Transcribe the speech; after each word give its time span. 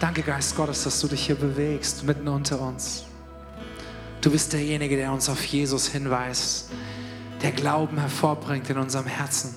Danke, 0.00 0.22
Geist 0.22 0.54
Gottes, 0.54 0.84
dass 0.84 1.00
du 1.00 1.08
dich 1.08 1.26
hier 1.26 1.34
bewegst, 1.34 2.04
mitten 2.04 2.28
unter 2.28 2.60
uns. 2.60 3.04
Du 4.20 4.30
bist 4.30 4.52
derjenige, 4.52 4.96
der 4.96 5.12
uns 5.12 5.28
auf 5.28 5.44
Jesus 5.44 5.88
hinweist, 5.88 6.70
der 7.42 7.50
Glauben 7.50 7.98
hervorbringt 7.98 8.70
in 8.70 8.78
unserem 8.78 9.06
Herzen. 9.06 9.56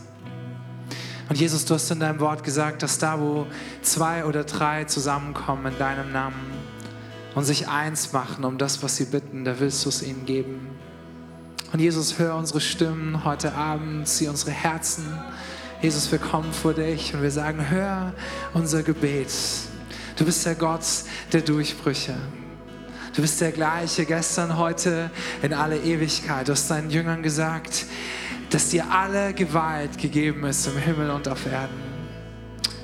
Und 1.29 1.39
Jesus, 1.39 1.63
du 1.65 1.75
hast 1.75 1.91
in 1.91 1.99
deinem 1.99 2.19
Wort 2.19 2.43
gesagt, 2.43 2.81
dass 2.81 2.97
da, 2.97 3.19
wo 3.19 3.45
zwei 3.83 4.25
oder 4.25 4.43
drei 4.43 4.85
zusammenkommen 4.85 5.73
in 5.73 5.77
deinem 5.77 6.11
Namen 6.11 6.51
und 7.35 7.43
sich 7.43 7.67
eins 7.67 8.11
machen 8.11 8.43
um 8.43 8.57
das, 8.57 8.81
was 8.81 8.97
sie 8.97 9.05
bitten, 9.05 9.45
da 9.45 9.59
willst 9.59 9.85
du 9.85 9.89
es 9.89 10.01
ihnen 10.01 10.25
geben. 10.25 10.69
Und 11.71 11.79
Jesus, 11.79 12.17
hör 12.17 12.35
unsere 12.35 12.61
Stimmen 12.61 13.23
heute 13.23 13.53
Abend, 13.53 14.07
sieh 14.07 14.27
unsere 14.27 14.51
Herzen. 14.51 15.05
Jesus, 15.83 16.11
wir 16.11 16.19
kommen 16.19 16.51
vor 16.51 16.73
dich 16.73 17.13
und 17.13 17.21
wir 17.21 17.31
sagen, 17.31 17.69
hör 17.69 18.13
unser 18.55 18.81
Gebet. 18.81 19.29
Du 20.21 20.25
bist 20.25 20.45
der 20.45 20.53
Gott 20.53 20.85
der 21.33 21.41
Durchbrüche. 21.41 22.13
Du 23.15 23.23
bist 23.23 23.41
der 23.41 23.51
gleiche 23.51 24.05
gestern, 24.05 24.55
heute, 24.55 25.09
in 25.41 25.51
alle 25.51 25.79
Ewigkeit. 25.79 26.47
Du 26.47 26.51
hast 26.51 26.69
deinen 26.69 26.91
Jüngern 26.91 27.23
gesagt, 27.23 27.87
dass 28.51 28.69
dir 28.69 28.85
alle 28.91 29.33
Gewalt 29.33 29.97
gegeben 29.97 30.43
ist 30.45 30.67
im 30.67 30.77
Himmel 30.77 31.09
und 31.09 31.27
auf 31.27 31.47
Erden. 31.47 31.73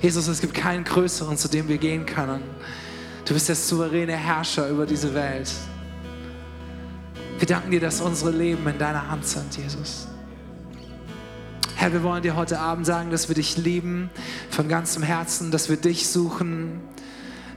Jesus, 0.02 0.28
es 0.28 0.42
gibt 0.42 0.55
keinen 0.55 0.84
größeren, 0.84 1.38
zu 1.38 1.48
dem 1.48 1.68
wir 1.68 1.78
gehen 1.78 2.08
können. 2.08 2.42
Du 3.23 3.36
bist 3.36 3.50
der 3.50 3.56
souveräne 3.56 4.17
Herrscher 4.17 4.67
über 4.70 4.88
diese 4.88 5.14
Welt. 5.14 5.52
Wir 7.38 7.48
danken 7.48 7.70
dir, 7.70 7.81
dass 7.81 8.02
unsere 8.02 8.31
Leben 8.31 8.67
in 8.67 8.80
deiner 8.80 9.12
Hand 9.12 9.28
sind, 9.28 9.56
Jesus. 9.56 10.08
Herr, 11.76 11.94
wir 11.94 12.02
wollen 12.02 12.23
dir 12.23 12.36
heute 12.36 12.58
Abend 12.58 12.88
sagen, 12.88 13.12
dass 13.12 13.28
wir 13.28 13.36
dich 13.36 13.58
lieben 13.58 14.09
von 14.50 14.67
ganzem 14.67 15.04
Herzen, 15.04 15.52
dass 15.52 15.70
wir 15.70 15.78
dich 15.78 16.09
suchen. 16.09 16.81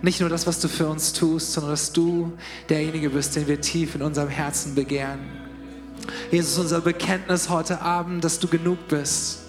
Nicht 0.02 0.20
nur 0.20 0.30
das, 0.30 0.46
was 0.46 0.60
du 0.60 0.68
für 0.68 0.88
uns 0.88 1.12
tust, 1.12 1.52
sondern 1.52 1.72
dass 1.72 1.92
du 1.92 2.32
derjenige 2.68 3.10
bist, 3.10 3.36
den 3.36 3.46
wir 3.46 3.60
tief 3.60 3.94
in 3.94 4.02
unserem 4.02 4.28
Herzen 4.28 4.74
begehren. 4.74 5.20
Jesus, 6.30 6.58
unser 6.58 6.80
Bekenntnis 6.80 7.48
heute 7.50 7.82
Abend, 7.82 8.24
dass 8.24 8.38
du 8.38 8.48
genug 8.48 8.88
bist. 8.88 9.40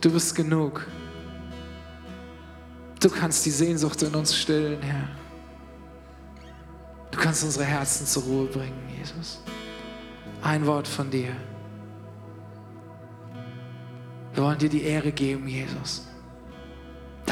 Du 0.00 0.12
bist 0.12 0.34
genug. 0.34 0.86
Du 3.00 3.10
kannst 3.10 3.44
die 3.44 3.50
Sehnsucht 3.50 4.02
in 4.02 4.14
uns 4.14 4.36
stillen, 4.36 4.80
Herr. 4.82 5.08
Du 7.10 7.18
kannst 7.18 7.42
unsere 7.42 7.64
Herzen 7.64 8.06
zur 8.06 8.22
Ruhe 8.22 8.46
bringen, 8.46 8.88
Jesus. 8.96 9.42
Ein 10.42 10.64
Wort 10.66 10.86
von 10.86 11.10
dir. 11.10 11.34
Wir 14.32 14.44
wollen 14.44 14.58
dir 14.58 14.68
die 14.68 14.82
Ehre 14.82 15.10
geben, 15.10 15.48
Jesus. 15.48 16.02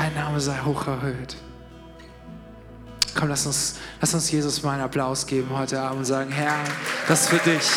Dein 0.08 0.24
Name 0.24 0.40
sei 0.40 0.58
hoch 0.64 0.86
erhöht. 0.86 1.36
Komm, 3.14 3.28
lass 3.28 3.44
uns, 3.44 3.74
lass 4.00 4.14
uns 4.14 4.30
Jesus 4.30 4.62
mal 4.62 4.72
einen 4.72 4.82
Applaus 4.82 5.26
geben 5.26 5.50
heute 5.52 5.78
Abend 5.78 5.98
und 5.98 6.04
sagen, 6.06 6.30
Herr, 6.30 6.56
das 7.06 7.22
ist 7.22 7.28
für 7.28 7.50
dich. 7.50 7.68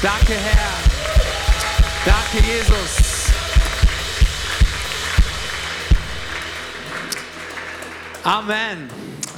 Danke, 0.00 0.34
Herr. 0.34 0.72
Danke, 2.04 2.46
Jesus. 2.46 3.32
Amen. 8.22 8.88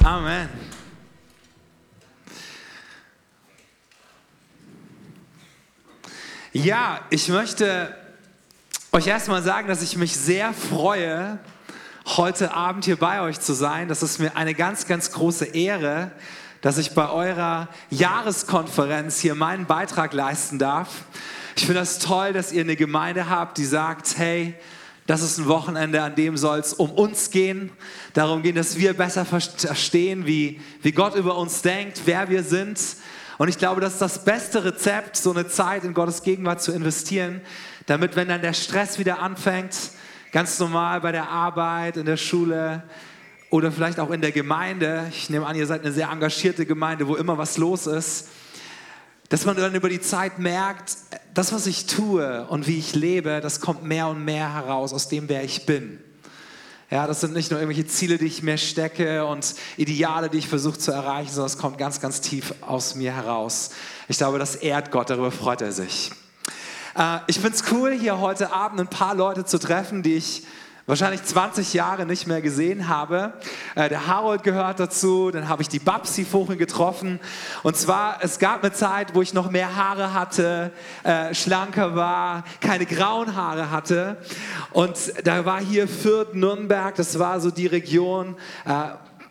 Amen. 0.03 0.56
Ja, 6.63 7.01
ich 7.11 7.27
möchte 7.27 7.95
euch 8.91 9.05
erstmal 9.05 9.43
sagen, 9.43 9.67
dass 9.67 9.83
ich 9.83 9.95
mich 9.95 10.17
sehr 10.17 10.53
freue, 10.53 11.37
heute 12.07 12.51
Abend 12.55 12.85
hier 12.85 12.95
bei 12.95 13.21
euch 13.21 13.39
zu 13.39 13.53
sein. 13.53 13.87
Das 13.87 14.01
ist 14.01 14.17
mir 14.17 14.35
eine 14.35 14.55
ganz, 14.55 14.87
ganz 14.87 15.11
große 15.11 15.45
Ehre, 15.45 16.09
dass 16.61 16.79
ich 16.79 16.95
bei 16.95 17.11
eurer 17.11 17.67
Jahreskonferenz 17.91 19.19
hier 19.19 19.35
meinen 19.35 19.67
Beitrag 19.67 20.13
leisten 20.13 20.57
darf. 20.57 20.89
Ich 21.55 21.67
finde 21.67 21.81
das 21.81 21.99
toll, 21.99 22.33
dass 22.33 22.51
ihr 22.51 22.61
eine 22.61 22.75
Gemeinde 22.75 23.29
habt, 23.29 23.59
die 23.59 23.65
sagt, 23.65 24.17
hey, 24.17 24.55
das 25.05 25.21
ist 25.21 25.37
ein 25.37 25.47
Wochenende, 25.47 26.01
an 26.01 26.15
dem 26.15 26.37
soll 26.37 26.57
es 26.57 26.73
um 26.73 26.89
uns 26.89 27.29
gehen, 27.29 27.69
darum 28.13 28.41
gehen, 28.41 28.55
dass 28.55 28.77
wir 28.77 28.95
besser 28.95 29.25
verstehen, 29.25 30.25
wie, 30.25 30.59
wie 30.81 30.91
Gott 30.91 31.13
über 31.13 31.37
uns 31.37 31.61
denkt, 31.61 32.01
wer 32.05 32.31
wir 32.31 32.41
sind. 32.41 32.79
Und 33.37 33.49
ich 33.49 33.57
glaube, 33.57 33.81
das 33.81 33.93
ist 33.93 34.01
das 34.01 34.25
beste 34.25 34.63
Rezept, 34.65 35.15
so 35.15 35.31
eine 35.31 35.47
Zeit 35.47 35.83
in 35.83 35.93
Gottes 35.93 36.23
Gegenwart 36.23 36.61
zu 36.61 36.71
investieren, 36.71 37.41
damit, 37.85 38.15
wenn 38.15 38.27
dann 38.27 38.41
der 38.41 38.53
Stress 38.53 38.97
wieder 38.97 39.19
anfängt, 39.19 39.75
ganz 40.31 40.59
normal 40.59 41.01
bei 41.01 41.11
der 41.11 41.29
Arbeit, 41.29 41.97
in 41.97 42.05
der 42.05 42.17
Schule 42.17 42.83
oder 43.49 43.71
vielleicht 43.71 43.99
auch 43.99 44.09
in 44.09 44.21
der 44.21 44.31
Gemeinde, 44.31 45.07
ich 45.09 45.29
nehme 45.29 45.45
an, 45.45 45.55
ihr 45.55 45.67
seid 45.67 45.81
eine 45.81 45.93
sehr 45.93 46.09
engagierte 46.09 46.65
Gemeinde, 46.65 47.07
wo 47.07 47.15
immer 47.15 47.37
was 47.37 47.57
los 47.57 47.87
ist, 47.87 48.27
dass 49.29 49.45
man 49.45 49.55
dann 49.55 49.75
über 49.75 49.89
die 49.89 50.01
Zeit 50.01 50.39
merkt, 50.39 50.97
das, 51.33 51.53
was 51.53 51.67
ich 51.67 51.85
tue 51.85 52.45
und 52.47 52.67
wie 52.67 52.79
ich 52.79 52.95
lebe, 52.95 53.39
das 53.41 53.61
kommt 53.61 53.83
mehr 53.83 54.07
und 54.07 54.23
mehr 54.23 54.53
heraus 54.53 54.93
aus 54.93 55.09
dem, 55.09 55.29
wer 55.29 55.43
ich 55.43 55.65
bin. 55.65 55.99
Ja, 56.89 57.05
das 57.05 57.19
sind 57.19 57.33
nicht 57.33 57.51
nur 57.51 57.59
irgendwelche 57.59 57.85
Ziele, 57.85 58.17
die 58.17 58.27
ich 58.27 58.43
mir 58.43 58.57
stecke 58.57 59.25
und 59.25 59.55
Ideale, 59.75 60.29
die 60.29 60.37
ich 60.37 60.47
versuche 60.47 60.77
zu 60.77 60.91
erreichen, 60.91 61.29
sondern 61.29 61.47
es 61.47 61.57
kommt 61.57 61.77
ganz, 61.77 61.99
ganz 61.99 62.21
tief 62.21 62.53
aus 62.61 62.95
mir 62.95 63.13
heraus. 63.13 63.71
Ich 64.07 64.17
glaube, 64.17 64.39
das 64.39 64.55
ehrt 64.55 64.89
Gott, 64.89 65.09
darüber 65.09 65.31
freut 65.31 65.61
er 65.61 65.73
sich. 65.73 66.11
Äh, 66.97 67.19
ich 67.27 67.41
finde 67.41 67.57
es 67.57 67.71
cool, 67.73 67.91
hier 67.91 68.19
heute 68.19 68.53
Abend 68.53 68.79
ein 68.79 68.87
paar 68.87 69.15
Leute 69.15 69.43
zu 69.43 69.59
treffen, 69.59 70.01
die 70.01 70.13
ich 70.13 70.43
wahrscheinlich 70.87 71.21
20 71.21 71.73
Jahre 71.73 72.05
nicht 72.05 72.27
mehr 72.27 72.41
gesehen 72.41 72.87
habe. 72.87 73.33
Äh, 73.75 73.89
der 73.89 74.07
Harold 74.07 74.43
gehört 74.43 74.79
dazu, 74.79 75.31
dann 75.31 75.49
habe 75.49 75.61
ich 75.61 75.67
die 75.67 75.79
Babsi 75.79 76.23
vorhin 76.23 76.57
getroffen. 76.57 77.19
Und 77.61 77.75
zwar, 77.75 78.19
es 78.21 78.39
gab 78.39 78.63
eine 78.63 78.71
Zeit, 78.71 79.13
wo 79.13 79.21
ich 79.21 79.33
noch 79.33 79.51
mehr 79.51 79.75
Haare 79.75 80.13
hatte, 80.13 80.71
äh, 81.03 81.35
schlanker 81.35 81.95
war, 81.95 82.45
keine 82.61 82.85
grauen 82.85 83.35
Haare 83.35 83.69
hatte. 83.69 84.17
Und 84.71 84.95
da 85.25 85.45
war 85.45 85.59
hier 85.59 85.89
Fürth, 85.89 86.33
Nürnberg, 86.33 86.95
das 86.95 87.19
war 87.19 87.41
so 87.41 87.51
die 87.51 87.67
Region, 87.67 88.37
äh, 88.65 88.71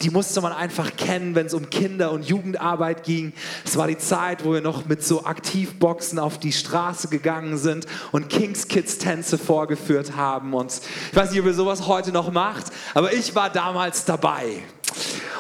die 0.03 0.11
musste 0.11 0.41
man 0.41 0.53
einfach 0.53 0.97
kennen, 0.97 1.35
wenn 1.35 1.47
es 1.47 1.55
um 1.55 1.71
Kinder- 1.71 2.13
und 2.13 2.29
Jugendarbeit 2.29 3.05
ging. 3.05 3.33
Es 3.65 3.77
war 3.77 3.87
die 3.87 3.99
Zeit, 3.99 4.45
wo 4.45 4.53
wir 4.53 4.61
noch 4.61 4.87
mit 4.87 5.03
so 5.03 5.25
Aktivboxen 5.25 6.19
auf 6.19 6.39
die 6.39 6.53
Straße 6.53 7.09
gegangen 7.09 7.57
sind 7.57 7.87
und 8.13 8.29
Kings 8.29 8.69
Kids 8.69 8.99
Tänze 8.99 9.39
vorgeführt 9.39 10.17
haben. 10.17 10.55
Und 10.55 10.81
ich 11.11 11.17
weiß 11.17 11.31
nicht, 11.31 11.41
ob 11.41 11.47
ihr 11.47 11.55
sowas 11.55 11.87
heute 11.87 12.13
noch 12.13 12.31
macht, 12.31 12.67
aber 12.95 13.13
ich 13.13 13.35
war 13.35 13.51
damals 13.51 14.05
dabei. 14.05 14.63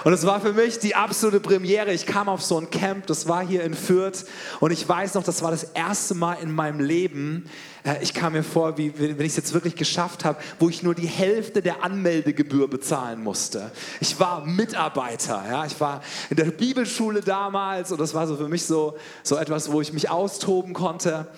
Und 0.04 0.12
es 0.12 0.24
war 0.24 0.40
für 0.40 0.52
mich 0.52 0.78
die 0.78 0.94
absolute 0.94 1.40
Premiere. 1.40 1.92
Ich 1.92 2.06
kam 2.06 2.28
auf 2.28 2.42
so 2.42 2.58
ein 2.60 2.70
Camp, 2.70 3.06
das 3.06 3.28
war 3.28 3.44
hier 3.44 3.64
in 3.64 3.74
Fürth. 3.74 4.24
Und 4.60 4.70
ich 4.70 4.88
weiß 4.88 5.14
noch, 5.14 5.24
das 5.24 5.42
war 5.42 5.50
das 5.50 5.64
erste 5.64 6.14
Mal 6.14 6.34
in 6.42 6.52
meinem 6.52 6.80
Leben, 6.80 7.48
äh, 7.86 8.02
ich 8.02 8.12
kam 8.12 8.32
mir 8.32 8.42
vor, 8.42 8.76
wie 8.76 8.92
wenn 8.98 9.20
ich 9.20 9.28
es 9.28 9.36
jetzt 9.36 9.54
wirklich 9.54 9.76
geschafft 9.76 10.24
habe, 10.24 10.38
wo 10.58 10.68
ich 10.68 10.82
nur 10.82 10.94
die 10.94 11.06
Hälfte 11.06 11.62
der 11.62 11.84
Anmeldegebühr 11.84 12.68
bezahlen 12.68 13.22
musste. 13.22 13.70
Ich 14.00 14.18
war 14.18 14.44
Mitarbeiter, 14.44 15.44
ja, 15.48 15.64
ich 15.64 15.80
war 15.80 16.02
in 16.28 16.36
der 16.36 16.46
Bibelschule 16.46 17.20
damals 17.20 17.92
und 17.92 18.00
das 18.00 18.12
war 18.12 18.26
so 18.26 18.36
für 18.36 18.48
mich 18.48 18.64
so, 18.64 18.96
so 19.22 19.36
etwas, 19.36 19.70
wo 19.70 19.80
ich 19.80 19.92
mich 19.92 20.10
austoben 20.10 20.74
konnte. 20.74 21.28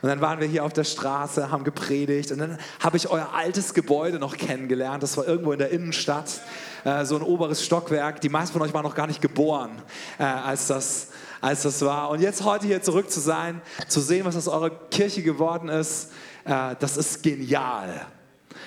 Und 0.00 0.08
dann 0.08 0.20
waren 0.20 0.40
wir 0.40 0.46
hier 0.46 0.64
auf 0.64 0.72
der 0.72 0.84
Straße, 0.84 1.50
haben 1.50 1.64
gepredigt 1.64 2.32
und 2.32 2.38
dann 2.38 2.58
habe 2.80 2.96
ich 2.96 3.10
euer 3.10 3.34
altes 3.34 3.74
Gebäude 3.74 4.18
noch 4.18 4.36
kennengelernt. 4.36 5.02
Das 5.02 5.16
war 5.16 5.26
irgendwo 5.26 5.52
in 5.52 5.58
der 5.58 5.70
Innenstadt, 5.70 6.40
äh, 6.88 7.04
so 7.04 7.16
ein 7.16 7.22
oberes 7.22 7.64
Stockwerk. 7.64 8.20
Die 8.20 8.28
meisten 8.28 8.52
von 8.52 8.62
euch 8.62 8.72
waren 8.72 8.84
noch 8.84 8.94
gar 8.94 9.06
nicht 9.06 9.20
geboren, 9.20 9.70
äh, 10.18 10.24
als 10.24 10.66
das 10.68 11.08
als 11.40 11.62
das 11.62 11.84
war. 11.84 12.10
Und 12.10 12.20
jetzt 12.20 12.44
heute 12.44 12.66
hier 12.66 12.82
zurück 12.82 13.10
zu 13.10 13.20
sein, 13.20 13.60
zu 13.86 14.00
sehen, 14.00 14.24
was 14.24 14.36
aus 14.36 14.48
eurer 14.48 14.70
Kirche 14.70 15.22
geworden 15.22 15.68
ist, 15.68 16.10
äh, 16.44 16.74
das 16.80 16.96
ist 16.96 17.22
genial. 17.22 18.06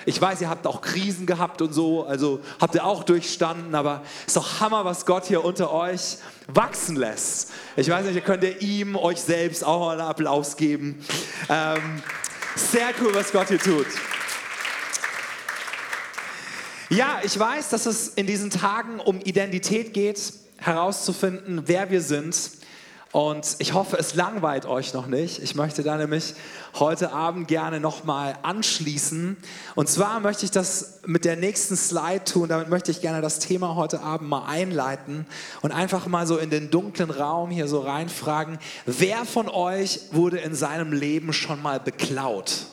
Ich 0.05 0.19
weiß, 0.19 0.41
ihr 0.41 0.49
habt 0.49 0.65
auch 0.65 0.81
Krisen 0.81 1.25
gehabt 1.25 1.61
und 1.61 1.73
so, 1.73 2.05
also 2.05 2.39
habt 2.59 2.73
ihr 2.75 2.85
auch 2.85 3.03
durchstanden, 3.03 3.75
aber 3.75 4.03
es 4.21 4.27
ist 4.27 4.37
doch 4.37 4.59
Hammer, 4.61 4.85
was 4.85 5.05
Gott 5.05 5.25
hier 5.25 5.43
unter 5.43 5.71
euch 5.71 6.17
wachsen 6.47 6.95
lässt. 6.95 7.51
Ich 7.75 7.89
weiß 7.89 8.05
nicht, 8.05 8.25
könnt 8.25 8.43
ihr 8.43 8.61
ihm, 8.61 8.95
euch 8.95 9.19
selbst 9.19 9.63
auch 9.63 9.89
einen 9.89 10.01
Applaus 10.01 10.55
geben. 10.55 11.05
Ähm, 11.49 12.01
sehr 12.55 12.89
cool, 13.01 13.13
was 13.13 13.31
Gott 13.31 13.49
hier 13.49 13.59
tut. 13.59 13.87
Ja, 16.93 17.21
ich 17.23 17.39
weiß, 17.39 17.69
dass 17.69 17.85
es 17.85 18.09
in 18.09 18.27
diesen 18.27 18.49
Tagen 18.49 18.99
um 18.99 19.21
Identität 19.21 19.93
geht, 19.93 20.33
herauszufinden, 20.57 21.63
wer 21.67 21.89
wir 21.89 22.01
sind 22.01 22.35
Und 23.13 23.57
ich 23.59 23.73
hoffe, 23.73 23.97
es 23.97 24.15
langweilt 24.15 24.65
euch 24.65 24.93
noch 24.93 25.07
nicht. 25.07 25.39
Ich 25.43 25.55
möchte 25.55 25.83
da 25.83 25.97
nämlich 25.97 26.33
heute 26.79 27.11
Abend 27.11 27.49
gerne 27.49 27.81
nochmal 27.81 28.37
anschließen. 28.41 29.35
Und 29.75 29.89
zwar 29.89 30.21
möchte 30.21 30.45
ich 30.45 30.51
das 30.51 30.99
mit 31.05 31.25
der 31.25 31.35
nächsten 31.35 31.75
Slide 31.75 32.23
tun. 32.23 32.47
Damit 32.47 32.69
möchte 32.69 32.89
ich 32.91 33.01
gerne 33.01 33.21
das 33.21 33.39
Thema 33.39 33.75
heute 33.75 34.01
Abend 34.01 34.29
mal 34.29 34.45
einleiten 34.45 35.25
und 35.61 35.73
einfach 35.73 36.07
mal 36.07 36.25
so 36.25 36.37
in 36.37 36.49
den 36.49 36.71
dunklen 36.71 37.09
Raum 37.09 37.49
hier 37.51 37.67
so 37.67 37.81
reinfragen. 37.81 38.59
Wer 38.85 39.25
von 39.25 39.49
euch 39.49 39.99
wurde 40.11 40.37
in 40.37 40.55
seinem 40.55 40.93
Leben 40.93 41.33
schon 41.33 41.61
mal 41.61 41.81
beklaut? 41.81 42.67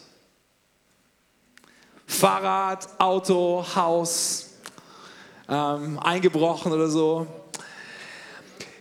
Fahrrad, 2.08 2.88
Auto, 2.98 3.64
Haus, 3.76 4.46
ähm, 5.48 5.98
eingebrochen 6.00 6.72
oder 6.72 6.88
so. 6.88 7.26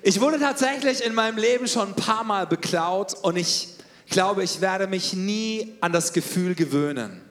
Ich 0.02 0.20
wurde 0.22 0.40
tatsächlich 0.40 1.04
in 1.04 1.14
meinem 1.14 1.38
Leben 1.38 1.68
schon 1.68 1.90
ein 1.90 1.94
paar 1.94 2.24
Mal 2.24 2.48
beklaut 2.48 3.14
und 3.14 3.36
ich 3.36 3.68
glaube, 4.10 4.44
ich 4.44 4.62
werde 4.62 4.88
mich 4.88 5.14
nie 5.14 5.76
an 5.82 5.92
das 5.92 6.14
Gefühl 6.14 6.56
gewöhnen. 6.56 7.22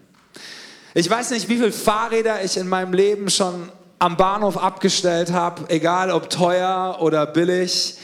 Ich 0.92 1.08
weiß 1.08 1.30
nicht, 1.30 1.48
wie 1.48 1.56
viele 1.56 1.72
Fahrräder 1.72 2.44
ich 2.44 2.58
in 2.58 2.68
meinem 2.68 2.92
Leben 2.92 3.30
schon 3.30 3.72
am 3.98 4.16
Bahnhof 4.18 4.58
abgestellt 4.58 5.32
habe, 5.32 5.64
egal 5.68 6.10
ob 6.10 6.28
teuer 6.28 6.98
oder 7.00 7.26
billig. 7.26 7.96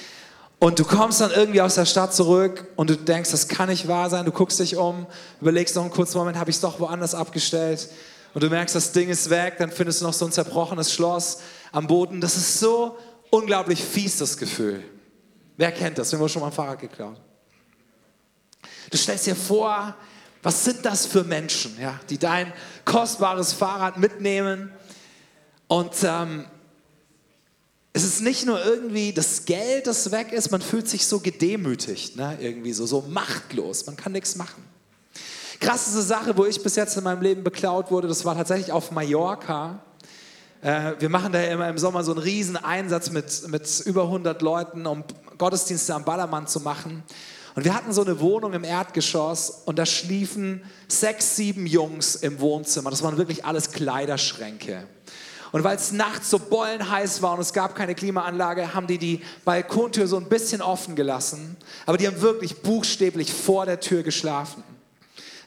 Und 0.62 0.78
du 0.78 0.84
kommst 0.84 1.20
dann 1.20 1.32
irgendwie 1.32 1.60
aus 1.60 1.74
der 1.74 1.86
Stadt 1.86 2.14
zurück 2.14 2.68
und 2.76 2.88
du 2.88 2.96
denkst, 2.96 3.32
das 3.32 3.48
kann 3.48 3.68
nicht 3.68 3.88
wahr 3.88 4.08
sein. 4.08 4.24
Du 4.24 4.30
guckst 4.30 4.60
dich 4.60 4.76
um, 4.76 5.08
überlegst 5.40 5.74
noch 5.74 5.82
einen 5.82 5.90
kurzen 5.90 6.16
Moment, 6.18 6.38
habe 6.38 6.50
ich 6.50 6.56
es 6.56 6.62
doch 6.62 6.78
woanders 6.78 7.16
abgestellt. 7.16 7.88
Und 8.32 8.44
du 8.44 8.48
merkst, 8.48 8.76
das 8.76 8.92
Ding 8.92 9.08
ist 9.08 9.28
weg, 9.28 9.56
dann 9.58 9.72
findest 9.72 10.00
du 10.00 10.04
noch 10.04 10.12
so 10.12 10.24
ein 10.24 10.30
zerbrochenes 10.30 10.92
Schloss 10.92 11.38
am 11.72 11.88
Boden. 11.88 12.20
Das 12.20 12.36
ist 12.36 12.60
so 12.60 12.96
unglaublich 13.30 13.82
fies, 13.82 14.18
das 14.18 14.36
Gefühl. 14.36 14.84
Wer 15.56 15.72
kennt 15.72 15.98
das? 15.98 16.12
Wenn 16.12 16.20
wir 16.20 16.28
schon 16.28 16.42
mal 16.42 16.46
ein 16.46 16.52
Fahrrad 16.52 16.78
geklaut. 16.78 17.20
Du 18.88 18.96
stellst 18.96 19.26
dir 19.26 19.34
vor, 19.34 19.96
was 20.44 20.64
sind 20.64 20.84
das 20.84 21.06
für 21.06 21.24
Menschen, 21.24 21.76
ja, 21.80 21.98
die 22.08 22.18
dein 22.18 22.52
kostbares 22.84 23.52
Fahrrad 23.52 23.96
mitnehmen 23.96 24.70
und 25.66 25.92
ähm, 26.04 26.44
es 27.94 28.04
ist 28.04 28.22
nicht 28.22 28.46
nur 28.46 28.64
irgendwie 28.64 29.12
das 29.12 29.44
Geld, 29.44 29.86
das 29.86 30.10
weg 30.10 30.32
ist, 30.32 30.50
man 30.50 30.62
fühlt 30.62 30.88
sich 30.88 31.06
so 31.06 31.20
gedemütigt, 31.20 32.16
ne? 32.16 32.38
irgendwie 32.40 32.72
so, 32.72 32.86
so 32.86 33.02
machtlos, 33.02 33.86
man 33.86 33.96
kann 33.96 34.12
nichts 34.12 34.36
machen. 34.36 34.64
Krasseste 35.60 36.02
Sache, 36.02 36.36
wo 36.36 36.46
ich 36.46 36.62
bis 36.62 36.74
jetzt 36.76 36.96
in 36.96 37.04
meinem 37.04 37.22
Leben 37.22 37.44
beklaut 37.44 37.90
wurde, 37.90 38.08
das 38.08 38.24
war 38.24 38.34
tatsächlich 38.34 38.72
auf 38.72 38.90
Mallorca. 38.90 39.82
Äh, 40.62 40.94
wir 40.98 41.08
machen 41.08 41.32
da 41.32 41.42
immer 41.42 41.68
im 41.68 41.78
Sommer 41.78 42.02
so 42.02 42.12
einen 42.12 42.20
riesen 42.20 42.56
Einsatz 42.56 43.10
mit, 43.10 43.46
mit 43.48 43.80
über 43.84 44.04
100 44.04 44.40
Leuten, 44.40 44.86
um 44.86 45.04
Gottesdienste 45.36 45.94
am 45.94 46.04
Ballermann 46.04 46.46
zu 46.46 46.60
machen. 46.60 47.04
Und 47.54 47.64
wir 47.64 47.74
hatten 47.74 47.92
so 47.92 48.02
eine 48.02 48.18
Wohnung 48.20 48.54
im 48.54 48.64
Erdgeschoss 48.64 49.62
und 49.66 49.78
da 49.78 49.84
schliefen 49.84 50.62
sechs, 50.88 51.36
sieben 51.36 51.66
Jungs 51.66 52.14
im 52.16 52.40
Wohnzimmer. 52.40 52.90
Das 52.90 53.02
waren 53.02 53.18
wirklich 53.18 53.44
alles 53.44 53.70
Kleiderschränke. 53.72 54.86
Und 55.52 55.64
weil 55.64 55.76
es 55.76 55.92
nachts 55.92 56.30
so 56.30 56.38
bollenheiß 56.38 57.20
war 57.20 57.34
und 57.34 57.40
es 57.40 57.52
gab 57.52 57.76
keine 57.76 57.94
Klimaanlage, 57.94 58.72
haben 58.74 58.86
die 58.86 58.96
die 58.96 59.22
Balkontür 59.44 60.06
so 60.06 60.16
ein 60.16 60.28
bisschen 60.28 60.62
offen 60.62 60.96
gelassen. 60.96 61.58
Aber 61.84 61.98
die 61.98 62.06
haben 62.06 62.20
wirklich 62.22 62.62
buchstäblich 62.62 63.32
vor 63.32 63.66
der 63.66 63.78
Tür 63.78 64.02
geschlafen. 64.02 64.64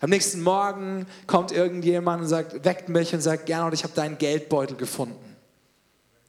Am 0.01 0.11
nächsten 0.11 0.41
Morgen 0.41 1.07
kommt 1.25 1.51
irgendjemand 1.51 2.21
und 2.21 2.27
sagt, 2.27 2.63
weckt 2.63 2.89
mich 2.89 3.13
und 3.15 3.21
sagt, 3.21 3.47
Gernot, 3.47 3.73
ich 3.73 3.83
habe 3.83 3.95
deinen 3.95 4.19
Geldbeutel 4.19 4.77
gefunden. 4.77 5.35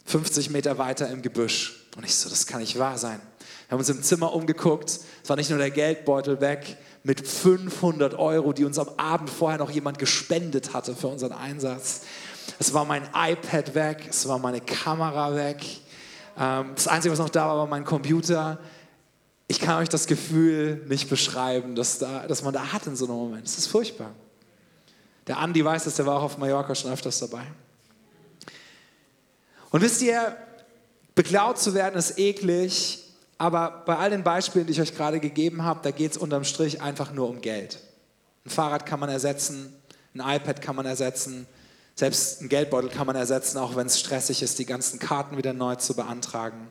50 0.06 0.50
Meter 0.50 0.78
weiter 0.78 1.10
im 1.10 1.20
Gebüsch. 1.20 1.86
Und 1.96 2.04
ich 2.04 2.14
so, 2.14 2.30
das 2.30 2.46
kann 2.46 2.60
nicht 2.60 2.78
wahr 2.78 2.96
sein. 2.96 3.20
Wir 3.68 3.72
haben 3.72 3.80
uns 3.80 3.88
im 3.88 4.02
Zimmer 4.02 4.32
umgeguckt. 4.32 4.88
Es 5.22 5.28
war 5.28 5.36
nicht 5.36 5.50
nur 5.50 5.58
der 5.58 5.70
Geldbeutel 5.70 6.40
weg 6.40 6.78
mit 7.02 7.26
500 7.26 8.14
Euro, 8.14 8.52
die 8.52 8.64
uns 8.64 8.78
am 8.78 8.88
Abend 8.96 9.28
vorher 9.28 9.58
noch 9.58 9.70
jemand 9.70 9.98
gespendet 9.98 10.72
hatte 10.72 10.94
für 10.94 11.08
unseren 11.08 11.32
Einsatz. 11.32 12.02
Es 12.58 12.72
war 12.72 12.84
mein 12.84 13.02
iPad 13.14 13.74
weg, 13.74 14.06
es 14.08 14.26
war 14.28 14.38
meine 14.38 14.60
Kamera 14.60 15.34
weg. 15.34 15.64
Ähm, 16.38 16.72
das 16.74 16.88
Einzige, 16.88 17.12
was 17.12 17.18
noch 17.18 17.28
da 17.28 17.46
war, 17.46 17.58
war 17.58 17.66
mein 17.66 17.84
Computer 17.84 18.58
ich 19.48 19.60
kann 19.60 19.78
euch 19.78 19.88
das 19.88 20.06
Gefühl 20.06 20.84
nicht 20.88 21.08
beschreiben, 21.08 21.76
das, 21.76 21.98
da, 21.98 22.26
das 22.26 22.42
man 22.42 22.52
da 22.52 22.72
hat 22.72 22.86
in 22.86 22.96
so 22.96 23.04
einem 23.04 23.14
Moment. 23.14 23.46
Es 23.46 23.58
ist 23.58 23.68
furchtbar. 23.68 24.12
Der 25.26 25.38
Andi 25.38 25.64
weiß 25.64 25.84
das, 25.84 25.96
der 25.96 26.06
war 26.06 26.18
auch 26.18 26.24
auf 26.24 26.38
Mallorca 26.38 26.74
schon 26.74 26.92
öfters 26.92 27.18
dabei. 27.18 27.42
Und 29.70 29.82
wisst 29.82 30.02
ihr, 30.02 30.36
beklaut 31.14 31.58
zu 31.58 31.74
werden 31.74 31.96
ist 31.96 32.18
eklig, 32.18 33.02
aber 33.38 33.82
bei 33.86 33.96
all 33.96 34.10
den 34.10 34.24
Beispielen, 34.24 34.66
die 34.66 34.72
ich 34.72 34.80
euch 34.80 34.94
gerade 34.94 35.20
gegeben 35.20 35.62
habe, 35.62 35.80
da 35.82 35.90
geht 35.90 36.12
es 36.12 36.16
unterm 36.16 36.44
Strich 36.44 36.80
einfach 36.80 37.12
nur 37.12 37.28
um 37.28 37.40
Geld. 37.40 37.78
Ein 38.44 38.50
Fahrrad 38.50 38.86
kann 38.86 39.00
man 39.00 39.10
ersetzen, 39.10 39.74
ein 40.14 40.20
iPad 40.20 40.62
kann 40.62 40.76
man 40.76 40.86
ersetzen, 40.86 41.46
selbst 41.96 42.42
ein 42.42 42.50
Geldbeutel 42.50 42.90
kann 42.90 43.06
man 43.06 43.16
ersetzen, 43.16 43.56
auch 43.56 43.74
wenn 43.74 43.86
es 43.86 43.98
stressig 43.98 44.42
ist, 44.42 44.58
die 44.58 44.66
ganzen 44.66 44.98
Karten 44.98 45.38
wieder 45.38 45.54
neu 45.54 45.76
zu 45.76 45.96
beantragen. 45.96 46.68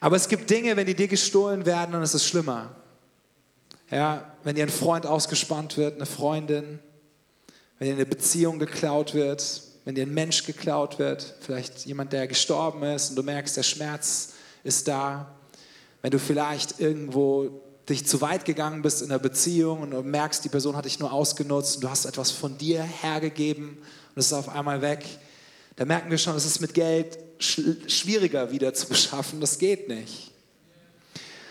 Aber 0.00 0.16
es 0.16 0.28
gibt 0.28 0.50
Dinge, 0.50 0.76
wenn 0.76 0.86
die 0.86 0.94
dir 0.94 1.08
gestohlen 1.08 1.64
werden, 1.64 1.92
dann 1.92 2.02
ist 2.02 2.14
es 2.14 2.26
schlimmer. 2.26 2.74
Ja, 3.90 4.32
wenn 4.42 4.56
dir 4.56 4.64
ein 4.64 4.70
Freund 4.70 5.06
ausgespannt 5.06 5.76
wird, 5.76 5.94
eine 5.94 6.06
Freundin, 6.06 6.80
wenn 7.78 7.88
dir 7.88 7.94
eine 7.94 8.06
Beziehung 8.06 8.58
geklaut 8.58 9.14
wird, 9.14 9.62
wenn 9.84 9.94
dir 9.94 10.04
ein 10.04 10.12
Mensch 10.12 10.44
geklaut 10.44 10.98
wird, 10.98 11.36
vielleicht 11.40 11.86
jemand, 11.86 12.12
der 12.12 12.26
gestorben 12.26 12.82
ist 12.82 13.10
und 13.10 13.16
du 13.16 13.22
merkst, 13.22 13.56
der 13.56 13.62
Schmerz 13.62 14.32
ist 14.64 14.88
da, 14.88 15.32
wenn 16.02 16.10
du 16.10 16.18
vielleicht 16.18 16.80
irgendwo 16.80 17.62
dich 17.88 18.06
zu 18.06 18.20
weit 18.20 18.44
gegangen 18.46 18.82
bist 18.82 19.02
in 19.02 19.10
einer 19.10 19.18
Beziehung 19.18 19.82
und 19.82 19.90
du 19.92 20.02
merkst, 20.02 20.44
die 20.44 20.48
Person 20.48 20.74
hat 20.74 20.86
dich 20.86 20.98
nur 20.98 21.12
ausgenutzt 21.12 21.76
und 21.76 21.84
du 21.84 21.90
hast 21.90 22.06
etwas 22.06 22.30
von 22.30 22.58
dir 22.58 22.82
hergegeben 22.82 23.78
und 24.14 24.20
es 24.20 24.26
ist 24.26 24.32
auf 24.32 24.48
einmal 24.48 24.80
weg, 24.80 25.04
da 25.76 25.84
merken 25.84 26.10
wir 26.10 26.18
schon, 26.18 26.36
es 26.36 26.44
ist 26.44 26.60
mit 26.60 26.74
Geld 26.74 27.18
schwieriger 27.38 28.50
wieder 28.50 28.72
zu 28.74 28.88
beschaffen. 28.88 29.40
Das 29.40 29.58
geht 29.58 29.88
nicht. 29.88 30.30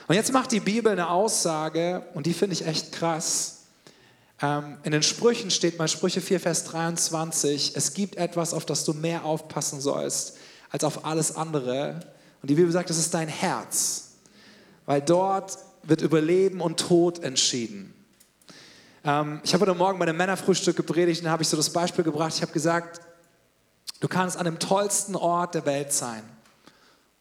Und 0.07 0.15
jetzt 0.15 0.31
macht 0.31 0.51
die 0.51 0.59
Bibel 0.59 0.91
eine 0.91 1.09
Aussage, 1.09 2.05
und 2.13 2.25
die 2.25 2.33
finde 2.33 2.53
ich 2.53 2.65
echt 2.65 2.91
krass. 2.91 3.63
Ähm, 4.41 4.77
in 4.83 4.91
den 4.91 5.03
Sprüchen 5.03 5.51
steht 5.51 5.77
mal 5.77 5.87
Sprüche 5.87 6.21
4, 6.21 6.39
Vers 6.39 6.65
23, 6.65 7.73
es 7.75 7.93
gibt 7.93 8.15
etwas, 8.15 8.53
auf 8.53 8.65
das 8.65 8.83
du 8.83 8.93
mehr 8.93 9.25
aufpassen 9.25 9.79
sollst 9.79 10.37
als 10.69 10.83
auf 10.83 11.05
alles 11.05 11.35
andere. 11.35 11.99
Und 12.41 12.49
die 12.49 12.55
Bibel 12.55 12.71
sagt, 12.71 12.89
es 12.89 12.97
ist 12.97 13.13
dein 13.13 13.27
Herz, 13.27 14.15
weil 14.85 15.01
dort 15.01 15.57
wird 15.83 16.01
über 16.01 16.19
Leben 16.19 16.61
und 16.61 16.79
Tod 16.79 17.23
entschieden. 17.23 17.92
Ähm, 19.05 19.41
ich 19.43 19.53
habe 19.53 19.65
heute 19.65 19.77
Morgen 19.77 19.99
bei 19.99 20.05
einem 20.05 20.17
Männerfrühstück 20.17 20.75
gepredigt 20.75 21.21
und 21.21 21.25
da 21.25 21.31
habe 21.31 21.43
ich 21.43 21.49
so 21.49 21.57
das 21.57 21.71
Beispiel 21.71 22.03
gebracht. 22.03 22.33
Ich 22.35 22.41
habe 22.41 22.53
gesagt, 22.53 23.01
Du 24.03 24.09
kannst 24.09 24.35
an 24.35 24.43
dem 24.43 24.59
tollsten 24.59 25.15
Ort 25.15 25.55
der 25.55 25.65
Welt 25.65 25.93
sein. 25.93 26.23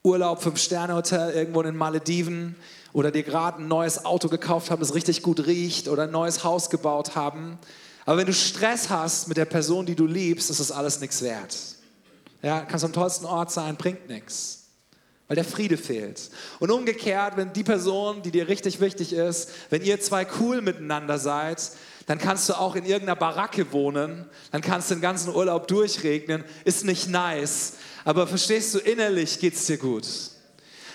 Urlaub, 0.02 0.42
Fünf-Sterne-Hotel 0.42 1.30
irgendwo 1.32 1.60
in 1.60 1.66
den 1.66 1.76
Malediven 1.76 2.56
oder 2.92 3.12
dir 3.12 3.22
gerade 3.22 3.62
ein 3.62 3.68
neues 3.68 4.04
Auto 4.04 4.28
gekauft 4.28 4.68
haben, 4.68 4.80
das 4.80 4.92
richtig 4.96 5.22
gut 5.22 5.46
riecht 5.46 5.86
oder 5.86 6.02
ein 6.02 6.10
neues 6.10 6.42
Haus 6.42 6.70
gebaut 6.70 7.14
haben. 7.14 7.56
Aber 8.04 8.16
wenn 8.16 8.26
du 8.26 8.32
Stress 8.32 8.90
hast 8.90 9.28
mit 9.28 9.36
der 9.36 9.44
Person, 9.44 9.86
die 9.86 9.94
du 9.94 10.06
liebst, 10.06 10.50
ist 10.50 10.58
das 10.58 10.72
alles 10.72 10.98
nichts 10.98 11.22
wert. 11.22 11.56
Ja, 12.42 12.62
kannst 12.62 12.84
am 12.84 12.92
tollsten 12.92 13.26
Ort 13.26 13.52
sein, 13.52 13.76
bringt 13.76 14.08
nichts, 14.08 14.61
weil 15.28 15.36
der 15.36 15.44
Friede 15.44 15.76
fehlt. 15.76 16.30
Und 16.58 16.70
umgekehrt, 16.70 17.36
wenn 17.36 17.52
die 17.52 17.64
Person, 17.64 18.22
die 18.22 18.30
dir 18.30 18.48
richtig 18.48 18.80
wichtig 18.80 19.12
ist, 19.12 19.50
wenn 19.70 19.82
ihr 19.82 20.00
zwei 20.00 20.26
cool 20.40 20.60
miteinander 20.60 21.18
seid, 21.18 21.72
dann 22.06 22.18
kannst 22.18 22.48
du 22.48 22.54
auch 22.54 22.74
in 22.74 22.84
irgendeiner 22.84 23.16
Baracke 23.16 23.72
wohnen, 23.72 24.26
dann 24.50 24.60
kannst 24.60 24.90
du 24.90 24.94
den 24.94 25.00
ganzen 25.00 25.34
Urlaub 25.34 25.68
durchregnen, 25.68 26.44
ist 26.64 26.84
nicht 26.84 27.08
nice, 27.08 27.74
aber 28.04 28.26
verstehst 28.26 28.74
du, 28.74 28.78
innerlich 28.78 29.38
geht 29.38 29.54
es 29.54 29.66
dir 29.66 29.78
gut. 29.78 30.06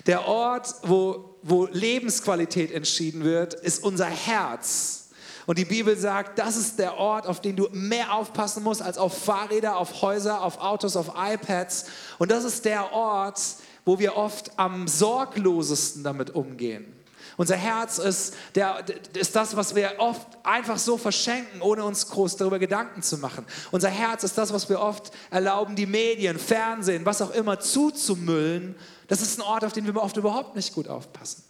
Der 0.06 0.28
Ort, 0.28 0.74
wo, 0.84 1.36
wo 1.42 1.66
Lebensqualität 1.66 2.72
entschieden 2.72 3.24
wird, 3.24 3.54
ist 3.54 3.84
unser 3.84 4.06
Herz. 4.06 5.10
Und 5.46 5.58
die 5.58 5.66
Bibel 5.66 5.98
sagt, 5.98 6.40
das 6.40 6.58
ist 6.58 6.78
der 6.78 6.98
Ort, 6.98 7.26
auf 7.26 7.40
den 7.40 7.56
du 7.56 7.70
mehr 7.72 8.14
aufpassen 8.14 8.64
musst 8.64 8.82
als 8.82 8.98
auf 8.98 9.18
Fahrräder, 9.18 9.78
auf 9.78 10.02
Häuser, 10.02 10.44
auf 10.44 10.60
Autos, 10.60 10.98
auf 10.98 11.14
iPads. 11.16 11.86
Und 12.18 12.32
das 12.32 12.44
ist 12.44 12.66
der 12.66 12.92
Ort, 12.92 13.40
wo 13.88 14.00
wir 14.00 14.18
oft 14.18 14.52
am 14.60 14.86
sorglosesten 14.88 16.04
damit 16.04 16.36
umgehen. 16.36 16.94
Unser 17.38 17.56
Herz 17.56 18.00
ist, 18.00 18.34
der, 18.54 18.84
ist 19.14 19.34
das, 19.36 19.56
was 19.56 19.76
wir 19.76 19.94
oft 20.00 20.28
einfach 20.44 20.78
so 20.78 20.98
verschenken, 20.98 21.62
ohne 21.62 21.86
uns 21.86 22.10
groß 22.10 22.36
darüber 22.36 22.60
Gedanken 22.60 23.02
zu 23.02 23.18
machen. 23.18 23.46
Unser 23.72 23.90
Herz 23.90 24.24
ist 24.24 24.38
das, 24.38 24.52
was 24.52 24.68
wir 24.68 24.82
oft 24.82 25.12
erlauben, 25.30 25.76
die 25.76 25.86
Medien, 25.86 26.38
Fernsehen, 26.38 27.06
was 27.06 27.22
auch 27.22 27.32
immer 27.32 27.62
zuzumüllen. 27.62 28.76
Das 29.08 29.22
ist 29.22 29.40
ein 29.40 29.44
Ort, 29.44 29.64
auf 29.64 29.72
den 29.72 29.86
wir 29.86 29.96
oft 30.02 30.18
überhaupt 30.18 30.56
nicht 30.56 30.74
gut 30.74 30.90
aufpassen. 30.90 31.44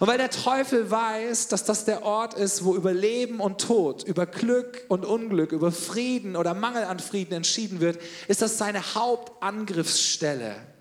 Und 0.00 0.08
weil 0.08 0.18
der 0.18 0.30
Teufel 0.30 0.90
weiß, 0.90 1.48
dass 1.48 1.64
das 1.64 1.84
der 1.84 2.04
Ort 2.04 2.34
ist, 2.34 2.64
wo 2.64 2.74
über 2.74 2.94
Leben 2.94 3.40
und 3.40 3.60
Tod, 3.60 4.02
über 4.04 4.24
Glück 4.24 4.86
und 4.88 5.04
Unglück, 5.04 5.52
über 5.52 5.72
Frieden 5.72 6.36
oder 6.36 6.54
Mangel 6.54 6.84
an 6.84 7.00
Frieden 7.00 7.34
entschieden 7.34 7.80
wird, 7.80 8.00
ist 8.28 8.40
das 8.40 8.56
seine 8.56 8.94
Hauptangriffsstelle. 8.94 10.73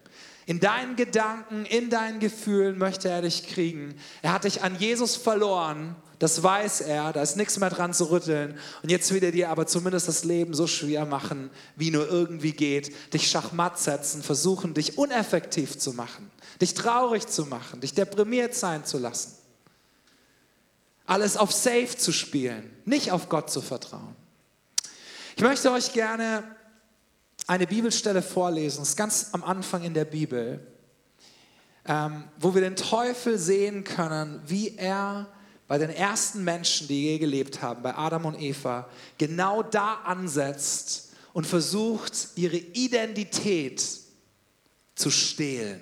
In 0.46 0.60
deinen 0.60 0.96
Gedanken, 0.96 1.66
in 1.66 1.90
deinen 1.90 2.20
Gefühlen 2.20 2.78
möchte 2.78 3.10
er 3.10 3.22
dich 3.22 3.48
kriegen. 3.48 3.96
Er 4.22 4.34
hat 4.34 4.44
dich 4.44 4.62
an 4.62 4.78
Jesus 4.78 5.16
verloren, 5.16 5.96
das 6.20 6.42
weiß 6.42 6.82
er, 6.82 7.12
da 7.12 7.22
ist 7.22 7.36
nichts 7.36 7.60
mehr 7.60 7.70
dran 7.70 7.94
zu 7.94 8.10
rütteln. 8.10 8.58
Und 8.82 8.90
jetzt 8.90 9.14
will 9.14 9.24
er 9.24 9.32
dir 9.32 9.50
aber 9.50 9.68
zumindest 9.68 10.08
das 10.08 10.24
Leben 10.24 10.54
so 10.54 10.68
schwer 10.68 11.06
machen, 11.06 11.50
wie 11.76 11.92
nur 11.92 12.08
irgendwie 12.08 12.54
geht. 12.54 13.14
Dich 13.14 13.30
schachmatt 13.30 13.78
setzen, 13.78 14.24
versuchen, 14.24 14.74
dich 14.74 14.98
uneffektiv 14.98 15.78
zu 15.78 15.92
machen, 15.92 16.32
dich 16.62 16.76
traurig 16.76 17.28
zu 17.28 17.46
machen, 17.46 17.82
dich 17.82 17.94
deprimiert 17.94 18.56
sein 18.56 18.86
zu 18.86 19.00
lassen. 19.00 19.34
Alles 21.06 21.36
auf 21.36 21.52
Safe 21.52 21.98
zu 21.98 22.14
spielen, 22.14 22.72
nicht 22.86 23.12
auf 23.12 23.28
Gott 23.28 23.52
zu 23.52 23.62
vertrauen. 23.62 24.16
Ich 25.36 25.44
möchte 25.44 25.72
euch 25.72 25.92
gerne 25.92 26.44
eine 27.48 27.68
Bibelstelle 27.68 28.22
vorlesen, 28.22 28.84
ist 28.84 28.96
ganz 28.96 29.30
am 29.34 29.44
Anfang 29.44 29.84
in 29.84 29.94
der 29.94 30.06
Bibel, 30.06 30.66
ähm, 31.86 32.26
wo 32.40 32.54
wir 32.54 32.62
den 32.62 32.76
Teufel 32.76 33.38
sehen 33.38 33.84
können, 33.84 34.42
wie 34.46 34.78
er 34.78 35.28
bei 35.68 35.78
den 35.78 35.90
ersten 35.90 36.44
Menschen, 36.44 36.88
die 36.88 37.04
je 37.04 37.18
gelebt 37.20 37.62
haben, 37.62 37.82
bei 37.82 37.96
Adam 37.96 38.26
und 38.26 38.40
Eva, 38.40 38.88
genau 39.18 39.64
da 39.64 39.96
ansetzt 40.06 41.14
und 41.34 41.48
versucht, 41.48 42.30
ihre 42.36 42.58
Identität 42.58 43.84
zu 44.96 45.10
stehlen, 45.10 45.82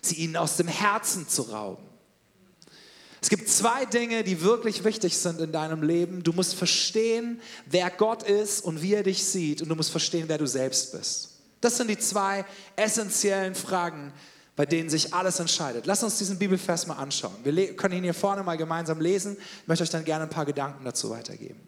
sie 0.00 0.16
ihnen 0.16 0.36
aus 0.36 0.56
dem 0.56 0.68
Herzen 0.68 1.28
zu 1.28 1.42
rauben. 1.42 1.91
Es 3.22 3.28
gibt 3.28 3.48
zwei 3.48 3.84
Dinge, 3.84 4.24
die 4.24 4.42
wirklich 4.42 4.82
wichtig 4.82 5.16
sind 5.16 5.40
in 5.40 5.52
deinem 5.52 5.84
Leben. 5.84 6.24
Du 6.24 6.32
musst 6.32 6.56
verstehen, 6.56 7.40
wer 7.66 7.88
Gott 7.88 8.24
ist 8.24 8.62
und 8.62 8.82
wie 8.82 8.94
er 8.94 9.04
dich 9.04 9.24
sieht. 9.24 9.62
Und 9.62 9.68
du 9.68 9.76
musst 9.76 9.92
verstehen, 9.92 10.24
wer 10.26 10.38
du 10.38 10.46
selbst 10.46 10.90
bist. 10.90 11.30
Das 11.60 11.76
sind 11.76 11.88
die 11.88 11.98
zwei 11.98 12.44
essentiellen 12.74 13.54
Fragen, 13.54 14.12
bei 14.56 14.66
denen 14.66 14.90
sich 14.90 15.14
alles 15.14 15.38
entscheidet. 15.38 15.86
Lass 15.86 16.02
uns 16.02 16.18
diesen 16.18 16.36
Bibelvers 16.36 16.88
mal 16.88 16.96
anschauen. 16.96 17.36
Wir 17.44 17.76
können 17.76 17.94
ihn 17.94 18.02
hier 18.02 18.12
vorne 18.12 18.42
mal 18.42 18.56
gemeinsam 18.56 19.00
lesen. 19.00 19.36
Ich 19.62 19.68
möchte 19.68 19.84
euch 19.84 19.90
dann 19.90 20.04
gerne 20.04 20.24
ein 20.24 20.30
paar 20.30 20.44
Gedanken 20.44 20.84
dazu 20.84 21.08
weitergeben. 21.10 21.60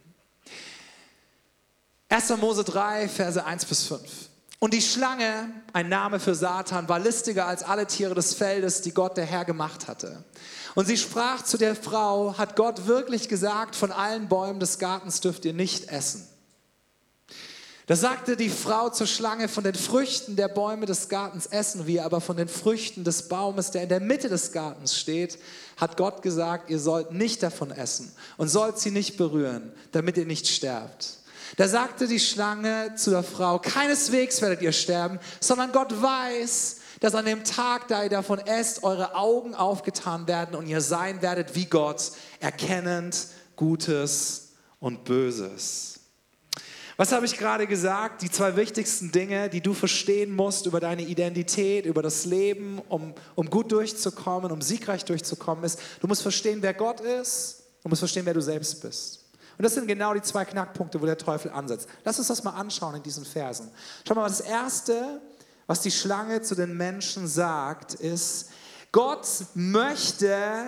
1. 2.08 2.37
Mose 2.40 2.64
3, 2.64 3.08
Verse 3.08 3.44
1 3.44 3.64
bis 3.64 3.84
5. 3.84 4.00
Und 4.58 4.73
die 4.73 4.82
Schlange, 4.82 5.52
ein 5.73 5.88
Name 5.88 6.18
für 6.18 6.34
Satan, 6.34 6.88
war 6.88 6.99
listiger 6.99 7.46
als 7.46 7.62
alle 7.62 7.87
Tiere 7.87 8.14
des 8.14 8.34
Feldes, 8.34 8.80
die 8.82 8.92
Gott 8.92 9.16
der 9.16 9.26
Herr 9.26 9.44
gemacht 9.44 9.88
hatte. 9.88 10.25
Und 10.75 10.87
sie 10.87 10.97
sprach 10.97 11.43
zu 11.43 11.57
der 11.57 11.76
Frau, 11.76 12.37
hat 12.37 12.57
Gott 12.57 12.87
wirklich 12.87 13.28
gesagt, 13.28 13.76
von 13.76 13.93
allen 13.93 14.28
Bäumen 14.28 14.61
des 14.61 14.78
Gartens 14.78 15.21
dürft 15.21 15.45
ihr 15.45 15.52
nicht 15.52 15.88
essen. 15.88 16.26
Da 17.87 17.97
sagte 17.97 18.37
die 18.37 18.49
Frau 18.49 18.88
zur 18.88 19.07
Schlange, 19.07 19.47
von 19.47 19.62
den 19.62 19.75
Früchten 19.75 20.37
der 20.37 20.49
Bäume 20.49 20.87
des 20.87 21.11
Gartens 21.11 21.47
essen 21.47 21.87
wir, 21.87 22.07
aber 22.07 22.23
von 22.23 22.37
den 22.37 22.49
Früchten 22.49 23.04
des 23.04 23.28
Baumes, 23.28 23.73
der 23.73 23.83
in 23.83 23.90
der 23.90 24.00
Mitte 24.00 24.31
des 24.31 24.52
Gartens 24.52 24.99
steht, 24.99 25.38
hat 25.76 25.99
Gott 25.99 26.23
gesagt, 26.23 26.71
ihr 26.71 26.78
sollt 26.78 27.12
nicht 27.12 27.43
davon 27.43 27.71
essen 27.71 28.11
und 28.38 28.49
sollt 28.49 28.78
sie 28.78 28.90
nicht 28.90 29.19
berühren, 29.19 29.71
damit 29.93 30.16
ihr 30.16 30.25
nicht 30.25 30.49
sterbt. 30.49 31.19
Da 31.59 31.69
sagte 31.69 32.09
die 32.09 32.21
Schlange 32.21 32.95
zu 32.97 33.11
der 33.11 33.23
Frau, 33.23 33.59
keineswegs 33.59 34.40
werdet 34.40 34.62
ihr 34.62 34.73
sterben, 34.73 35.21
sondern 35.40 35.71
Gott 35.71 36.00
weiß, 36.00 36.76
dass 37.04 37.14
an 37.14 37.26
dem 37.26 37.44
Tag, 37.44 37.87
da 37.88 38.02
ihr 38.02 38.08
davon 38.08 38.38
esst, 38.38 38.82
eure 38.82 39.14
Augen 39.14 39.54
aufgetan 39.54 40.26
werden 40.26 40.54
und 40.54 40.66
ihr 40.66 40.80
sein 40.80 41.20
werdet 41.20 41.54
wie 41.54 41.66
Gott, 41.66 42.12
erkennend 42.40 43.26
Gutes 43.56 44.54
und 44.80 45.04
Böses. 45.04 46.00
Was 46.96 47.12
habe 47.12 47.26
ich 47.26 47.37
gerade 47.37 47.66
gesagt? 47.66 48.23
Die 48.23 48.30
zwei 48.30 48.56
wichtigsten 48.56 49.12
Dinge, 49.12 49.50
die 49.50 49.61
du 49.61 49.75
verstehen 49.75 50.34
musst 50.34 50.64
über 50.64 50.80
deine 50.80 51.02
Identität, 51.02 51.84
über 51.84 52.00
das 52.00 52.25
Leben, 52.25 52.80
um, 52.88 53.12
um 53.34 53.50
gut 53.50 53.70
durchzukommen, 53.70 54.50
um 54.50 54.62
siegreich 54.62 55.04
durchzukommen, 55.04 55.62
ist, 55.62 55.78
du 56.00 56.06
musst 56.06 56.23
verstehen, 56.23 56.62
wer 56.62 56.73
Gott 56.73 57.00
ist, 57.00 57.64
du 57.82 57.90
musst 57.90 58.00
verstehen, 58.00 58.25
wer 58.25 58.32
du 58.32 58.40
selbst 58.40 58.80
bist. 58.80 59.26
Und 59.58 59.62
das 59.62 59.75
sind 59.75 59.87
genau 59.87 60.14
die 60.14 60.23
zwei 60.23 60.46
Knackpunkte, 60.46 61.02
wo 61.02 61.04
der 61.04 61.18
Teufel 61.18 61.50
ansetzt. 61.50 61.87
Lass 62.02 62.18
uns 62.18 62.28
das 62.28 62.42
mal 62.42 62.52
anschauen 62.52 62.94
in 62.94 63.02
diesen 63.02 63.26
Versen. 63.26 63.70
Schau 64.08 64.14
mal, 64.14 64.26
das 64.26 64.40
Erste, 64.40 65.20
was 65.66 65.80
die 65.80 65.90
Schlange 65.90 66.42
zu 66.42 66.54
den 66.54 66.76
Menschen 66.76 67.26
sagt, 67.26 67.94
ist, 67.94 68.50
Gott 68.92 69.26
möchte 69.54 70.66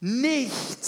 nicht, 0.00 0.78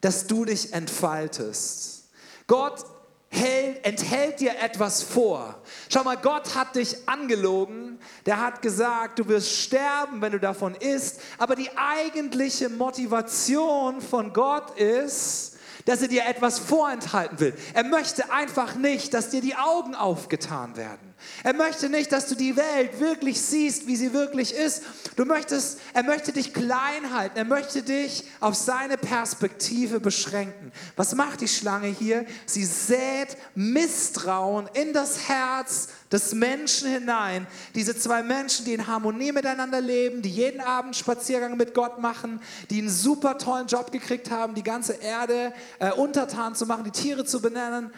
dass 0.00 0.26
du 0.26 0.44
dich 0.44 0.72
entfaltest. 0.72 2.04
Gott 2.46 2.84
hält, 3.30 3.84
enthält 3.84 4.40
dir 4.40 4.58
etwas 4.60 5.02
vor. 5.02 5.60
Schau 5.88 6.04
mal, 6.04 6.16
Gott 6.16 6.54
hat 6.54 6.76
dich 6.76 7.08
angelogen. 7.08 7.98
Der 8.24 8.40
hat 8.40 8.62
gesagt, 8.62 9.18
du 9.18 9.28
wirst 9.28 9.52
sterben, 9.52 10.20
wenn 10.20 10.32
du 10.32 10.40
davon 10.40 10.74
isst. 10.74 11.20
Aber 11.38 11.56
die 11.56 11.70
eigentliche 11.76 12.68
Motivation 12.68 14.00
von 14.00 14.32
Gott 14.32 14.78
ist, 14.78 15.56
dass 15.84 16.02
er 16.02 16.08
dir 16.08 16.26
etwas 16.26 16.58
vorenthalten 16.58 17.40
will. 17.40 17.54
Er 17.74 17.84
möchte 17.84 18.30
einfach 18.30 18.74
nicht, 18.74 19.14
dass 19.14 19.30
dir 19.30 19.40
die 19.40 19.56
Augen 19.56 19.94
aufgetan 19.94 20.76
werden. 20.76 21.05
Er 21.42 21.54
möchte 21.54 21.88
nicht, 21.88 22.12
dass 22.12 22.26
du 22.26 22.34
die 22.34 22.56
Welt 22.56 23.00
wirklich 23.00 23.40
siehst, 23.40 23.86
wie 23.86 23.96
sie 23.96 24.12
wirklich 24.12 24.54
ist. 24.54 24.82
Du 25.16 25.24
möchtest, 25.24 25.78
er 25.94 26.02
möchte 26.02 26.32
dich 26.32 26.52
klein 26.52 27.12
halten. 27.12 27.36
Er 27.38 27.44
möchte 27.44 27.82
dich 27.82 28.24
auf 28.40 28.54
seine 28.54 28.96
Perspektive 28.96 30.00
beschränken. 30.00 30.72
Was 30.94 31.14
macht 31.14 31.40
die 31.40 31.48
Schlange 31.48 31.88
hier? 31.88 32.26
Sie 32.44 32.64
sät 32.64 33.36
Misstrauen 33.54 34.68
in 34.74 34.92
das 34.92 35.28
Herz 35.28 35.88
des 36.12 36.34
Menschen 36.34 36.88
hinein. 36.90 37.46
Diese 37.74 37.96
zwei 37.96 38.22
Menschen, 38.22 38.64
die 38.64 38.74
in 38.74 38.86
Harmonie 38.86 39.32
miteinander 39.32 39.80
leben, 39.80 40.22
die 40.22 40.30
jeden 40.30 40.60
Abend 40.60 40.96
Spaziergang 40.96 41.56
mit 41.56 41.74
Gott 41.74 41.98
machen, 41.98 42.40
die 42.70 42.78
einen 42.78 42.90
super 42.90 43.38
tollen 43.38 43.66
Job 43.66 43.90
gekriegt 43.90 44.30
haben, 44.30 44.54
die 44.54 44.62
ganze 44.62 44.94
Erde 44.94 45.52
äh, 45.78 45.92
untertan 45.92 46.54
zu 46.54 46.66
machen, 46.66 46.84
die 46.84 46.90
Tiere 46.90 47.24
zu 47.24 47.40
benennen, 47.40 47.90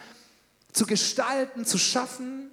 zu 0.71 0.85
gestalten, 0.85 1.65
zu 1.65 1.77
schaffen. 1.77 2.51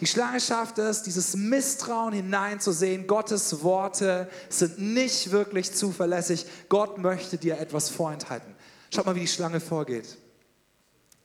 Die 0.00 0.06
Schlange 0.06 0.40
schafft 0.40 0.78
es, 0.78 1.02
dieses 1.02 1.36
Misstrauen 1.36 2.14
hineinzusehen. 2.14 3.06
Gottes 3.06 3.62
Worte 3.62 4.30
sind 4.48 4.78
nicht 4.78 5.30
wirklich 5.30 5.74
zuverlässig. 5.74 6.46
Gott 6.70 6.96
möchte 6.96 7.36
dir 7.36 7.58
etwas 7.58 7.90
vorenthalten. 7.90 8.54
Schaut 8.92 9.04
mal, 9.04 9.14
wie 9.14 9.20
die 9.20 9.28
Schlange 9.28 9.60
vorgeht. 9.60 10.16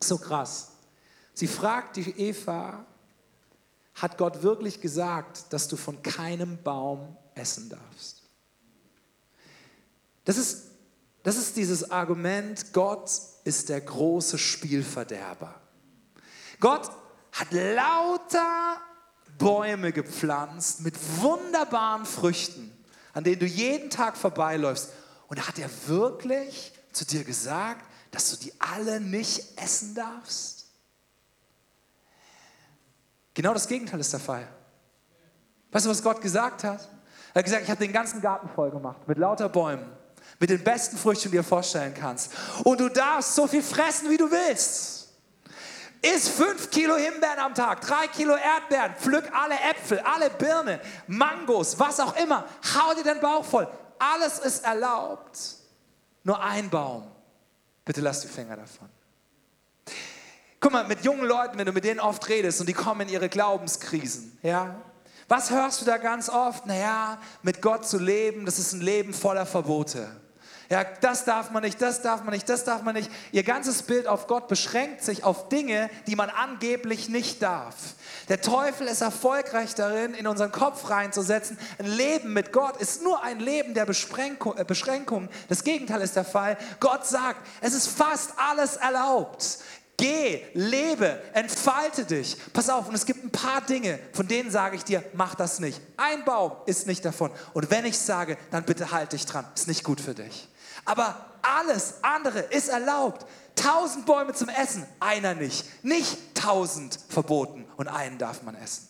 So 0.04 0.18
krass. 0.18 0.72
Sie 1.34 1.48
fragt 1.48 1.96
die 1.96 2.10
Eva, 2.20 2.86
hat 3.96 4.18
Gott 4.18 4.44
wirklich 4.44 4.82
gesagt, 4.82 5.54
dass 5.54 5.70
du 5.70 5.78
von 5.78 6.02
keinem 6.04 6.62
Baum 6.62 7.16
essen 7.34 7.70
darfst? 7.70 8.24
Das 10.26 10.38
ist, 10.38 10.64
das 11.24 11.38
ist 11.38 11.56
dieses 11.56 11.92
Argument, 11.92 12.74
Gott 12.74 13.10
ist 13.46 13.70
der 13.70 13.80
große 13.80 14.38
Spielverderber. 14.38 15.62
Gott 16.60 16.90
hat 17.36 17.52
lauter 17.52 18.80
Bäume 19.38 19.92
gepflanzt 19.92 20.82
mit 20.82 20.96
wunderbaren 21.22 22.06
Früchten, 22.06 22.72
an 23.14 23.26
denen 23.26 23.40
du 23.40 23.46
jeden 23.46 23.90
Tag 23.90 24.16
vorbeiläufst. 24.16 24.90
Und 25.28 25.46
hat 25.46 25.60
er 25.60 25.70
wirklich 25.88 26.72
zu 26.94 27.06
dir 27.06 27.24
gesagt, 27.24 27.86
dass 28.12 28.30
du 28.32 28.38
die 28.38 28.54
alle 28.60 29.02
nicht 29.02 29.60
essen 29.62 29.96
darfst? 29.96 30.68
Genau 33.34 33.54
das 33.54 33.68
Gegenteil 33.68 34.00
ist 34.00 34.14
der 34.14 34.22
Fall. 34.22 34.48
Weißt 35.72 35.86
du, 35.86 35.90
was 35.90 36.02
Gott 36.02 36.22
gesagt 36.22 36.64
hat? 36.64 36.88
Er 37.34 37.40
hat 37.40 37.44
gesagt, 37.44 37.64
ich 37.64 37.70
habe 37.70 37.84
den 37.84 37.92
ganzen 37.92 38.22
Garten 38.22 38.48
voll 38.48 38.72
gemacht 38.72 39.06
mit 39.08 39.18
lauter 39.18 39.50
Bäumen, 39.50 39.92
mit 40.40 40.50
den 40.50 40.64
besten 40.64 40.96
Früchten, 40.96 41.32
die 41.32 41.36
du 41.36 41.44
dir 41.44 41.48
vorstellen 41.48 41.94
kannst. 41.94 42.32
Und 42.64 42.80
du 42.80 42.88
darfst 42.88 43.36
so 43.36 43.46
viel 43.46 43.64
fressen, 43.64 44.10
wie 44.10 44.16
du 44.16 44.32
willst. 44.32 44.95
Iss 46.14 46.30
fünf 46.30 46.70
Kilo 46.70 46.96
Himbeeren 46.96 47.40
am 47.40 47.56
Tag, 47.56 47.82
drei 47.82 48.08
Kilo 48.08 48.36
Erdbeeren, 48.36 48.94
pflück 48.96 49.26
alle 49.34 49.56
Äpfel, 49.56 50.00
alle 50.00 50.30
Birnen, 50.30 50.80
Mangos, 51.08 51.80
was 51.80 52.00
auch 52.00 52.16
immer. 52.18 52.46
Hau 52.76 52.94
dir 52.94 53.04
den 53.04 53.20
Bauch 53.20 53.44
voll. 53.44 53.68
Alles 53.98 54.40
ist 54.40 54.64
erlaubt. 54.64 55.40
Nur 56.24 56.42
ein 56.42 56.70
Baum. 56.70 57.10
Bitte 57.84 58.02
lass 58.02 58.22
die 58.22 58.28
Finger 58.28 58.56
davon. 58.56 58.90
Guck 60.60 60.72
mal, 60.72 60.88
mit 60.88 61.04
jungen 61.04 61.26
Leuten, 61.26 61.58
wenn 61.58 61.66
du 61.66 61.72
mit 61.72 61.84
denen 61.84 62.00
oft 62.00 62.28
redest 62.28 62.60
und 62.60 62.68
die 62.68 62.74
kommen 62.74 63.02
in 63.02 63.10
ihre 63.10 63.30
Glaubenskrisen, 63.30 64.38
ja, 64.42 64.76
was 65.28 65.50
hörst 65.50 65.82
du 65.82 65.86
da 65.86 65.98
ganz 65.98 66.30
oft? 66.30 66.66
Naja, 66.68 67.20
mit 67.42 67.62
Gott 67.62 67.88
zu 67.88 67.98
leben, 67.98 68.46
das 68.46 68.60
ist 68.60 68.74
ein 68.74 68.82
Leben 68.82 69.14
voller 69.14 69.46
Verbote. 69.46 70.08
Ja, 70.70 70.84
das 70.84 71.26
darf 71.26 71.52
man 71.52 71.64
nicht, 71.64 71.82
das 71.82 72.02
darf 72.02 72.24
man 72.24 72.34
nicht, 72.34 72.50
das 72.50 72.64
darf 72.64 72.82
man 72.82 72.96
nicht. 72.96 73.12
Ihr 73.32 73.44
ganzes 73.44 73.84
Bild 73.84 74.08
auf 74.08 74.28
Gott 74.28 74.48
beschränkt 74.48 75.04
sich 75.04 75.24
auf 75.24 75.50
Dinge, 75.50 75.90
die 76.08 76.16
man 76.16 76.30
angeblich 76.30 77.10
nicht 77.10 77.42
darf. 77.42 77.76
Der 78.30 78.42
Teufel 78.42 78.88
ist 78.88 79.02
erfolgreich 79.02 79.76
darin, 79.76 80.14
in 80.16 80.26
unseren 80.26 80.52
Kopf 80.52 80.90
reinzusetzen. 80.90 81.58
Ein 81.78 81.86
Leben 81.86 82.34
mit 82.34 82.52
Gott 82.52 82.78
ist 82.78 83.04
nur 83.04 83.24
ein 83.24 83.40
Leben 83.40 83.74
der 83.74 83.88
äh, 83.88 84.64
Beschränkung. 84.66 85.30
Das 85.48 85.64
Gegenteil 85.64 86.02
ist 86.02 86.16
der 86.16 86.26
Fall. 86.26 86.58
Gott 86.80 87.06
sagt, 87.06 87.46
es 87.62 87.74
ist 87.74 87.88
fast 87.88 88.34
alles 88.38 88.78
erlaubt. 88.78 89.60
Geh, 89.98 90.44
lebe, 90.54 91.22
entfalte 91.34 92.04
dich. 92.04 92.36
Pass 92.52 92.70
auf, 92.70 92.90
und 92.90 92.96
es 92.96 93.06
gibt 93.06 93.24
ein 93.24 93.32
paar 93.32 93.62
Dinge, 93.62 94.00
von 94.12 94.28
denen 94.28 94.52
sage 94.52 94.76
ich 94.76 94.84
dir, 94.84 95.04
mach 95.14 95.36
das 95.36 95.60
nicht. 95.60 95.80
Ein 95.96 96.26
Baum 96.26 96.52
ist 96.66 96.86
nicht 96.86 97.06
davon. 97.06 97.32
Und 97.54 97.72
wenn 97.72 97.86
ich 97.86 97.98
sage, 97.98 98.38
dann 98.52 98.66
bitte 98.66 98.92
halt 98.92 99.14
dich 99.14 99.26
dran. 99.26 99.46
Ist 99.56 99.68
nicht 99.68 99.84
gut 99.84 100.02
für 100.02 100.14
dich. 100.14 100.50
Aber 100.84 101.16
alles 101.42 101.96
andere 102.02 102.40
ist 102.40 102.68
erlaubt. 102.68 103.26
Tausend 103.56 104.06
Bäume 104.06 104.34
zum 104.34 104.50
Essen, 104.50 104.86
einer 105.00 105.34
nicht. 105.34 105.66
Nicht 105.84 106.18
tausend 106.36 107.00
verboten 107.08 107.66
und 107.78 107.88
einen 107.88 108.18
darf 108.18 108.44
man 108.44 108.56
essen. 108.56 108.90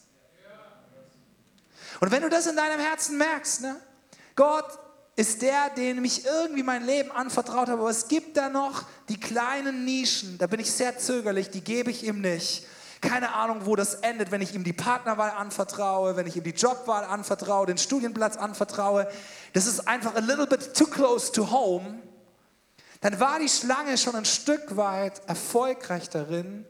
Und 1.99 2.11
wenn 2.11 2.23
du 2.23 2.29
das 2.29 2.47
in 2.47 2.55
deinem 2.55 2.79
Herzen 2.79 3.17
merkst, 3.17 3.61
ne, 3.61 3.75
Gott 4.35 4.79
ist 5.15 5.41
der, 5.41 5.69
den 5.69 6.01
mich 6.01 6.25
irgendwie 6.25 6.63
mein 6.63 6.85
Leben 6.85 7.11
anvertraut 7.11 7.69
habe, 7.69 7.81
aber 7.81 7.89
es 7.89 8.07
gibt 8.07 8.35
da 8.35 8.49
noch 8.49 8.83
die 9.07 9.19
kleinen 9.19 9.85
Nischen, 9.85 10.37
da 10.37 10.47
bin 10.47 10.59
ich 10.59 10.71
sehr 10.71 10.97
zögerlich, 10.97 11.49
die 11.49 11.61
gebe 11.61 11.89
ich 11.89 12.03
ihm 12.03 12.21
nicht. 12.21 12.65
Keine 13.01 13.33
Ahnung, 13.33 13.65
wo 13.65 13.75
das 13.75 13.95
endet, 13.95 14.31
wenn 14.31 14.41
ich 14.41 14.55
ihm 14.55 14.63
die 14.63 14.73
Partnerwahl 14.73 15.31
anvertraue, 15.31 16.15
wenn 16.15 16.27
ich 16.27 16.35
ihm 16.35 16.43
die 16.43 16.51
Jobwahl 16.51 17.03
anvertraue, 17.03 17.67
den 17.67 17.77
Studienplatz 17.77 18.35
anvertraue. 18.35 19.07
Das 19.53 19.67
ist 19.67 19.87
einfach 19.87 20.15
a 20.15 20.19
little 20.19 20.47
bit 20.47 20.73
too 20.73 20.87
close 20.87 21.31
to 21.31 21.49
home. 21.51 21.99
Dann 23.01 23.19
war 23.19 23.39
die 23.39 23.49
Schlange 23.49 23.97
schon 23.97 24.15
ein 24.15 24.25
Stück 24.25 24.75
weit 24.75 25.21
erfolgreich 25.27 26.09
darin, 26.09 26.65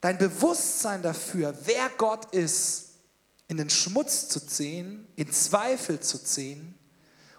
dein 0.00 0.18
Bewusstsein 0.18 1.02
dafür, 1.02 1.54
wer 1.64 1.88
Gott 1.98 2.32
ist, 2.32 2.90
in 3.48 3.56
den 3.56 3.70
Schmutz 3.70 4.28
zu 4.28 4.46
ziehen, 4.46 5.08
in 5.16 5.30
Zweifel 5.32 6.00
zu 6.00 6.22
ziehen. 6.22 6.78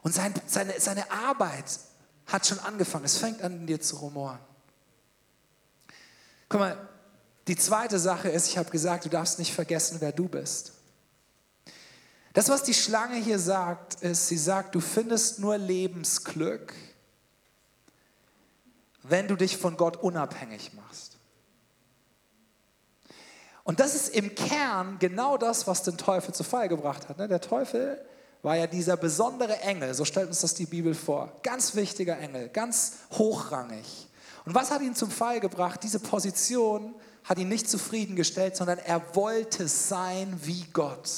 Und 0.04 0.14
sein, 0.14 0.34
seine, 0.46 0.80
seine 0.80 1.10
Arbeit 1.12 1.80
hat 2.28 2.46
schon 2.46 2.60
angefangen. 2.60 3.06
Es 3.06 3.18
fängt 3.18 3.42
an, 3.42 3.54
in 3.54 3.68
dir 3.68 3.82
zu 3.82 3.96
rumoren. 3.98 4.40
Guck 6.50 6.60
mal, 6.60 6.90
die 7.48 7.56
zweite 7.56 8.00
Sache 8.00 8.30
ist, 8.30 8.48
ich 8.48 8.58
habe 8.58 8.70
gesagt, 8.70 9.06
du 9.06 9.10
darfst 9.10 9.40
nicht 9.40 9.54
vergessen, 9.54 9.98
wer 10.00 10.12
du 10.12 10.28
bist. 10.28 10.74
Das, 12.34 12.50
was 12.50 12.64
die 12.64 12.74
Schlange 12.74 13.18
hier 13.18 13.40
sagt, 13.40 14.02
ist, 14.02 14.28
sie 14.28 14.38
sagt, 14.38 14.76
du 14.76 14.80
findest 14.80 15.40
nur 15.40 15.58
Lebensglück, 15.58 16.74
wenn 19.04 19.28
du 19.28 19.36
dich 19.36 19.58
von 19.58 19.78
Gott 19.78 19.98
unabhängig 19.98 20.74
machst. 20.74 21.18
Und 23.64 23.80
das 23.80 23.96
ist 23.96 24.10
im 24.10 24.36
Kern 24.36 24.98
genau 25.00 25.38
das, 25.38 25.68
was 25.68 25.84
den 25.84 25.98
Teufel 25.98 26.34
zu 26.34 26.44
Fall 26.44 26.68
gebracht 26.68 27.08
hat. 27.08 27.18
Ne? 27.18 27.28
Der 27.28 27.40
Teufel 27.40 28.04
war 28.44 28.58
ja 28.58 28.68
dieser 28.68 28.98
besondere 28.98 29.60
Engel, 29.62 29.94
so 29.94 30.06
stellt 30.06 30.28
uns 30.28 30.42
das 30.42 30.54
die 30.54 30.66
Bibel 30.66 30.94
vor. 30.94 31.40
Ganz 31.42 31.76
wichtiger 31.76 32.20
Engel, 32.20 32.50
ganz 32.50 32.98
hochrangig. 33.14 34.08
Und 34.46 34.54
was 34.54 34.70
hat 34.70 34.82
ihn 34.82 34.96
zum 34.96 35.10
Fall 35.10 35.40
gebracht? 35.40 35.82
Diese 35.82 36.00
Position 36.00 36.94
hat 37.24 37.40
ihn 37.40 37.48
nicht 37.48 37.70
zufriedengestellt, 37.70 38.58
sondern 38.58 38.80
er 38.80 39.16
wollte 39.16 39.70
sein 39.70 40.38
wie 40.44 40.66
Gott. 40.74 41.10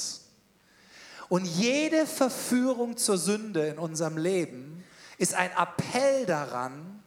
Und 1.28 1.44
jede 1.44 2.06
Verführung 2.06 2.96
zur 2.96 3.18
Sünde 3.18 3.66
in 3.66 3.78
unserem 3.80 4.16
Leben 4.16 4.84
ist 5.18 5.34
ein 5.34 5.50
Appell 5.50 6.26
daran, 6.26 7.02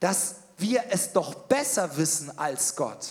dass 0.00 0.36
wir 0.58 0.84
es 0.90 1.12
doch 1.12 1.34
besser 1.34 1.96
wissen 1.96 2.36
als 2.36 2.74
Gott. 2.74 3.06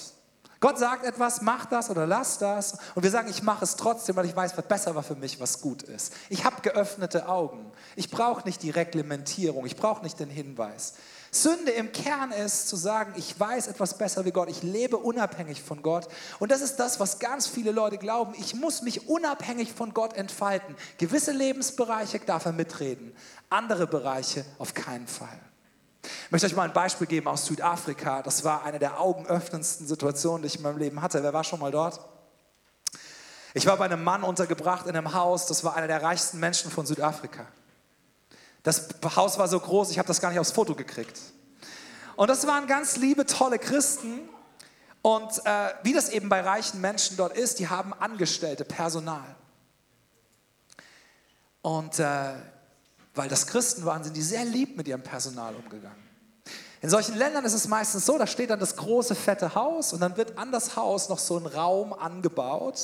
Gott 0.63 0.79
sagt 0.79 1.03
etwas, 1.03 1.41
mach 1.41 1.65
das 1.65 1.89
oder 1.89 2.07
lass 2.07 2.37
das. 2.37 2.77
Und 2.95 3.03
wir 3.03 3.11
sagen, 3.11 3.27
ich 3.29 3.43
mache 3.43 3.65
es 3.65 3.75
trotzdem, 3.75 4.15
weil 4.15 4.27
ich 4.27 4.33
weiß, 4.33 4.57
was 4.57 4.65
besser 4.65 4.95
war 4.95 5.03
für 5.03 5.15
mich, 5.15 5.41
was 5.41 5.59
gut 5.59 5.83
ist. 5.83 6.13
Ich 6.29 6.45
habe 6.45 6.61
geöffnete 6.61 7.27
Augen. 7.27 7.69
Ich 7.97 8.09
brauche 8.09 8.45
nicht 8.45 8.63
die 8.63 8.69
Reglementierung. 8.69 9.65
Ich 9.65 9.75
brauche 9.75 10.03
nicht 10.03 10.21
den 10.21 10.29
Hinweis. 10.29 10.93
Sünde 11.31 11.71
im 11.71 11.91
Kern 11.91 12.31
ist 12.31 12.69
zu 12.69 12.77
sagen, 12.77 13.11
ich 13.17 13.37
weiß 13.37 13.67
etwas 13.67 13.97
besser 13.97 14.23
wie 14.23 14.31
Gott. 14.31 14.49
Ich 14.49 14.63
lebe 14.63 14.95
unabhängig 14.95 15.61
von 15.61 15.81
Gott. 15.81 16.07
Und 16.39 16.49
das 16.49 16.61
ist 16.61 16.77
das, 16.77 16.97
was 16.97 17.19
ganz 17.19 17.45
viele 17.45 17.73
Leute 17.73 17.97
glauben. 17.97 18.33
Ich 18.37 18.55
muss 18.55 18.83
mich 18.83 19.09
unabhängig 19.09 19.73
von 19.73 19.93
Gott 19.93 20.15
entfalten. 20.15 20.77
Gewisse 20.97 21.33
Lebensbereiche 21.33 22.19
darf 22.19 22.45
er 22.45 22.53
mitreden. 22.53 23.13
Andere 23.49 23.85
Bereiche 23.85 24.45
auf 24.59 24.73
keinen 24.73 25.07
Fall. 25.07 25.41
Ich 26.03 26.31
möchte 26.31 26.47
euch 26.47 26.55
mal 26.55 26.63
ein 26.63 26.73
Beispiel 26.73 27.07
geben 27.07 27.27
aus 27.27 27.45
Südafrika. 27.45 28.21
Das 28.21 28.43
war 28.43 28.63
eine 28.63 28.77
der 28.77 28.99
augenöffnendsten 28.99 29.87
Situationen, 29.87 30.41
die 30.41 30.47
ich 30.47 30.57
in 30.57 30.61
meinem 30.61 30.77
Leben 30.77 31.01
hatte. 31.01 31.23
Wer 31.23 31.33
war 31.33 31.43
schon 31.43 31.59
mal 31.59 31.71
dort? 31.71 31.99
Ich 33.53 33.65
war 33.65 33.77
bei 33.77 33.85
einem 33.85 34.03
Mann 34.03 34.23
untergebracht 34.23 34.87
in 34.87 34.95
einem 34.95 35.13
Haus, 35.13 35.45
das 35.45 35.63
war 35.63 35.75
einer 35.75 35.87
der 35.87 36.01
reichsten 36.01 36.39
Menschen 36.39 36.71
von 36.71 36.85
Südafrika. 36.85 37.45
Das 38.63 38.89
Haus 39.15 39.37
war 39.37 39.47
so 39.47 39.59
groß, 39.59 39.91
ich 39.91 39.99
habe 39.99 40.07
das 40.07 40.19
gar 40.19 40.29
nicht 40.29 40.39
aufs 40.39 40.51
Foto 40.51 40.73
gekriegt. 40.73 41.19
Und 42.15 42.29
das 42.29 42.47
waren 42.47 42.67
ganz 42.67 42.97
liebe, 42.97 43.25
tolle 43.25 43.59
Christen. 43.59 44.21
Und 45.01 45.45
äh, 45.45 45.69
wie 45.83 45.93
das 45.93 46.09
eben 46.09 46.29
bei 46.29 46.41
reichen 46.41 46.81
Menschen 46.81 47.17
dort 47.17 47.35
ist, 47.37 47.59
die 47.59 47.67
haben 47.67 47.93
Angestellte, 47.93 48.65
Personal. 48.65 49.35
Und 51.61 51.99
äh, 51.99 52.33
weil 53.15 53.29
das 53.29 53.47
Christen 53.47 53.85
waren, 53.85 54.03
sind 54.03 54.15
die 54.15 54.21
sehr 54.21 54.45
lieb 54.45 54.77
mit 54.77 54.87
ihrem 54.87 55.03
Personal 55.03 55.55
umgegangen. 55.55 56.03
In 56.81 56.89
solchen 56.89 57.15
Ländern 57.15 57.45
ist 57.45 57.53
es 57.53 57.67
meistens 57.67 58.05
so, 58.05 58.17
da 58.17 58.27
steht 58.27 58.49
dann 58.49 58.59
das 58.59 58.75
große 58.75 59.15
fette 59.15 59.55
Haus 59.55 59.93
und 59.93 60.01
dann 60.01 60.17
wird 60.17 60.37
an 60.37 60.51
das 60.51 60.75
Haus 60.75 61.07
noch 61.07 61.19
so 61.19 61.37
ein 61.37 61.45
Raum 61.45 61.93
angebaut 61.93 62.77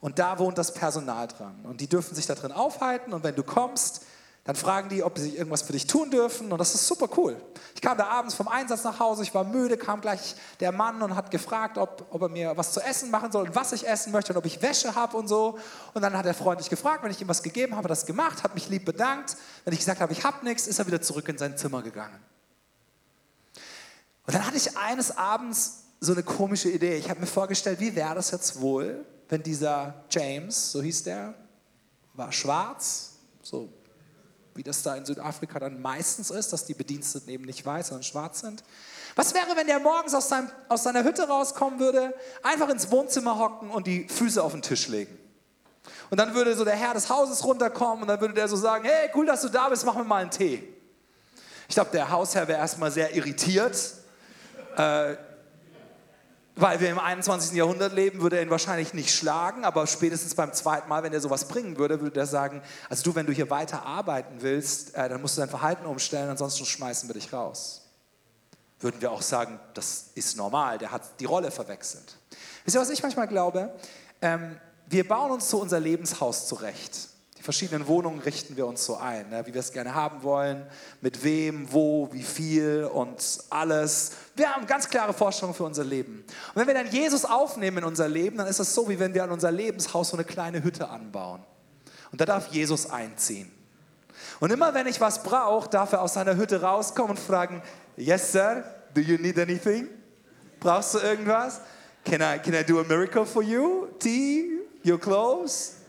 und 0.00 0.18
da 0.18 0.38
wohnt 0.38 0.58
das 0.58 0.74
Personal 0.74 1.28
dran 1.28 1.64
und 1.64 1.80
die 1.80 1.88
dürfen 1.88 2.14
sich 2.14 2.26
da 2.26 2.34
drin 2.34 2.52
aufhalten 2.52 3.14
und 3.14 3.24
wenn 3.24 3.34
du 3.34 3.42
kommst, 3.42 4.02
dann 4.44 4.56
fragen 4.56 4.88
die, 4.88 5.02
ob 5.02 5.18
sie 5.18 5.36
irgendwas 5.36 5.62
für 5.62 5.74
dich 5.74 5.86
tun 5.86 6.10
dürfen 6.10 6.50
und 6.50 6.58
das 6.58 6.74
ist 6.74 6.86
super 6.86 7.08
cool. 7.18 7.36
Ich 7.74 7.82
kam 7.82 7.98
da 7.98 8.06
abends 8.06 8.34
vom 8.34 8.48
Einsatz 8.48 8.84
nach 8.84 8.98
Hause, 8.98 9.22
ich 9.22 9.34
war 9.34 9.44
müde, 9.44 9.76
kam 9.76 10.00
gleich 10.00 10.34
der 10.60 10.72
Mann 10.72 11.02
und 11.02 11.14
hat 11.14 11.30
gefragt, 11.30 11.76
ob, 11.76 12.06
ob 12.10 12.22
er 12.22 12.28
mir 12.30 12.56
was 12.56 12.72
zu 12.72 12.80
essen 12.80 13.10
machen 13.10 13.30
soll 13.30 13.48
und 13.48 13.54
was 13.54 13.72
ich 13.72 13.86
essen 13.86 14.12
möchte 14.12 14.32
und 14.32 14.38
ob 14.38 14.46
ich 14.46 14.62
Wäsche 14.62 14.94
habe 14.94 15.16
und 15.16 15.28
so. 15.28 15.58
Und 15.92 16.00
dann 16.00 16.16
hat 16.16 16.24
er 16.24 16.32
freundlich 16.32 16.70
gefragt, 16.70 17.04
wenn 17.04 17.10
ich 17.10 17.20
ihm 17.20 17.28
was 17.28 17.42
gegeben 17.42 17.76
habe, 17.76 17.86
das 17.86 18.06
gemacht, 18.06 18.42
hat 18.42 18.54
mich 18.54 18.68
lieb 18.70 18.86
bedankt. 18.86 19.36
Wenn 19.64 19.74
ich 19.74 19.80
gesagt 19.80 20.00
habe, 20.00 20.12
ich 20.12 20.24
habe 20.24 20.42
nichts, 20.44 20.66
ist 20.66 20.78
er 20.78 20.86
wieder 20.86 21.02
zurück 21.02 21.28
in 21.28 21.36
sein 21.36 21.58
Zimmer 21.58 21.82
gegangen. 21.82 22.18
Und 24.26 24.34
dann 24.34 24.46
hatte 24.46 24.56
ich 24.56 24.76
eines 24.78 25.16
Abends 25.18 25.84
so 26.00 26.12
eine 26.12 26.22
komische 26.22 26.70
Idee. 26.70 26.96
Ich 26.96 27.10
habe 27.10 27.20
mir 27.20 27.26
vorgestellt, 27.26 27.78
wie 27.78 27.94
wäre 27.94 28.14
das 28.14 28.30
jetzt 28.30 28.60
wohl, 28.60 29.04
wenn 29.28 29.42
dieser 29.42 30.04
James, 30.08 30.72
so 30.72 30.80
hieß 30.80 31.04
der, 31.04 31.34
war 32.14 32.32
schwarz, 32.32 33.12
so 33.42 33.68
wie 34.60 34.62
das 34.62 34.82
da 34.82 34.94
in 34.94 35.06
Südafrika 35.06 35.58
dann 35.58 35.80
meistens 35.80 36.30
ist, 36.30 36.52
dass 36.52 36.66
die 36.66 36.74
Bediensteten 36.74 37.30
eben 37.30 37.46
nicht 37.46 37.64
weiß, 37.64 37.88
sondern 37.88 38.02
schwarz 38.02 38.40
sind. 38.40 38.62
Was 39.16 39.32
wäre, 39.32 39.56
wenn 39.56 39.66
der 39.66 39.80
morgens 39.80 40.14
aus, 40.14 40.28
seinem, 40.28 40.50
aus 40.68 40.82
seiner 40.82 41.02
Hütte 41.02 41.26
rauskommen 41.26 41.80
würde, 41.80 42.12
einfach 42.42 42.68
ins 42.68 42.90
Wohnzimmer 42.90 43.38
hocken 43.38 43.70
und 43.70 43.86
die 43.86 44.06
Füße 44.06 44.42
auf 44.42 44.52
den 44.52 44.60
Tisch 44.60 44.88
legen? 44.88 45.18
Und 46.10 46.20
dann 46.20 46.34
würde 46.34 46.54
so 46.54 46.66
der 46.66 46.76
Herr 46.76 46.92
des 46.92 47.08
Hauses 47.08 47.42
runterkommen 47.42 48.02
und 48.02 48.08
dann 48.08 48.20
würde 48.20 48.34
der 48.34 48.48
so 48.48 48.56
sagen, 48.56 48.84
hey, 48.84 49.08
cool, 49.14 49.24
dass 49.24 49.40
du 49.40 49.48
da 49.48 49.70
bist, 49.70 49.86
mach 49.86 49.94
mir 49.94 50.04
mal 50.04 50.20
einen 50.20 50.30
Tee. 50.30 50.62
Ich 51.66 51.74
glaube, 51.74 51.90
der 51.92 52.10
Hausherr 52.10 52.46
wäre 52.46 52.58
erstmal 52.58 52.90
sehr 52.90 53.14
irritiert, 53.14 53.94
äh, 54.76 55.16
weil 56.56 56.80
wir 56.80 56.90
im 56.90 56.98
21. 56.98 57.52
Jahrhundert 57.56 57.92
leben, 57.92 58.20
würde 58.20 58.36
er 58.36 58.42
ihn 58.42 58.50
wahrscheinlich 58.50 58.92
nicht 58.92 59.14
schlagen, 59.14 59.64
aber 59.64 59.86
spätestens 59.86 60.34
beim 60.34 60.52
zweiten 60.52 60.88
Mal, 60.88 61.02
wenn 61.02 61.12
er 61.12 61.20
sowas 61.20 61.48
bringen 61.48 61.78
würde, 61.78 62.00
würde 62.00 62.20
er 62.20 62.26
sagen, 62.26 62.62
also 62.88 63.02
du, 63.02 63.14
wenn 63.14 63.26
du 63.26 63.32
hier 63.32 63.50
weiter 63.50 63.84
arbeiten 63.86 64.36
willst, 64.40 64.94
äh, 64.94 65.08
dann 65.08 65.20
musst 65.20 65.36
du 65.36 65.40
dein 65.40 65.50
Verhalten 65.50 65.86
umstellen, 65.86 66.28
ansonsten 66.28 66.64
schmeißen 66.64 67.08
wir 67.08 67.14
dich 67.14 67.32
raus. 67.32 67.82
Würden 68.80 69.00
wir 69.00 69.12
auch 69.12 69.22
sagen, 69.22 69.60
das 69.74 70.10
ist 70.14 70.36
normal, 70.36 70.78
der 70.78 70.90
hat 70.90 71.02
die 71.20 71.26
Rolle 71.26 71.50
verwechselt. 71.50 72.16
Wisst 72.64 72.76
ihr, 72.76 72.80
was 72.80 72.90
ich 72.90 73.02
manchmal 73.02 73.28
glaube? 73.28 73.74
Ähm, 74.22 74.58
wir 74.86 75.06
bauen 75.06 75.30
uns 75.30 75.48
so 75.48 75.60
unser 75.60 75.78
Lebenshaus 75.78 76.48
zurecht. 76.48 77.09
Die 77.40 77.44
verschiedenen 77.44 77.86
Wohnungen 77.86 78.20
richten 78.20 78.54
wir 78.58 78.66
uns 78.66 78.84
so 78.84 78.98
ein, 78.98 79.30
ne, 79.30 79.46
wie 79.46 79.54
wir 79.54 79.60
es 79.60 79.72
gerne 79.72 79.94
haben 79.94 80.22
wollen, 80.22 80.66
mit 81.00 81.24
wem, 81.24 81.72
wo, 81.72 82.06
wie 82.12 82.22
viel 82.22 82.84
und 82.92 83.38
alles. 83.48 84.12
Wir 84.36 84.54
haben 84.54 84.66
ganz 84.66 84.90
klare 84.90 85.14
Vorstellungen 85.14 85.54
für 85.54 85.64
unser 85.64 85.82
Leben. 85.82 86.22
Und 86.48 86.56
wenn 86.56 86.66
wir 86.66 86.74
dann 86.74 86.90
Jesus 86.90 87.24
aufnehmen 87.24 87.78
in 87.78 87.84
unser 87.84 88.08
Leben, 88.08 88.36
dann 88.36 88.46
ist 88.46 88.58
es 88.58 88.74
so, 88.74 88.90
wie 88.90 88.98
wenn 88.98 89.14
wir 89.14 89.24
an 89.24 89.30
unser 89.30 89.50
Lebenshaus 89.50 90.10
so 90.10 90.18
eine 90.18 90.24
kleine 90.24 90.62
Hütte 90.62 90.90
anbauen. 90.90 91.42
Und 92.12 92.20
da 92.20 92.26
darf 92.26 92.48
Jesus 92.48 92.90
einziehen. 92.90 93.50
Und 94.38 94.52
immer 94.52 94.74
wenn 94.74 94.86
ich 94.86 95.00
was 95.00 95.22
brauche, 95.22 95.70
darf 95.70 95.92
er 95.92 96.02
aus 96.02 96.12
seiner 96.12 96.36
Hütte 96.36 96.60
rauskommen 96.60 97.12
und 97.12 97.18
fragen, 97.18 97.62
Yes, 97.96 98.32
sir, 98.32 98.64
do 98.92 99.00
you 99.00 99.16
need 99.16 99.38
anything? 99.38 99.88
Brauchst 100.60 100.92
du 100.92 100.98
irgendwas? 100.98 101.62
Can 102.04 102.20
I, 102.20 102.38
can 102.38 102.52
I 102.52 102.62
do 102.62 102.80
a 102.80 102.84
miracle 102.84 103.24
for 103.24 103.42
you? 103.42 103.86
Tea? 103.98 104.58
Your 104.84 105.00
clothes? 105.00 105.79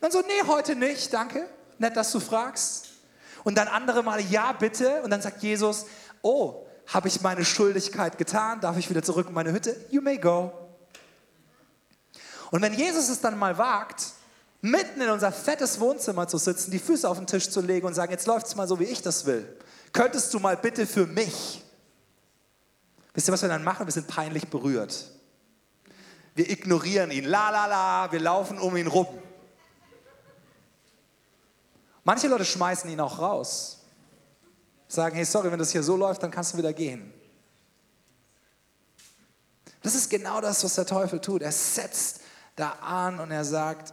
Dann 0.00 0.10
so, 0.10 0.20
nee, 0.20 0.46
heute 0.46 0.76
nicht, 0.76 1.12
danke. 1.12 1.48
Nett, 1.78 1.96
dass 1.96 2.12
du 2.12 2.20
fragst. 2.20 2.88
Und 3.44 3.56
dann 3.56 3.68
andere 3.68 4.02
Male, 4.02 4.22
ja, 4.22 4.52
bitte. 4.52 5.02
Und 5.02 5.10
dann 5.10 5.22
sagt 5.22 5.42
Jesus, 5.42 5.86
oh, 6.22 6.66
habe 6.86 7.08
ich 7.08 7.20
meine 7.20 7.44
Schuldigkeit 7.44 8.18
getan? 8.18 8.60
Darf 8.60 8.76
ich 8.76 8.90
wieder 8.90 9.02
zurück 9.02 9.28
in 9.28 9.34
meine 9.34 9.52
Hütte? 9.52 9.76
You 9.90 10.00
may 10.00 10.18
go. 10.18 10.52
Und 12.50 12.62
wenn 12.62 12.74
Jesus 12.74 13.08
es 13.08 13.20
dann 13.20 13.38
mal 13.38 13.58
wagt, 13.58 14.12
mitten 14.60 15.00
in 15.00 15.10
unser 15.10 15.32
fettes 15.32 15.80
Wohnzimmer 15.80 16.28
zu 16.28 16.38
sitzen, 16.38 16.70
die 16.70 16.78
Füße 16.78 17.08
auf 17.08 17.18
den 17.18 17.26
Tisch 17.26 17.50
zu 17.50 17.60
legen 17.60 17.86
und 17.86 17.94
sagen, 17.94 18.12
jetzt 18.12 18.26
läuft 18.26 18.46
es 18.46 18.56
mal 18.56 18.68
so, 18.68 18.78
wie 18.80 18.84
ich 18.84 19.02
das 19.02 19.26
will. 19.26 19.56
Könntest 19.92 20.32
du 20.34 20.40
mal 20.40 20.56
bitte 20.56 20.86
für 20.86 21.06
mich? 21.06 21.62
Wisst 23.14 23.28
ihr, 23.28 23.32
was 23.32 23.42
wir 23.42 23.48
dann 23.48 23.64
machen? 23.64 23.86
Wir 23.86 23.92
sind 23.92 24.06
peinlich 24.06 24.48
berührt. 24.48 25.10
Wir 26.34 26.50
ignorieren 26.50 27.10
ihn. 27.10 27.24
La, 27.24 27.50
la, 27.50 27.66
la. 27.66 28.12
Wir 28.12 28.20
laufen 28.20 28.58
um 28.58 28.76
ihn 28.76 28.86
rum. 28.86 29.06
Manche 32.06 32.28
Leute 32.28 32.44
schmeißen 32.44 32.88
ihn 32.88 33.00
auch 33.00 33.18
raus. 33.18 33.78
Sagen, 34.86 35.16
hey, 35.16 35.24
sorry, 35.24 35.50
wenn 35.50 35.58
das 35.58 35.72
hier 35.72 35.82
so 35.82 35.96
läuft, 35.96 36.22
dann 36.22 36.30
kannst 36.30 36.52
du 36.52 36.58
wieder 36.58 36.72
gehen. 36.72 37.12
Das 39.82 39.96
ist 39.96 40.08
genau 40.08 40.40
das, 40.40 40.62
was 40.62 40.76
der 40.76 40.86
Teufel 40.86 41.20
tut. 41.20 41.42
Er 41.42 41.50
setzt 41.50 42.20
da 42.54 42.70
an 42.80 43.18
und 43.18 43.32
er 43.32 43.44
sagt, 43.44 43.92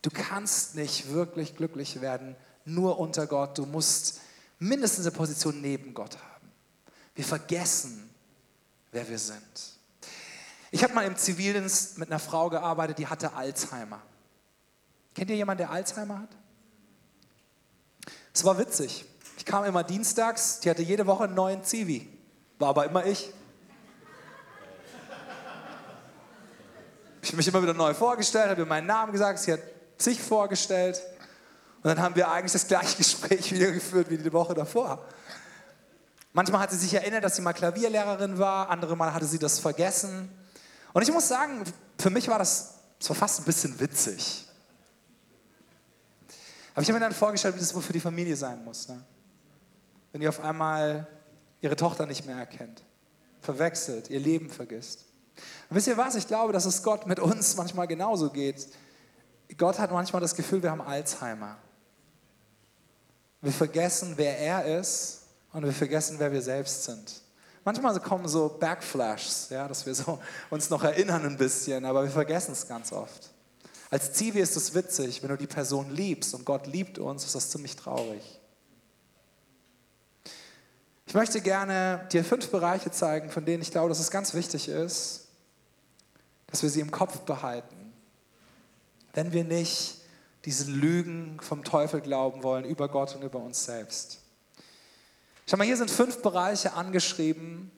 du 0.00 0.08
kannst 0.08 0.76
nicht 0.76 1.12
wirklich 1.12 1.56
glücklich 1.56 2.00
werden, 2.00 2.34
nur 2.64 2.98
unter 2.98 3.26
Gott. 3.26 3.58
Du 3.58 3.66
musst 3.66 4.22
mindestens 4.58 5.04
eine 5.04 5.14
Position 5.14 5.60
neben 5.60 5.92
Gott 5.92 6.16
haben. 6.16 6.50
Wir 7.14 7.24
vergessen, 7.26 8.08
wer 8.92 9.06
wir 9.06 9.18
sind. 9.18 9.78
Ich 10.70 10.82
habe 10.82 10.94
mal 10.94 11.04
im 11.04 11.18
Zivildienst 11.18 11.98
mit 11.98 12.08
einer 12.08 12.18
Frau 12.18 12.48
gearbeitet, 12.48 12.98
die 12.98 13.08
hatte 13.08 13.34
Alzheimer. 13.34 14.00
Kennt 15.14 15.28
ihr 15.28 15.36
jemanden, 15.36 15.58
der 15.58 15.70
Alzheimer 15.70 16.20
hat? 16.20 16.35
Es 18.36 18.44
war 18.44 18.58
witzig. 18.58 19.06
Ich 19.38 19.46
kam 19.46 19.64
immer 19.64 19.82
dienstags, 19.82 20.60
die 20.60 20.68
hatte 20.68 20.82
jede 20.82 21.06
Woche 21.06 21.24
einen 21.24 21.32
neuen 21.32 21.64
Zivi. 21.64 22.06
War 22.58 22.68
aber 22.68 22.84
immer 22.84 23.06
ich. 23.06 23.32
Ich 27.22 27.28
habe 27.28 27.38
mich 27.38 27.48
immer 27.48 27.62
wieder 27.62 27.72
neu 27.72 27.94
vorgestellt, 27.94 28.50
habe 28.50 28.60
ihr 28.60 28.66
meinen 28.66 28.86
Namen 28.86 29.12
gesagt, 29.12 29.38
sie 29.38 29.54
hat 29.54 29.60
sich 29.96 30.20
vorgestellt. 30.20 31.00
Und 31.76 31.84
dann 31.84 31.98
haben 31.98 32.14
wir 32.14 32.30
eigentlich 32.30 32.52
das 32.52 32.68
gleiche 32.68 32.94
Gespräch 32.98 33.50
wieder 33.52 33.72
geführt 33.72 34.10
wie 34.10 34.18
die 34.18 34.32
Woche 34.34 34.52
davor. 34.52 35.02
Manchmal 36.34 36.60
hat 36.60 36.72
sie 36.72 36.76
sich 36.76 36.92
erinnert, 36.92 37.24
dass 37.24 37.36
sie 37.36 37.42
mal 37.42 37.54
Klavierlehrerin 37.54 38.38
war, 38.38 38.68
andere 38.68 38.98
Mal 38.98 39.14
hatte 39.14 39.24
sie 39.24 39.38
das 39.38 39.60
vergessen. 39.60 40.28
Und 40.92 41.00
ich 41.00 41.10
muss 41.10 41.26
sagen, 41.26 41.64
für 41.98 42.10
mich 42.10 42.28
war 42.28 42.38
das, 42.38 42.74
das 42.98 43.08
war 43.08 43.16
fast 43.16 43.40
ein 43.40 43.44
bisschen 43.44 43.80
witzig. 43.80 44.45
Aber 46.76 46.82
ich 46.82 46.90
habe 46.90 46.98
mir 46.98 47.06
dann 47.06 47.14
vorgestellt, 47.14 47.54
wie 47.54 47.60
das 47.60 47.74
wohl 47.74 47.80
für 47.80 47.94
die 47.94 48.00
Familie 48.00 48.36
sein 48.36 48.62
muss. 48.62 48.86
Ne? 48.86 49.02
Wenn 50.12 50.20
ihr 50.20 50.28
auf 50.28 50.40
einmal 50.40 51.06
ihre 51.62 51.74
Tochter 51.74 52.04
nicht 52.04 52.26
mehr 52.26 52.36
erkennt, 52.36 52.82
verwechselt, 53.40 54.10
ihr 54.10 54.20
Leben 54.20 54.50
vergisst. 54.50 55.06
Und 55.70 55.76
wisst 55.76 55.86
ihr 55.86 55.96
was? 55.96 56.16
Ich 56.16 56.26
glaube, 56.26 56.52
dass 56.52 56.66
es 56.66 56.82
Gott 56.82 57.06
mit 57.06 57.18
uns 57.18 57.56
manchmal 57.56 57.86
genauso 57.86 58.28
geht. 58.28 58.68
Gott 59.56 59.78
hat 59.78 59.90
manchmal 59.90 60.20
das 60.20 60.34
Gefühl, 60.34 60.62
wir 60.62 60.70
haben 60.70 60.82
Alzheimer. 60.82 61.56
Wir 63.40 63.52
vergessen, 63.52 64.12
wer 64.16 64.38
er 64.38 64.78
ist 64.78 65.22
und 65.54 65.64
wir 65.64 65.72
vergessen, 65.72 66.16
wer 66.18 66.30
wir 66.30 66.42
selbst 66.42 66.84
sind. 66.84 67.22
Manchmal 67.64 67.98
kommen 68.00 68.28
so 68.28 68.54
Backflashes, 68.60 69.48
ja, 69.48 69.66
dass 69.66 69.86
wir 69.86 69.94
so 69.94 70.20
uns 70.50 70.68
noch 70.68 70.84
erinnern 70.84 71.24
ein 71.24 71.38
bisschen, 71.38 71.86
aber 71.86 72.02
wir 72.02 72.10
vergessen 72.10 72.52
es 72.52 72.68
ganz 72.68 72.92
oft. 72.92 73.32
Als 73.90 74.12
Zivi 74.12 74.40
ist 74.40 74.56
es 74.56 74.74
witzig, 74.74 75.22
wenn 75.22 75.30
du 75.30 75.36
die 75.36 75.46
Person 75.46 75.90
liebst 75.90 76.34
und 76.34 76.44
Gott 76.44 76.66
liebt 76.66 76.98
uns, 76.98 77.24
ist 77.24 77.34
das 77.34 77.50
ziemlich 77.50 77.76
traurig. 77.76 78.40
Ich 81.06 81.14
möchte 81.14 81.40
gerne 81.40 82.06
dir 82.10 82.24
fünf 82.24 82.48
Bereiche 82.50 82.90
zeigen, 82.90 83.30
von 83.30 83.44
denen 83.44 83.62
ich 83.62 83.70
glaube, 83.70 83.88
dass 83.88 84.00
es 84.00 84.10
ganz 84.10 84.34
wichtig 84.34 84.68
ist, 84.68 85.28
dass 86.48 86.62
wir 86.62 86.70
sie 86.70 86.80
im 86.80 86.90
Kopf 86.90 87.20
behalten, 87.20 87.92
wenn 89.14 89.32
wir 89.32 89.44
nicht 89.44 89.98
diesen 90.44 90.74
Lügen 90.74 91.38
vom 91.40 91.62
Teufel 91.62 92.00
glauben 92.00 92.42
wollen 92.42 92.64
über 92.64 92.88
Gott 92.88 93.14
und 93.14 93.22
über 93.22 93.38
uns 93.38 93.64
selbst. 93.64 94.20
Schau 95.48 95.56
mal, 95.56 95.64
hier 95.64 95.76
sind 95.76 95.90
fünf 95.90 96.22
Bereiche 96.22 96.72
angeschrieben, 96.72 97.70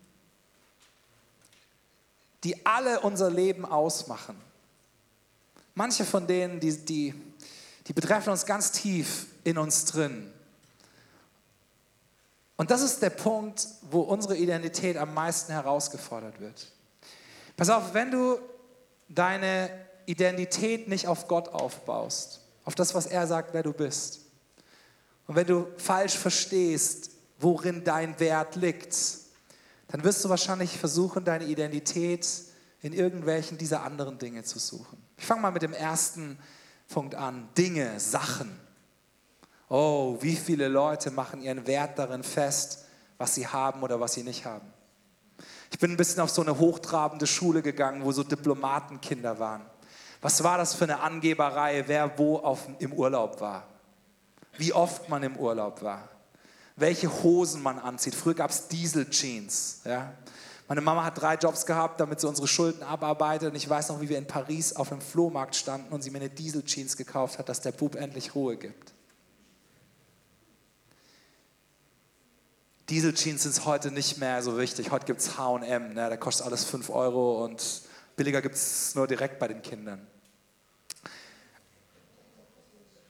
die 2.45 2.65
alle 2.65 3.01
unser 3.01 3.31
Leben 3.31 3.67
ausmachen. 3.67 4.48
Manche 5.79 6.05
von 6.05 6.27
denen, 6.27 6.59
die, 6.59 6.77
die, 6.77 7.15
die 7.87 7.93
betreffen 7.93 8.31
uns 8.31 8.45
ganz 8.45 8.73
tief 8.73 9.27
in 9.45 9.57
uns 9.57 9.85
drin. 9.85 10.29
Und 12.57 12.73
das 12.73 12.83
ist 12.83 13.01
der 13.01 13.11
Punkt, 13.11 13.65
wo 13.89 14.01
unsere 14.01 14.37
Identität 14.37 14.97
am 14.97 15.15
meisten 15.15 15.53
herausgefordert 15.53 16.41
wird. 16.41 16.73
Pass 17.57 17.71
auf, 17.71 17.95
wenn 17.95 18.11
du 18.11 18.41
deine 19.09 19.71
Identität 20.07 20.89
nicht 20.89 21.07
auf 21.07 21.29
Gott 21.29 21.51
aufbaust, 21.51 22.41
auf 22.65 22.75
das, 22.75 22.93
was 22.97 23.07
er 23.07 23.29
sagt, 23.29 23.55
wer 23.55 23.63
du 23.63 23.73
bist, 23.73 24.23
und 25.29 25.37
wenn 25.37 25.47
du 25.47 25.69
falsch 25.77 26.19
verstehst, 26.19 27.13
worin 27.39 27.85
dein 27.85 28.19
Wert 28.19 28.57
liegt, 28.57 28.97
dann 29.87 30.03
wirst 30.03 30.25
du 30.25 30.29
wahrscheinlich 30.29 30.77
versuchen, 30.77 31.25
deine 31.25 31.45
Identität 31.45 32.27
in 32.83 32.93
irgendwelchen 32.93 33.59
dieser 33.59 33.85
anderen 33.85 34.19
Dinge 34.19 34.43
zu 34.43 34.59
suchen. 34.59 35.08
Ich 35.19 35.27
fange 35.27 35.43
mal 35.43 35.51
mit 35.51 35.63
dem 35.63 35.73
ersten 35.73 36.39
Punkt 36.89 37.15
an. 37.15 37.49
Dinge, 37.59 38.01
Sachen. 38.01 38.59
Oh, 39.69 40.17
wie 40.21 40.37
viele 40.37 40.69
Leute 40.69 41.11
machen 41.11 41.43
ihren 41.43 41.67
Wert 41.67 41.99
darin 41.99 42.23
fest, 42.23 42.87
was 43.19 43.35
sie 43.35 43.47
haben 43.47 43.83
oder 43.83 44.01
was 44.01 44.15
sie 44.15 44.23
nicht 44.23 44.47
haben. 44.47 44.73
Ich 45.71 45.79
bin 45.79 45.91
ein 45.91 45.97
bisschen 45.97 46.23
auf 46.23 46.31
so 46.31 46.41
eine 46.41 46.59
hochtrabende 46.59 47.27
Schule 47.27 47.61
gegangen, 47.61 48.05
wo 48.05 48.13
so 48.13 48.23
Diplomatenkinder 48.23 49.39
waren. 49.39 49.67
Was 50.23 50.43
war 50.43 50.57
das 50.57 50.75
für 50.75 50.85
eine 50.85 51.01
Angeberei, 51.01 51.85
wer 51.87 52.19
wo 52.19 52.39
auf, 52.39 52.67
im 52.79 52.93
Urlaub 52.93 53.41
war? 53.41 53.67
Wie 54.57 54.73
oft 54.73 55.09
man 55.09 55.23
im 55.23 55.37
Urlaub 55.37 55.83
war? 55.83 56.09
Welche 56.77 57.13
Hosen 57.23 57.63
man 57.63 57.79
anzieht? 57.79 58.15
Früher 58.15 58.35
gab 58.35 58.51
es 58.51 58.69
Diesel-Jeans. 58.69 59.83
Ja? 59.85 60.13
Meine 60.69 60.83
Mama 60.83 61.03
hat 61.03 61.21
drei 61.21 61.35
Jobs 61.37 61.65
gehabt, 61.65 61.99
damit 61.99 62.21
sie 62.21 62.29
unsere 62.29 62.47
Schulden 62.47 62.83
abarbeitet. 62.83 63.51
Und 63.51 63.57
ich 63.57 63.69
weiß 63.69 63.89
noch, 63.89 64.03
wie 64.03 64.11
wir 64.11 64.19
in 64.19 64.27
Paris 64.27 64.75
auf 64.75 64.93
einem 64.93 65.01
Flohmarkt 65.01 65.57
standen 65.57 65.93
und 65.95 66.03
sie 66.03 66.11
mir 66.11 66.19
eine 66.19 66.29
Diesel-Jeans 66.29 66.99
gekauft 66.99 67.39
hat, 67.39 67.49
dass 67.49 67.63
der 67.63 67.73
Bub 67.73 67.97
endlich 67.97 68.35
Ruhe 68.35 68.59
gibt. 68.59 68.93
Diesel-Jeans 72.91 73.45
sind 73.45 73.65
heute 73.65 73.91
nicht 73.91 74.19
mehr 74.19 74.43
so 74.43 74.59
wichtig. 74.59 74.91
Heute 74.91 75.07
gibt 75.07 75.21
es 75.21 75.39
HM, 75.39 75.95
ne? 75.95 76.11
da 76.11 76.17
kostet 76.19 76.47
alles 76.47 76.65
5 76.65 76.91
Euro 76.91 77.45
und 77.45 77.83
billiger 78.17 78.43
gibt 78.43 78.55
es 78.55 78.95
nur 78.95 79.07
direkt 79.07 79.39
bei 79.39 79.49
den 79.49 79.63
Kindern. 79.63 80.07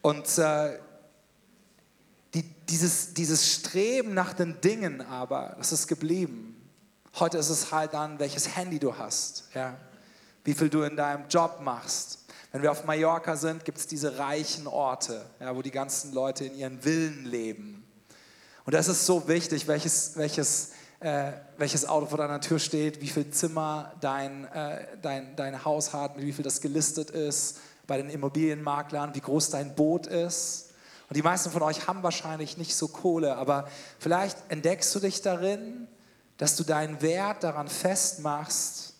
Und 0.01 0.37
äh, 0.37 0.79
die, 2.33 2.43
dieses, 2.43 3.13
dieses 3.13 3.53
Streben 3.53 4.13
nach 4.13 4.31
den 4.31 4.61
Dingen 4.61 5.01
aber, 5.01 5.55
das 5.57 5.73
ist 5.73 5.87
geblieben. 5.87 6.48
Heute 7.15 7.37
ist 7.37 7.49
es 7.49 7.71
halt 7.71 7.93
dann, 7.93 8.19
welches 8.19 8.55
Handy 8.55 8.79
du 8.79 8.97
hast, 8.97 9.45
ja? 9.53 9.75
wie 10.43 10.53
viel 10.53 10.69
du 10.69 10.83
in 10.83 10.95
deinem 10.95 11.27
Job 11.27 11.59
machst. 11.61 12.19
Wenn 12.51 12.61
wir 12.61 12.71
auf 12.71 12.85
Mallorca 12.85 13.35
sind, 13.35 13.65
gibt 13.65 13.77
es 13.77 13.87
diese 13.87 14.17
reichen 14.17 14.67
Orte, 14.67 15.25
ja, 15.39 15.55
wo 15.55 15.61
die 15.61 15.71
ganzen 15.71 16.13
Leute 16.13 16.45
in 16.45 16.55
ihren 16.55 16.81
Villen 16.81 17.25
leben. 17.25 17.85
Und 18.65 18.73
das 18.73 18.87
ist 18.87 19.05
so 19.05 19.27
wichtig, 19.27 19.67
welches, 19.67 20.15
welches, 20.15 20.71
äh, 20.99 21.31
welches 21.57 21.87
Auto 21.87 22.07
vor 22.07 22.17
deiner 22.17 22.41
Tür 22.41 22.59
steht, 22.59 23.01
wie 23.01 23.07
viel 23.07 23.29
Zimmer 23.29 23.93
dein, 24.01 24.45
äh, 24.45 24.85
dein, 25.01 25.35
dein 25.35 25.63
Haus 25.65 25.93
hat, 25.93 26.17
wie 26.17 26.33
viel 26.33 26.43
das 26.43 26.61
gelistet 26.61 27.09
ist 27.11 27.57
bei 27.85 27.97
den 27.97 28.09
Immobilienmaklern, 28.09 29.13
wie 29.15 29.21
groß 29.21 29.49
dein 29.51 29.75
Boot 29.75 30.07
ist. 30.07 30.71
Und 31.07 31.17
die 31.17 31.23
meisten 31.23 31.51
von 31.51 31.63
euch 31.63 31.87
haben 31.87 32.03
wahrscheinlich 32.03 32.57
nicht 32.57 32.75
so 32.75 32.87
Kohle, 32.87 33.35
aber 33.37 33.67
vielleicht 33.97 34.37
entdeckst 34.49 34.93
du 34.93 34.99
dich 34.99 35.21
darin, 35.21 35.87
dass 36.39 36.55
du 36.55 36.63
deinen 36.63 37.01
Wert 37.01 37.43
daran 37.43 37.67
festmachst, 37.67 38.93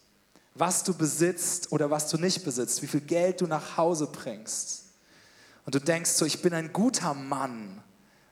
was 0.56 0.84
du 0.84 0.94
besitzt 0.94 1.72
oder 1.72 1.90
was 1.90 2.10
du 2.10 2.18
nicht 2.18 2.44
besitzt, 2.44 2.82
wie 2.82 2.88
viel 2.88 3.00
Geld 3.00 3.40
du 3.40 3.48
nach 3.48 3.78
Hause 3.78 4.08
bringst. 4.08 4.84
Und 5.66 5.74
du 5.74 5.80
denkst 5.80 6.12
so, 6.12 6.26
ich 6.26 6.42
bin 6.42 6.54
ein 6.54 6.74
guter 6.74 7.14
Mann, 7.14 7.82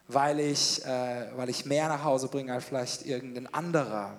weil 0.09 0.41
ich, 0.41 0.85
äh, 0.85 1.29
weil 1.37 1.49
ich 1.49 1.65
mehr 1.65 1.87
nach 1.87 2.03
Hause 2.03 2.27
bringe 2.27 2.51
als 2.51 2.65
vielleicht 2.65 3.05
irgendein 3.05 3.51
anderer. 3.53 4.17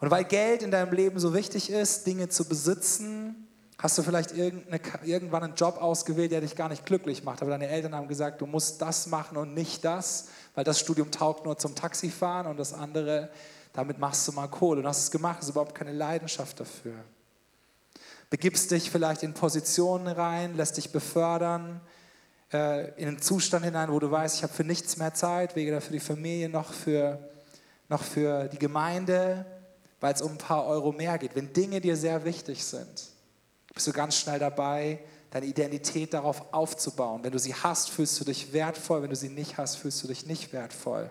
Und 0.00 0.12
weil 0.12 0.24
Geld 0.24 0.62
in 0.62 0.70
deinem 0.70 0.92
Leben 0.92 1.18
so 1.18 1.34
wichtig 1.34 1.68
ist, 1.68 2.06
Dinge 2.06 2.28
zu 2.28 2.44
besitzen, 2.44 3.48
hast 3.78 3.98
du 3.98 4.04
vielleicht 4.04 4.32
irgendwann 4.32 5.42
einen 5.42 5.54
Job 5.56 5.82
ausgewählt, 5.82 6.30
der 6.30 6.40
dich 6.40 6.54
gar 6.54 6.68
nicht 6.68 6.86
glücklich 6.86 7.24
macht. 7.24 7.42
Aber 7.42 7.50
deine 7.50 7.66
Eltern 7.66 7.96
haben 7.96 8.06
gesagt, 8.06 8.40
du 8.40 8.46
musst 8.46 8.80
das 8.80 9.08
machen 9.08 9.36
und 9.36 9.54
nicht 9.54 9.84
das, 9.84 10.28
weil 10.54 10.62
das 10.62 10.78
Studium 10.78 11.10
taugt 11.10 11.44
nur 11.44 11.58
zum 11.58 11.74
Taxifahren 11.74 12.46
und 12.46 12.58
das 12.58 12.74
andere 12.74 13.28
damit 13.72 13.98
machst 13.98 14.26
du 14.28 14.32
mal 14.32 14.48
Kohle. 14.48 14.80
Und 14.80 14.86
hast 14.86 15.04
es 15.04 15.10
gemacht, 15.10 15.38
hast 15.40 15.50
überhaupt 15.50 15.74
keine 15.74 15.92
Leidenschaft 15.92 16.60
dafür. 16.60 16.94
Begibst 18.30 18.70
dich 18.70 18.90
vielleicht 18.90 19.22
in 19.22 19.34
Positionen 19.34 20.06
rein, 20.06 20.56
lässt 20.56 20.76
dich 20.76 20.90
befördern, 20.90 21.80
äh, 22.52 22.90
in 23.00 23.08
einen 23.08 23.20
Zustand 23.20 23.64
hinein, 23.64 23.92
wo 23.92 23.98
du 23.98 24.10
weißt, 24.10 24.36
ich 24.36 24.42
habe 24.42 24.52
für 24.52 24.64
nichts 24.64 24.96
mehr 24.96 25.14
Zeit, 25.14 25.56
weder 25.56 25.80
für 25.80 25.92
die 25.92 26.00
Familie 26.00 26.48
noch 26.48 26.72
für, 26.72 27.18
noch 27.88 28.02
für 28.02 28.48
die 28.48 28.58
Gemeinde, 28.58 29.44
weil 30.00 30.14
es 30.14 30.22
um 30.22 30.32
ein 30.32 30.38
paar 30.38 30.66
Euro 30.66 30.92
mehr 30.92 31.18
geht. 31.18 31.34
Wenn 31.34 31.52
Dinge 31.52 31.80
dir 31.80 31.96
sehr 31.96 32.24
wichtig 32.24 32.64
sind, 32.64 33.10
bist 33.72 33.86
du 33.86 33.92
ganz 33.92 34.16
schnell 34.16 34.38
dabei, 34.38 35.00
deine 35.30 35.46
Identität 35.46 36.12
darauf 36.12 36.52
aufzubauen. 36.52 37.24
Wenn 37.24 37.32
du 37.32 37.38
sie 37.38 37.54
hast, 37.54 37.88
fühlst 37.90 38.20
du 38.20 38.24
dich 38.24 38.52
wertvoll. 38.52 39.02
Wenn 39.02 39.10
du 39.10 39.16
sie 39.16 39.30
nicht 39.30 39.56
hast, 39.56 39.76
fühlst 39.76 40.02
du 40.02 40.08
dich 40.08 40.26
nicht 40.26 40.52
wertvoll. 40.52 41.08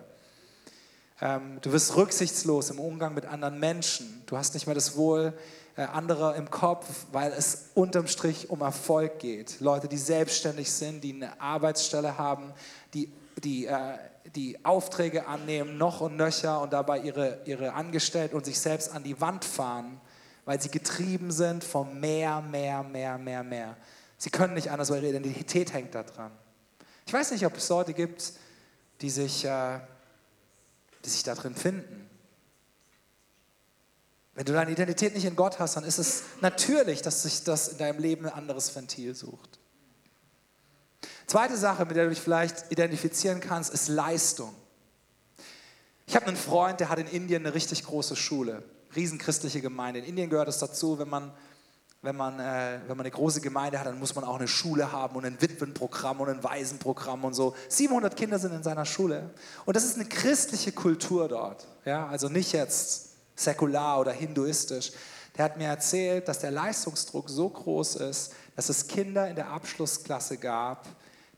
Ähm, 1.20 1.58
du 1.60 1.72
wirst 1.72 1.96
rücksichtslos 1.96 2.70
im 2.70 2.78
Umgang 2.80 3.14
mit 3.14 3.26
anderen 3.26 3.60
Menschen. 3.60 4.22
Du 4.26 4.36
hast 4.36 4.54
nicht 4.54 4.66
mehr 4.66 4.74
das 4.74 4.96
Wohl 4.96 5.32
äh, 5.76 5.82
anderer 5.82 6.34
im 6.36 6.50
Kopf, 6.50 6.86
weil 7.12 7.32
es 7.32 7.70
unterm 7.74 8.06
Strich 8.06 8.50
um 8.50 8.60
Erfolg 8.60 9.18
geht. 9.18 9.60
Leute, 9.60 9.88
die 9.88 9.96
selbstständig 9.96 10.70
sind, 10.70 11.02
die 11.02 11.14
eine 11.14 11.40
Arbeitsstelle 11.40 12.18
haben, 12.18 12.52
die, 12.94 13.12
die, 13.42 13.66
äh, 13.66 13.98
die 14.34 14.64
Aufträge 14.64 15.26
annehmen, 15.26 15.78
noch 15.78 16.00
und 16.00 16.16
nöcher 16.16 16.60
und 16.60 16.72
dabei 16.72 17.00
ihre, 17.00 17.40
ihre 17.44 17.72
Angestellten 17.72 18.36
und 18.36 18.44
sich 18.44 18.58
selbst 18.58 18.92
an 18.92 19.02
die 19.02 19.20
Wand 19.20 19.44
fahren, 19.44 20.00
weil 20.44 20.60
sie 20.60 20.70
getrieben 20.70 21.30
sind 21.30 21.64
vom 21.64 22.00
mehr, 22.00 22.40
mehr, 22.40 22.82
mehr, 22.82 23.18
mehr, 23.18 23.42
mehr. 23.42 23.76
Sie 24.18 24.30
können 24.30 24.54
nicht 24.54 24.70
anders, 24.70 24.90
weil 24.90 25.02
ihre 25.02 25.16
Identität 25.16 25.72
hängt 25.72 25.94
da 25.94 26.02
dran. 26.02 26.32
Ich 27.06 27.12
weiß 27.12 27.32
nicht, 27.32 27.44
ob 27.46 27.56
es 27.56 27.68
Leute 27.68 27.94
gibt, 27.94 28.32
die 29.00 29.10
sich, 29.10 29.44
äh, 29.44 29.80
die 31.04 31.10
sich 31.10 31.22
da 31.22 31.34
drin 31.34 31.54
finden. 31.54 32.08
Wenn 34.34 34.46
du 34.46 34.52
deine 34.52 34.70
Identität 34.70 35.14
nicht 35.14 35.24
in 35.24 35.36
Gott 35.36 35.58
hast, 35.58 35.76
dann 35.76 35.84
ist 35.84 35.98
es 35.98 36.22
natürlich, 36.40 37.02
dass 37.02 37.22
sich 37.22 37.44
das 37.44 37.68
in 37.68 37.78
deinem 37.78 37.98
Leben 37.98 38.26
ein 38.26 38.32
anderes 38.32 38.74
Ventil 38.74 39.14
sucht. 39.14 39.58
Zweite 41.26 41.56
Sache, 41.56 41.84
mit 41.84 41.96
der 41.96 42.04
du 42.04 42.10
dich 42.10 42.20
vielleicht 42.20 42.70
identifizieren 42.70 43.40
kannst, 43.40 43.72
ist 43.72 43.88
Leistung. 43.88 44.54
Ich 46.06 46.16
habe 46.16 46.26
einen 46.26 46.36
Freund, 46.36 46.80
der 46.80 46.88
hat 46.88 46.98
in 46.98 47.06
Indien 47.06 47.44
eine 47.44 47.54
richtig 47.54 47.84
große 47.84 48.16
Schule, 48.16 48.62
riesenchristliche 48.94 49.60
Gemeinde. 49.60 50.00
In 50.00 50.06
Indien 50.06 50.30
gehört 50.30 50.48
es 50.48 50.58
dazu, 50.58 50.98
wenn 50.98 51.08
man, 51.08 51.32
wenn, 52.02 52.16
man, 52.16 52.40
äh, 52.40 52.80
wenn 52.86 52.96
man 52.96 53.06
eine 53.06 53.12
große 53.12 53.40
Gemeinde 53.40 53.78
hat, 53.78 53.86
dann 53.86 53.98
muss 53.98 54.14
man 54.16 54.24
auch 54.24 54.36
eine 54.36 54.48
Schule 54.48 54.90
haben 54.90 55.14
und 55.14 55.24
ein 55.24 55.40
Witwenprogramm 55.40 56.20
und 56.20 56.28
ein 56.28 56.42
Waisenprogramm 56.42 57.24
und 57.24 57.34
so. 57.34 57.54
700 57.68 58.16
Kinder 58.16 58.40
sind 58.40 58.52
in 58.52 58.64
seiner 58.64 58.84
Schule. 58.84 59.30
Und 59.64 59.76
das 59.76 59.84
ist 59.84 59.94
eine 59.94 60.08
christliche 60.08 60.72
Kultur 60.72 61.28
dort. 61.28 61.68
Ja? 61.84 62.08
Also 62.08 62.28
nicht 62.28 62.52
jetzt 62.52 63.10
säkular 63.36 64.00
oder 64.00 64.10
hinduistisch. 64.10 64.90
Der 65.36 65.44
hat 65.44 65.56
mir 65.56 65.68
erzählt, 65.68 66.26
dass 66.26 66.40
der 66.40 66.50
Leistungsdruck 66.50 67.30
so 67.30 67.48
groß 67.48 67.96
ist, 67.96 68.34
dass 68.56 68.68
es 68.68 68.88
Kinder 68.88 69.28
in 69.28 69.36
der 69.36 69.48
Abschlussklasse 69.50 70.38
gab, 70.38 70.86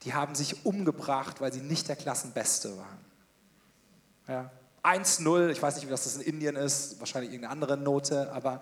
die 0.02 0.14
haben 0.14 0.34
sich 0.34 0.64
umgebracht, 0.64 1.40
weil 1.40 1.52
sie 1.52 1.60
nicht 1.60 1.88
der 1.88 1.96
Klassenbeste 1.96 2.76
waren. 2.76 3.04
Ja. 4.26 4.50
1-0, 4.82 5.48
ich 5.48 5.62
weiß 5.62 5.76
nicht, 5.76 5.86
wie 5.86 5.90
das 5.90 6.16
in 6.16 6.22
Indien 6.22 6.56
ist, 6.56 6.98
wahrscheinlich 7.00 7.32
irgendeine 7.32 7.52
andere 7.52 7.76
Note, 7.76 8.32
aber 8.32 8.60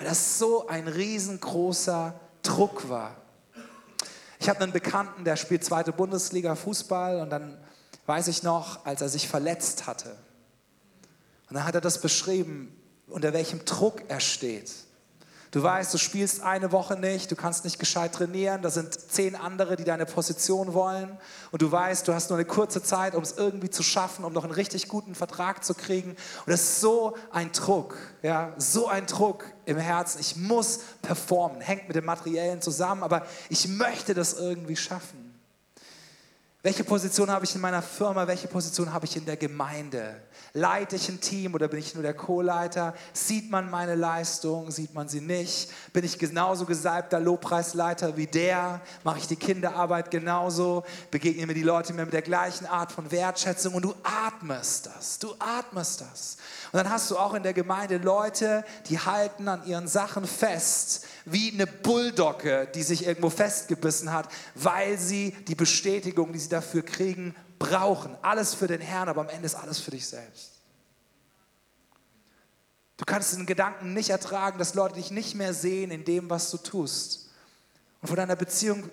weil 0.00 0.08
das 0.08 0.38
so 0.38 0.66
ein 0.66 0.88
riesengroßer 0.88 2.18
Druck 2.42 2.88
war. 2.88 3.16
Ich 4.38 4.48
habe 4.48 4.60
einen 4.60 4.72
Bekannten, 4.72 5.24
der 5.24 5.36
spielt 5.36 5.62
zweite 5.62 5.92
Bundesliga 5.92 6.54
Fußball 6.54 7.20
und 7.20 7.28
dann 7.28 7.58
weiß 8.06 8.28
ich 8.28 8.42
noch, 8.42 8.86
als 8.86 9.02
er 9.02 9.10
sich 9.10 9.28
verletzt 9.28 9.86
hatte. 9.86 10.16
Und 11.50 11.56
dann 11.56 11.66
hat 11.66 11.74
er 11.74 11.82
das 11.82 12.00
beschrieben, 12.00 12.74
unter 13.08 13.34
welchem 13.34 13.66
Druck 13.66 14.04
er 14.08 14.20
steht. 14.20 14.72
Du 15.50 15.60
weißt, 15.60 15.92
du 15.92 15.98
spielst 15.98 16.42
eine 16.42 16.70
Woche 16.70 16.96
nicht, 16.96 17.28
du 17.32 17.34
kannst 17.34 17.64
nicht 17.64 17.80
gescheit 17.80 18.12
trainieren, 18.12 18.62
da 18.62 18.70
sind 18.70 18.94
zehn 18.94 19.34
andere, 19.34 19.74
die 19.74 19.82
deine 19.82 20.06
Position 20.06 20.74
wollen. 20.74 21.18
Und 21.50 21.60
du 21.60 21.72
weißt, 21.72 22.06
du 22.06 22.14
hast 22.14 22.30
nur 22.30 22.38
eine 22.38 22.46
kurze 22.46 22.84
Zeit, 22.84 23.16
um 23.16 23.22
es 23.24 23.32
irgendwie 23.32 23.68
zu 23.68 23.82
schaffen, 23.82 24.24
um 24.24 24.32
noch 24.32 24.44
einen 24.44 24.52
richtig 24.52 24.86
guten 24.86 25.16
Vertrag 25.16 25.64
zu 25.64 25.74
kriegen. 25.74 26.10
Und 26.10 26.46
das 26.46 26.60
ist 26.60 26.80
so 26.80 27.16
ein 27.32 27.50
Druck, 27.50 27.96
ja, 28.22 28.54
so 28.58 28.86
ein 28.86 29.06
Druck 29.06 29.44
im 29.64 29.76
Herzen. 29.76 30.20
Ich 30.20 30.36
muss 30.36 30.80
performen, 31.02 31.60
hängt 31.60 31.88
mit 31.88 31.96
dem 31.96 32.04
Materiellen 32.04 32.62
zusammen, 32.62 33.02
aber 33.02 33.26
ich 33.48 33.66
möchte 33.66 34.14
das 34.14 34.34
irgendwie 34.34 34.76
schaffen. 34.76 35.19
Welche 36.62 36.84
Position 36.84 37.30
habe 37.30 37.46
ich 37.46 37.54
in 37.54 37.62
meiner 37.62 37.80
Firma? 37.80 38.26
Welche 38.26 38.46
Position 38.46 38.92
habe 38.92 39.06
ich 39.06 39.16
in 39.16 39.24
der 39.24 39.38
Gemeinde? 39.38 40.20
Leite 40.52 40.96
ich 40.96 41.08
ein 41.08 41.18
Team 41.18 41.54
oder 41.54 41.68
bin 41.68 41.78
ich 41.78 41.94
nur 41.94 42.02
der 42.02 42.12
Co-Leiter? 42.12 42.92
Sieht 43.14 43.50
man 43.50 43.70
meine 43.70 43.94
Leistung? 43.94 44.70
Sieht 44.70 44.92
man 44.92 45.08
sie 45.08 45.22
nicht? 45.22 45.70
Bin 45.94 46.04
ich 46.04 46.18
genauso 46.18 46.66
gesalbter 46.66 47.18
Lobpreisleiter 47.18 48.18
wie 48.18 48.26
der? 48.26 48.82
Mache 49.04 49.20
ich 49.20 49.26
die 49.26 49.36
Kinderarbeit 49.36 50.10
genauso? 50.10 50.84
Begegnen 51.10 51.46
mir 51.46 51.54
die 51.54 51.62
Leute 51.62 51.94
mir 51.94 52.04
mit 52.04 52.12
der 52.12 52.20
gleichen 52.20 52.66
Art 52.66 52.92
von 52.92 53.10
Wertschätzung? 53.10 53.72
Und 53.72 53.86
du 53.86 53.94
atmest 54.02 54.84
das. 54.84 55.18
Du 55.18 55.34
atmest 55.38 56.02
das. 56.02 56.36
Und 56.72 56.76
dann 56.76 56.90
hast 56.90 57.10
du 57.10 57.16
auch 57.16 57.32
in 57.32 57.42
der 57.42 57.54
Gemeinde 57.54 57.96
Leute, 57.96 58.66
die 58.90 58.98
halten 58.98 59.48
an 59.48 59.64
ihren 59.64 59.88
Sachen 59.88 60.26
fest, 60.26 61.06
wie 61.30 61.52
eine 61.52 61.66
Bulldogge, 61.66 62.68
die 62.74 62.82
sich 62.82 63.06
irgendwo 63.06 63.30
festgebissen 63.30 64.12
hat, 64.12 64.28
weil 64.54 64.98
sie 64.98 65.32
die 65.48 65.54
Bestätigung, 65.54 66.32
die 66.32 66.38
sie 66.38 66.48
dafür 66.48 66.82
kriegen, 66.82 67.34
brauchen. 67.58 68.16
Alles 68.22 68.54
für 68.54 68.66
den 68.66 68.80
Herrn, 68.80 69.08
aber 69.08 69.20
am 69.20 69.28
Ende 69.28 69.46
ist 69.46 69.54
alles 69.54 69.78
für 69.78 69.90
dich 69.90 70.06
selbst. 70.06 70.52
Du 72.96 73.04
kannst 73.06 73.34
den 73.34 73.46
Gedanken 73.46 73.94
nicht 73.94 74.10
ertragen, 74.10 74.58
dass 74.58 74.74
Leute 74.74 74.96
dich 74.96 75.10
nicht 75.10 75.34
mehr 75.34 75.54
sehen 75.54 75.90
in 75.90 76.04
dem, 76.04 76.28
was 76.28 76.50
du 76.50 76.58
tust. 76.58 77.30
Und 78.02 78.08
von 78.08 78.16
deiner 78.16 78.36
Beziehung 78.36 78.90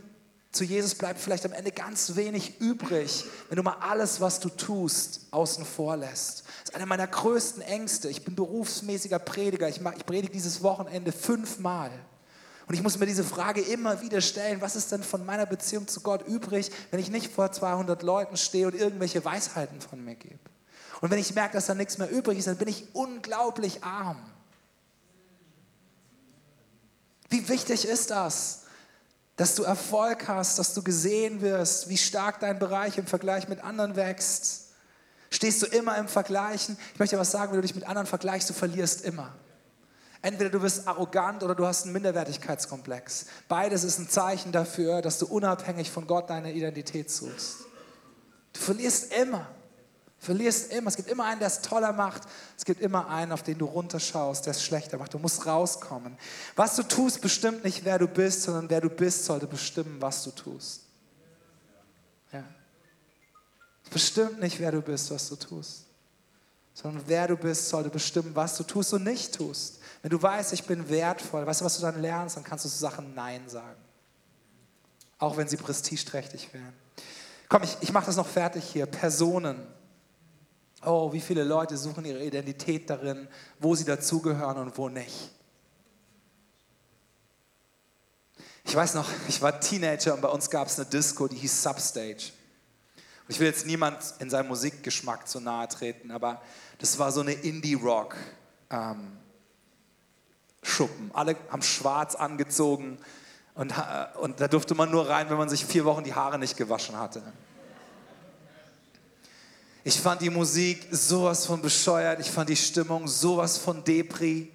zu 0.51 0.63
Jesus 0.63 0.95
bleibt 0.95 1.19
vielleicht 1.19 1.45
am 1.45 1.51
Ende 1.51 1.71
ganz 1.71 2.15
wenig 2.15 2.59
übrig, 2.61 3.25
wenn 3.49 3.57
du 3.57 3.63
mal 3.63 3.77
alles, 3.81 4.21
was 4.21 4.39
du 4.39 4.49
tust, 4.49 5.27
außen 5.31 5.65
vor 5.65 5.97
lässt. 5.97 6.45
Das 6.61 6.69
ist 6.69 6.75
einer 6.75 6.85
meiner 6.85 7.07
größten 7.07 7.61
Ängste. 7.61 8.09
Ich 8.09 8.23
bin 8.23 8.35
berufsmäßiger 8.35 9.19
Prediger. 9.19 9.67
Ich, 9.67 9.81
ich 9.81 10.05
predige 10.05 10.31
dieses 10.31 10.63
Wochenende 10.63 11.11
fünfmal. 11.11 11.91
Und 12.67 12.73
ich 12.73 12.83
muss 12.83 12.99
mir 12.99 13.05
diese 13.05 13.23
Frage 13.23 13.61
immer 13.61 14.01
wieder 14.01 14.19
stellen, 14.21 14.61
was 14.61 14.75
ist 14.75 14.91
denn 14.91 15.01
von 15.01 15.25
meiner 15.25 15.45
Beziehung 15.45 15.87
zu 15.87 16.01
Gott 16.01 16.27
übrig, 16.27 16.69
wenn 16.91 16.99
ich 16.99 17.09
nicht 17.09 17.31
vor 17.33 17.51
200 17.51 18.03
Leuten 18.03 18.35
stehe 18.35 18.67
und 18.67 18.75
irgendwelche 18.75 19.23
Weisheiten 19.23 19.79
von 19.79 20.03
mir 20.03 20.15
gebe? 20.15 20.39
Und 20.99 21.09
wenn 21.11 21.19
ich 21.19 21.33
merke, 21.33 21.53
dass 21.53 21.67
da 21.67 21.75
nichts 21.75 21.97
mehr 21.97 22.09
übrig 22.09 22.37
ist, 22.39 22.47
dann 22.47 22.57
bin 22.57 22.67
ich 22.67 22.93
unglaublich 22.93 23.83
arm. 23.83 24.21
Wie 27.29 27.47
wichtig 27.47 27.87
ist 27.87 28.11
das? 28.11 28.63
dass 29.37 29.53
du 29.53 29.63
Erfolg 29.63 30.27
hast, 30.27 30.57
dass 30.59 30.73
du 30.73 30.83
gesehen 30.83 31.41
wirst, 31.41 31.89
wie 31.89 31.97
stark 31.97 32.39
dein 32.39 32.57
Bereich 32.57 32.97
im 32.97 33.05
Vergleich 33.05 33.47
mit 33.47 33.63
anderen 33.63 33.95
wächst. 33.95 34.69
Stehst 35.29 35.61
du 35.61 35.67
immer 35.67 35.95
im 35.97 36.07
Vergleichen? 36.07 36.75
Ich 36.93 36.99
möchte 36.99 37.19
was 37.19 37.31
sagen, 37.31 37.51
wenn 37.51 37.59
du 37.59 37.61
dich 37.61 37.75
mit 37.75 37.87
anderen 37.87 38.07
vergleichst, 38.07 38.49
du 38.49 38.53
verlierst 38.53 39.05
immer. 39.05 39.33
Entweder 40.21 40.49
du 40.49 40.59
bist 40.59 40.87
arrogant 40.87 41.43
oder 41.43 41.55
du 41.55 41.65
hast 41.65 41.83
einen 41.83 41.93
Minderwertigkeitskomplex. 41.93 43.27
Beides 43.47 43.83
ist 43.83 43.99
ein 43.99 44.09
Zeichen 44.09 44.51
dafür, 44.51 45.01
dass 45.01 45.19
du 45.19 45.27
unabhängig 45.27 45.91
von 45.91 46.07
Gott 46.07 46.29
deine 46.29 46.53
Identität 46.53 47.11
suchst. 47.11 47.65
Du 48.53 48.59
verlierst 48.59 49.13
immer 49.13 49.47
verlierst 50.19 50.71
immer. 50.73 50.89
Es 50.89 50.95
gibt 50.95 51.09
immer 51.09 51.25
einen, 51.25 51.39
der 51.39 51.47
es 51.47 51.61
toller 51.61 51.93
macht. 51.93 52.23
Es 52.57 52.65
gibt 52.65 52.81
immer 52.81 53.09
einen, 53.09 53.31
auf 53.31 53.43
den 53.43 53.57
du 53.57 53.65
runterschaust, 53.65 54.45
der 54.45 54.51
es 54.51 54.63
schlechter 54.63 54.97
macht. 54.97 55.13
Du 55.13 55.19
musst 55.19 55.45
rauskommen. 55.45 56.17
Was 56.55 56.75
du 56.75 56.83
tust, 56.83 57.21
bestimmt 57.21 57.63
nicht, 57.63 57.85
wer 57.85 57.99
du 57.99 58.07
bist, 58.07 58.43
sondern 58.43 58.69
wer 58.69 58.81
du 58.81 58.89
bist, 58.89 59.25
sollte 59.25 59.47
bestimmen, 59.47 60.01
was 60.01 60.23
du 60.23 60.31
tust. 60.31 60.81
Ja. 62.31 62.43
Bestimmt 63.91 64.39
nicht, 64.39 64.59
wer 64.59 64.71
du 64.71 64.81
bist, 64.81 65.11
was 65.11 65.29
du 65.29 65.35
tust. 65.35 65.85
Sondern 66.73 67.03
wer 67.07 67.27
du 67.27 67.37
bist, 67.37 67.69
sollte 67.69 67.89
bestimmen, 67.89 68.35
was 68.35 68.57
du 68.57 68.63
tust 68.63 68.93
und 68.93 69.03
nicht 69.03 69.35
tust. 69.35 69.76
Wenn 70.01 70.11
du 70.11 70.21
weißt, 70.21 70.53
ich 70.53 70.63
bin 70.63 70.89
wertvoll, 70.89 71.45
weißt 71.45 71.61
du, 71.61 71.65
was 71.65 71.77
du 71.77 71.81
dann 71.81 72.01
lernst, 72.01 72.37
dann 72.37 72.43
kannst 72.43 72.65
du 72.65 72.69
zu 72.69 72.77
Sachen 72.77 73.13
Nein 73.15 73.47
sagen. 73.49 73.81
Auch 75.19 75.37
wenn 75.37 75.47
sie 75.47 75.57
prestigeträchtig 75.57 76.53
wären. 76.53 76.73
Komm, 77.49 77.63
ich, 77.63 77.77
ich 77.81 77.91
mache 77.91 78.05
das 78.05 78.15
noch 78.15 78.27
fertig 78.27 78.63
hier. 78.65 78.85
Personen. 78.85 79.65
Oh, 80.85 81.11
wie 81.11 81.21
viele 81.21 81.43
Leute 81.43 81.77
suchen 81.77 82.05
ihre 82.05 82.23
Identität 82.23 82.89
darin, 82.89 83.27
wo 83.59 83.73
sie 83.75 83.85
dazugehören 83.85 84.57
und 84.57 84.77
wo 84.77 84.89
nicht. 84.89 85.31
Ich 88.63 88.75
weiß 88.75 88.95
noch, 88.95 89.09
ich 89.27 89.41
war 89.41 89.59
Teenager 89.59 90.13
und 90.13 90.21
bei 90.21 90.27
uns 90.27 90.49
gab 90.49 90.67
es 90.67 90.77
eine 90.77 90.87
Disco, 90.89 91.27
die 91.27 91.37
hieß 91.37 91.63
Substage. 91.63 92.31
Und 93.27 93.29
ich 93.29 93.39
will 93.39 93.47
jetzt 93.47 93.65
niemand 93.65 93.97
in 94.19 94.29
seinem 94.29 94.49
Musikgeschmack 94.49 95.27
zu 95.27 95.39
nahe 95.39 95.69
treten, 95.69 96.11
aber 96.11 96.41
das 96.77 96.99
war 96.99 97.11
so 97.11 97.21
eine 97.21 97.31
Indie-Rock. 97.31 98.17
Ähm, 98.69 99.17
Schuppen. 100.67 101.11
Alle 101.13 101.35
haben 101.49 101.61
schwarz 101.61 102.15
angezogen 102.15 102.97
und, 103.55 103.73
und 104.21 104.39
da 104.39 104.47
durfte 104.47 104.75
man 104.75 104.91
nur 104.91 105.09
rein, 105.09 105.29
wenn 105.29 105.37
man 105.37 105.49
sich 105.49 105.65
vier 105.65 105.85
Wochen 105.85 106.03
die 106.03 106.13
Haare 106.13 106.37
nicht 106.37 106.57
gewaschen 106.57 106.95
hatte. 106.95 107.23
Ich 109.83 109.99
fand 109.99 110.21
die 110.21 110.29
Musik 110.29 110.85
sowas 110.91 111.45
von 111.45 111.61
bescheuert, 111.61 112.19
ich 112.19 112.29
fand 112.29 112.49
die 112.49 112.55
Stimmung 112.55 113.07
sowas 113.07 113.57
von 113.57 113.83
Depri. 113.83 114.51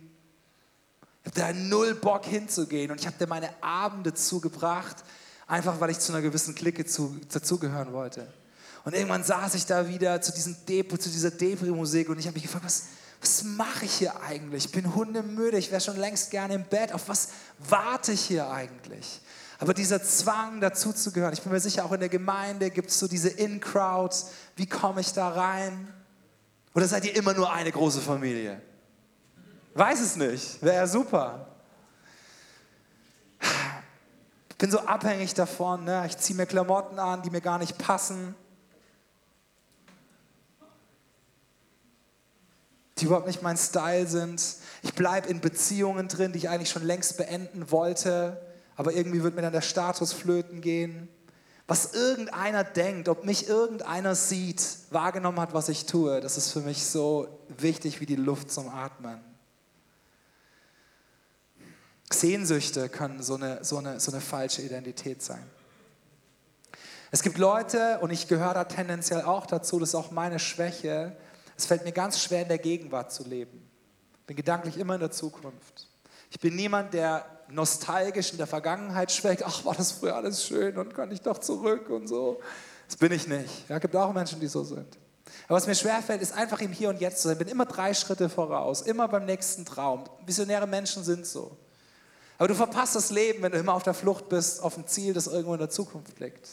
Ich 1.24 1.30
habe 1.30 1.40
da 1.40 1.52
null 1.52 1.94
Bock 1.94 2.26
hinzugehen 2.26 2.90
und 2.90 3.00
ich 3.00 3.06
habe 3.06 3.16
dir 3.18 3.26
meine 3.26 3.50
Abende 3.62 4.12
zugebracht, 4.12 4.96
einfach 5.46 5.80
weil 5.80 5.90
ich 5.90 5.98
zu 5.98 6.12
einer 6.12 6.20
gewissen 6.20 6.54
Clique 6.54 6.84
zu, 6.84 7.18
dazugehören 7.32 7.92
wollte. 7.92 8.32
Und 8.84 8.94
irgendwann 8.94 9.24
saß 9.24 9.54
ich 9.54 9.64
da 9.64 9.88
wieder 9.88 10.20
zu, 10.20 10.32
diesem 10.32 10.56
Depri, 10.66 10.98
zu 10.98 11.08
dieser 11.08 11.30
Depri-Musik 11.30 12.08
und 12.08 12.18
ich 12.18 12.26
habe 12.26 12.34
mich 12.34 12.42
gefragt, 12.42 12.64
was, 12.64 12.84
was 13.22 13.44
mache 13.44 13.84
ich 13.84 13.94
hier 13.94 14.20
eigentlich? 14.20 14.66
Ich 14.66 14.72
bin 14.72 14.96
hundemüde, 14.96 15.56
ich 15.56 15.70
wäre 15.70 15.80
schon 15.80 15.96
längst 15.96 16.32
gerne 16.32 16.54
im 16.54 16.64
Bett. 16.64 16.92
Auf 16.92 17.08
was 17.08 17.28
warte 17.60 18.10
ich 18.10 18.20
hier 18.20 18.50
eigentlich? 18.50 19.20
Aber 19.60 19.74
dieser 19.74 20.02
Zwang, 20.02 20.60
dazuzugehören, 20.60 21.32
ich 21.32 21.40
bin 21.40 21.52
mir 21.52 21.60
sicher, 21.60 21.84
auch 21.84 21.92
in 21.92 22.00
der 22.00 22.08
Gemeinde 22.08 22.68
gibt 22.70 22.90
es 22.90 22.98
so 22.98 23.06
diese 23.06 23.28
In-Crowds. 23.28 24.30
Wie 24.56 24.66
komme 24.66 25.00
ich 25.00 25.12
da 25.12 25.28
rein? 25.28 25.94
Oder 26.74 26.88
seid 26.88 27.04
ihr 27.04 27.14
immer 27.14 27.32
nur 27.32 27.52
eine 27.52 27.70
große 27.70 28.00
Familie? 28.00 28.60
Weiß 29.74 30.00
es 30.00 30.16
nicht. 30.16 30.60
Wäre 30.60 30.76
ja 30.76 30.86
super. 30.88 31.46
Ich 34.50 34.56
bin 34.56 34.68
so 34.68 34.80
abhängig 34.80 35.32
davon. 35.34 35.84
Ne? 35.84 36.04
Ich 36.08 36.18
ziehe 36.18 36.36
mir 36.36 36.46
Klamotten 36.46 36.98
an, 36.98 37.22
die 37.22 37.30
mir 37.30 37.40
gar 37.40 37.58
nicht 37.58 37.78
passen. 37.78 38.34
Die 43.02 43.06
überhaupt 43.06 43.26
nicht 43.26 43.42
mein 43.42 43.56
Style 43.56 44.06
sind. 44.06 44.40
Ich 44.82 44.94
bleibe 44.94 45.28
in 45.28 45.40
Beziehungen 45.40 46.06
drin, 46.06 46.30
die 46.30 46.38
ich 46.38 46.48
eigentlich 46.48 46.70
schon 46.70 46.84
längst 46.84 47.16
beenden 47.16 47.72
wollte. 47.72 48.40
Aber 48.76 48.92
irgendwie 48.92 49.24
wird 49.24 49.34
mir 49.34 49.42
dann 49.42 49.52
der 49.52 49.60
Status 49.60 50.12
flöten 50.12 50.60
gehen. 50.60 51.08
Was 51.66 51.94
irgendeiner 51.94 52.62
denkt, 52.62 53.08
ob 53.08 53.24
mich 53.24 53.48
irgendeiner 53.48 54.14
sieht, 54.14 54.62
wahrgenommen 54.90 55.40
hat, 55.40 55.52
was 55.52 55.68
ich 55.68 55.86
tue, 55.86 56.20
das 56.20 56.36
ist 56.36 56.52
für 56.52 56.60
mich 56.60 56.84
so 56.86 57.40
wichtig 57.58 58.00
wie 58.00 58.06
die 58.06 58.14
Luft 58.14 58.52
zum 58.52 58.68
Atmen. 58.68 59.20
Sehnsüchte 62.12 62.88
können 62.88 63.20
so 63.20 63.34
eine, 63.34 63.64
so 63.64 63.78
eine, 63.78 63.98
so 63.98 64.12
eine 64.12 64.20
falsche 64.20 64.62
Identität 64.62 65.22
sein. 65.22 65.44
Es 67.10 67.22
gibt 67.22 67.36
Leute, 67.38 67.98
und 68.00 68.10
ich 68.10 68.28
gehöre 68.28 68.54
da 68.54 68.64
tendenziell 68.64 69.22
auch 69.22 69.46
dazu, 69.46 69.80
das 69.80 69.90
ist 69.90 69.94
auch 69.96 70.12
meine 70.12 70.38
Schwäche, 70.38 71.16
es 71.62 71.66
fällt 71.66 71.84
mir 71.84 71.92
ganz 71.92 72.20
schwer, 72.20 72.42
in 72.42 72.48
der 72.48 72.58
Gegenwart 72.58 73.12
zu 73.12 73.22
leben. 73.22 73.70
Ich 74.20 74.26
bin 74.26 74.36
gedanklich 74.36 74.76
immer 74.76 74.94
in 74.94 75.00
der 75.00 75.12
Zukunft. 75.12 75.88
Ich 76.28 76.40
bin 76.40 76.56
niemand, 76.56 76.92
der 76.92 77.24
nostalgisch 77.48 78.32
in 78.32 78.38
der 78.38 78.48
Vergangenheit 78.48 79.12
schwelgt. 79.12 79.44
Ach, 79.46 79.64
war 79.64 79.74
das 79.74 79.92
früher 79.92 80.16
alles 80.16 80.44
schön 80.44 80.76
und 80.76 80.92
kann 80.92 81.12
ich 81.12 81.20
doch 81.20 81.38
zurück 81.38 81.88
und 81.88 82.08
so. 82.08 82.40
Das 82.88 82.96
bin 82.96 83.12
ich 83.12 83.28
nicht. 83.28 83.68
Ja, 83.68 83.78
gibt 83.78 83.94
auch 83.94 84.12
Menschen, 84.12 84.40
die 84.40 84.48
so 84.48 84.64
sind. 84.64 84.98
Aber 85.46 85.56
was 85.56 85.68
mir 85.68 85.76
schwerfällt, 85.76 86.20
ist 86.20 86.32
einfach 86.32 86.60
im 86.60 86.72
Hier 86.72 86.88
und 86.88 87.00
Jetzt 87.00 87.22
zu 87.22 87.28
sein. 87.28 87.34
Ich 87.34 87.38
bin 87.38 87.48
immer 87.48 87.66
drei 87.66 87.94
Schritte 87.94 88.28
voraus, 88.28 88.82
immer 88.82 89.06
beim 89.06 89.24
nächsten 89.24 89.64
Traum. 89.64 90.02
Visionäre 90.26 90.66
Menschen 90.66 91.04
sind 91.04 91.26
so. 91.26 91.56
Aber 92.38 92.48
du 92.48 92.56
verpasst 92.56 92.96
das 92.96 93.12
Leben, 93.12 93.40
wenn 93.44 93.52
du 93.52 93.58
immer 93.58 93.74
auf 93.74 93.84
der 93.84 93.94
Flucht 93.94 94.28
bist, 94.28 94.60
auf 94.64 94.76
ein 94.76 94.88
Ziel, 94.88 95.14
das 95.14 95.28
irgendwo 95.28 95.52
in 95.52 95.60
der 95.60 95.70
Zukunft 95.70 96.18
liegt. 96.18 96.48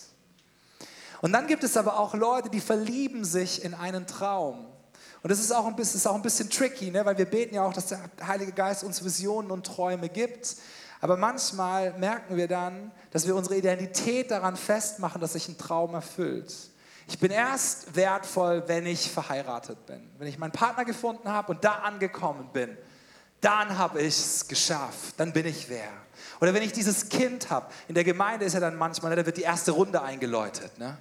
Und 1.21 1.31
dann 1.31 1.47
gibt 1.47 1.63
es 1.63 1.75
aber 1.77 1.97
auch 1.97 2.13
Leute, 2.13 2.49
die 2.49 2.61
verlieben 2.61 3.25
sich 3.25 3.63
in 3.63 3.73
einen 3.73 4.05
Traum. 4.05 4.67
Und 5.21 5.31
das 5.31 5.39
ist 5.39 5.51
auch 5.51 5.65
ein 5.65 5.75
bisschen, 5.75 5.97
ist 5.97 6.07
auch 6.07 6.15
ein 6.15 6.21
bisschen 6.21 6.49
tricky, 6.49 6.91
ne? 6.91 7.05
weil 7.05 7.17
wir 7.17 7.25
beten 7.25 7.55
ja 7.55 7.63
auch, 7.63 7.73
dass 7.73 7.87
der 7.87 7.99
Heilige 8.25 8.53
Geist 8.53 8.83
uns 8.83 9.03
Visionen 9.03 9.51
und 9.51 9.65
Träume 9.65 10.07
gibt. 10.09 10.55
Aber 11.01 11.17
manchmal 11.17 11.93
merken 11.97 12.37
wir 12.37 12.47
dann, 12.47 12.91
dass 13.11 13.27
wir 13.27 13.35
unsere 13.35 13.57
Identität 13.57 14.31
daran 14.31 14.55
festmachen, 14.55 15.21
dass 15.21 15.33
sich 15.33 15.47
ein 15.47 15.57
Traum 15.57 15.93
erfüllt. 15.93 16.53
Ich 17.07 17.19
bin 17.19 17.31
erst 17.31 17.95
wertvoll, 17.95 18.63
wenn 18.67 18.85
ich 18.85 19.09
verheiratet 19.09 19.85
bin. 19.85 20.09
Wenn 20.17 20.27
ich 20.27 20.37
meinen 20.37 20.51
Partner 20.51 20.85
gefunden 20.85 21.29
habe 21.29 21.53
und 21.53 21.63
da 21.63 21.75
angekommen 21.75 22.49
bin, 22.53 22.77
dann 23.41 23.77
habe 23.77 24.01
ich 24.01 24.17
es 24.17 24.47
geschafft. 24.47 25.15
Dann 25.17 25.33
bin 25.33 25.45
ich 25.45 25.69
wer. 25.69 25.89
Oder 26.39 26.53
wenn 26.53 26.63
ich 26.63 26.71
dieses 26.71 27.09
Kind 27.09 27.49
habe. 27.49 27.67
In 27.87 27.95
der 27.95 28.03
Gemeinde 28.03 28.45
ist 28.45 28.53
ja 28.53 28.59
dann 28.59 28.75
manchmal, 28.75 29.09
ne, 29.09 29.15
da 29.15 29.25
wird 29.25 29.37
die 29.37 29.43
erste 29.43 29.71
Runde 29.71 30.01
eingeläutet. 30.01 30.77
Ne? 30.77 30.97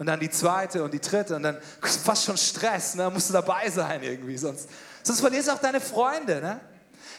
Und 0.00 0.06
dann 0.06 0.18
die 0.18 0.30
zweite 0.30 0.82
und 0.82 0.94
die 0.94 0.98
dritte 0.98 1.36
und 1.36 1.42
dann 1.42 1.58
fast 1.82 2.24
schon 2.24 2.38
Stress, 2.38 2.94
ne? 2.94 3.10
musst 3.10 3.28
du 3.28 3.34
dabei 3.34 3.68
sein 3.68 4.02
irgendwie, 4.02 4.38
sonst, 4.38 4.66
sonst 5.02 5.20
verlierst 5.20 5.48
du 5.48 5.52
auch 5.52 5.58
deine 5.58 5.78
Freunde. 5.78 6.40
Ne? 6.40 6.58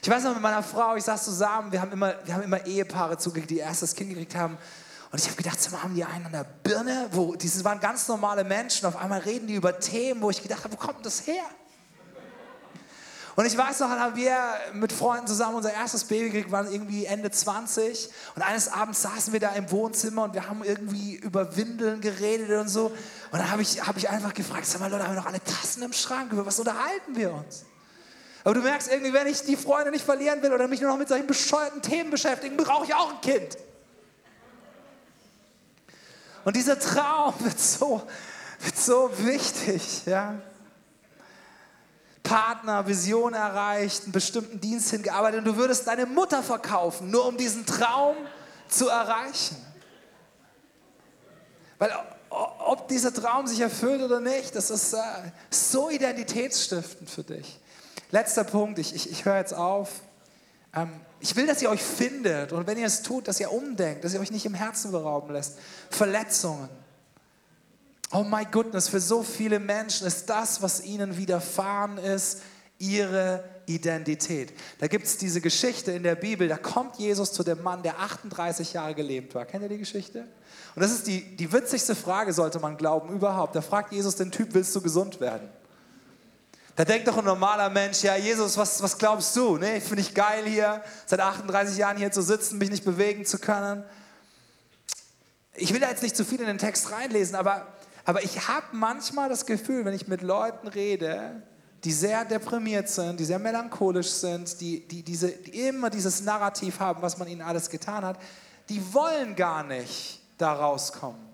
Ich 0.02 0.10
weiß 0.10 0.24
noch 0.24 0.34
mit 0.34 0.42
meiner 0.42 0.64
Frau, 0.64 0.96
ich 0.96 1.04
saß 1.04 1.24
zusammen, 1.24 1.72
wir 1.72 1.80
haben 1.80 1.92
immer, 1.92 2.16
wir 2.26 2.34
haben 2.34 2.42
immer 2.42 2.66
Ehepaare 2.66 3.20
zugekriegt, 3.20 3.52
die 3.52 3.60
erst 3.60 3.84
das 3.84 3.94
Kind 3.94 4.10
gekriegt 4.10 4.34
haben 4.36 4.58
und 5.12 5.20
ich 5.20 5.28
habe 5.28 5.38
gedacht, 5.38 5.62
sag 5.62 5.84
haben 5.84 5.94
die 5.94 6.04
einen 6.04 6.26
an 6.26 6.32
der 6.32 6.44
Birne, 6.64 7.08
wo, 7.12 7.36
diese 7.36 7.64
waren 7.64 7.80
ganz 7.80 8.08
normale 8.08 8.44
Menschen, 8.44 8.88
auf 8.88 8.98
einmal 8.98 9.20
reden 9.20 9.46
die 9.46 9.54
über 9.54 9.80
Themen, 9.80 10.20
wo 10.20 10.32
ich 10.32 10.42
gedacht 10.42 10.64
habe, 10.64 10.74
wo 10.74 10.78
kommt 10.78 11.06
das 11.06 11.28
her? 11.28 11.44
Und 13.36 13.46
ich 13.46 13.58
weiß 13.58 13.80
noch, 13.80 13.90
haben 13.90 14.16
wir 14.16 14.36
mit 14.74 14.92
Freunden 14.92 15.26
zusammen 15.26 15.56
unser 15.56 15.74
erstes 15.74 16.04
Baby 16.04 16.30
gekriegt, 16.30 16.52
waren 16.52 16.72
irgendwie 16.72 17.06
Ende 17.06 17.32
20. 17.32 18.10
Und 18.36 18.42
eines 18.42 18.68
Abends 18.68 19.02
saßen 19.02 19.32
wir 19.32 19.40
da 19.40 19.50
im 19.52 19.72
Wohnzimmer 19.72 20.24
und 20.24 20.34
wir 20.34 20.50
haben 20.50 20.64
irgendwie 20.64 21.16
über 21.16 21.56
Windeln 21.56 22.02
geredet 22.02 22.52
und 22.60 22.68
so. 22.68 22.88
Und 22.88 23.40
dann 23.40 23.50
habe 23.50 23.62
ich, 23.62 23.86
hab 23.86 23.96
ich 23.96 24.10
einfach 24.10 24.34
gefragt, 24.34 24.66
sag 24.66 24.82
mal 24.82 24.92
Leute, 24.92 25.06
haben 25.06 25.16
wir 25.16 25.22
noch 25.22 25.28
alle 25.28 25.44
Tassen 25.44 25.84
im 25.84 25.94
Schrank? 25.94 26.34
Über 26.34 26.46
was 26.46 26.60
unterhalten 26.60 27.16
wir 27.16 27.34
uns? 27.34 27.64
Aber 28.44 28.56
du 28.56 28.62
merkst 28.62 28.92
irgendwie, 28.92 29.14
wenn 29.14 29.28
ich 29.28 29.44
die 29.44 29.56
Freunde 29.56 29.92
nicht 29.92 30.04
verlieren 30.04 30.42
will 30.42 30.52
oder 30.52 30.68
mich 30.68 30.82
nur 30.82 30.90
noch 30.90 30.98
mit 30.98 31.08
solchen 31.08 31.28
bescheuerten 31.28 31.82
Themen 31.82 32.10
beschäftigen, 32.10 32.58
brauche 32.58 32.86
ich 32.86 32.94
auch 32.94 33.14
ein 33.14 33.22
Kind. 33.22 33.58
Und 36.44 36.56
dieser 36.56 36.80
Traum 36.80 37.34
wird 37.40 37.60
so, 37.60 38.02
wird 38.60 38.78
so 38.78 39.12
wichtig, 39.20 40.06
ja. 40.06 40.36
Partner, 42.32 42.88
Vision 42.88 43.34
erreicht, 43.34 44.04
einen 44.04 44.14
bestimmten 44.14 44.62
Dienst 44.62 44.90
hingearbeitet 44.90 45.40
und 45.40 45.46
du 45.46 45.58
würdest 45.58 45.86
deine 45.86 46.06
Mutter 46.06 46.42
verkaufen, 46.42 47.12
nur 47.12 47.26
um 47.26 47.36
diesen 47.36 47.66
Traum 47.66 48.16
zu 48.70 48.88
erreichen. 48.88 49.58
Weil 51.78 51.92
ob 52.30 52.88
dieser 52.88 53.14
Traum 53.14 53.48
sich 53.48 53.60
erfüllt 53.60 54.02
oder 54.02 54.22
nicht, 54.22 54.56
das 54.56 54.70
ist 54.70 54.94
äh, 54.94 55.00
so 55.50 55.90
identitätsstiftend 55.90 57.10
für 57.10 57.24
dich. 57.24 57.60
Letzter 58.12 58.46
Punkt, 58.46 58.80
ich, 58.80 58.96
ich, 58.96 59.12
ich 59.12 59.26
höre 59.26 59.36
jetzt 59.36 59.54
auf. 59.54 59.90
Ähm, 60.74 60.90
ich 61.20 61.36
will, 61.36 61.48
dass 61.48 61.62
ihr 61.62 61.70
euch 61.70 61.84
findet 61.84 62.54
und 62.54 62.66
wenn 62.66 62.78
ihr 62.78 62.88
es 62.88 63.02
tut, 63.02 63.28
dass 63.28 63.42
ihr 63.42 63.52
umdenkt, 63.52 64.06
dass 64.06 64.14
ihr 64.14 64.22
euch 64.22 64.32
nicht 64.32 64.46
im 64.46 64.54
Herzen 64.54 64.94
berauben 64.94 65.34
lässt. 65.34 65.58
Verletzungen, 65.90 66.70
Oh 68.12 68.24
my 68.24 68.46
goodness, 68.46 68.90
für 68.90 69.00
so 69.00 69.24
viele 69.24 69.60
Menschen 69.60 70.06
ist 70.06 70.30
das, 70.30 70.62
was 70.62 70.84
ihnen 70.84 71.16
widerfahren 71.16 71.98
ist, 71.98 72.42
ihre 72.78 73.44
Identität. 73.68 74.54
Da 74.80 74.88
gibt 74.88 75.06
es 75.06 75.18
diese 75.18 75.40
Geschichte 75.40 75.92
in 75.92 76.04
der 76.04 76.16
Bibel, 76.16 76.48
da 76.48 76.58
kommt 76.58 76.98
Jesus 76.98 77.32
zu 77.32 77.44
dem 77.44 77.62
Mann, 77.64 77.84
der 77.84 78.00
38 78.00 78.74
Jahre 78.74 78.96
gelebt 78.96 79.34
war. 79.34 79.46
Kennt 79.46 79.64
ihr 79.64 79.70
die 79.70 79.78
Geschichte? 79.78 80.28
Und 80.76 80.82
das 80.82 80.92
ist 80.92 81.08
die, 81.08 81.36
die 81.38 81.54
witzigste 81.54 81.96
Frage, 81.96 82.34
sollte 82.34 82.60
man 82.60 82.76
glauben, 82.76 83.14
überhaupt. 83.14 83.56
Da 83.56 83.62
fragt 83.62 83.94
Jesus 83.94 84.16
den 84.16 84.32
Typ, 84.32 84.54
willst 84.54 84.76
du 84.76 84.82
gesund 84.82 85.22
werden? 85.22 85.48
Da 86.76 86.86
denkt 86.86 87.08
doch 87.08 87.18
ein 87.18 87.26
normaler 87.26 87.70
Mensch, 87.70 88.02
ja 88.04 88.16
Jesus, 88.16 88.58
was, 88.58 88.82
was 88.82 88.98
glaubst 88.98 89.36
du? 89.36 89.58
Nee, 89.58 89.80
finde 89.80 90.02
ich 90.02 90.14
geil 90.14 90.46
hier, 90.46 90.82
seit 91.06 91.20
38 91.20 91.78
Jahren 91.78 91.98
hier 91.98 92.12
zu 92.12 92.22
sitzen, 92.22 92.58
mich 92.58 92.72
nicht 92.72 92.84
bewegen 92.84 93.26
zu 93.26 93.38
können. 93.38 93.84
Ich 95.54 95.74
will 95.74 95.80
da 95.80 95.90
jetzt 95.90 96.02
nicht 96.02 96.16
zu 96.16 96.26
viel 96.26 96.40
in 96.40 96.48
den 96.48 96.58
Text 96.58 96.92
reinlesen, 96.92 97.36
aber 97.36 97.68
aber 98.06 98.24
ich 98.24 98.48
habe 98.48 98.66
manchmal 98.72 99.30
das 99.30 99.46
Gefühl, 99.46 99.86
wenn 99.86 99.94
ich 99.94 100.08
mit 100.08 100.22
Leuten 100.22 100.68
rede, 100.68 101.42
die 101.84 101.92
sehr 101.92 102.26
deprimiert 102.26 102.90
sind, 102.90 103.20
die 103.20 103.26
sehr 103.26 103.40
melancholisch 103.40 104.10
sind, 104.10 104.60
die, 104.62 104.88
die, 104.88 105.04
diese, 105.04 105.30
die 105.30 105.68
immer 105.68 105.90
dieses 105.90 106.22
Narrativ 106.22 106.80
haben, 106.80 107.02
was 107.02 107.18
man 107.18 107.28
ihnen 107.28 107.42
alles 107.42 107.70
getan 107.70 108.06
hat, 108.06 108.18
die 108.70 108.94
wollen 108.94 109.36
gar 109.36 109.64
nicht 109.64 110.22
da 110.38 110.54
rauskommen. 110.54 111.32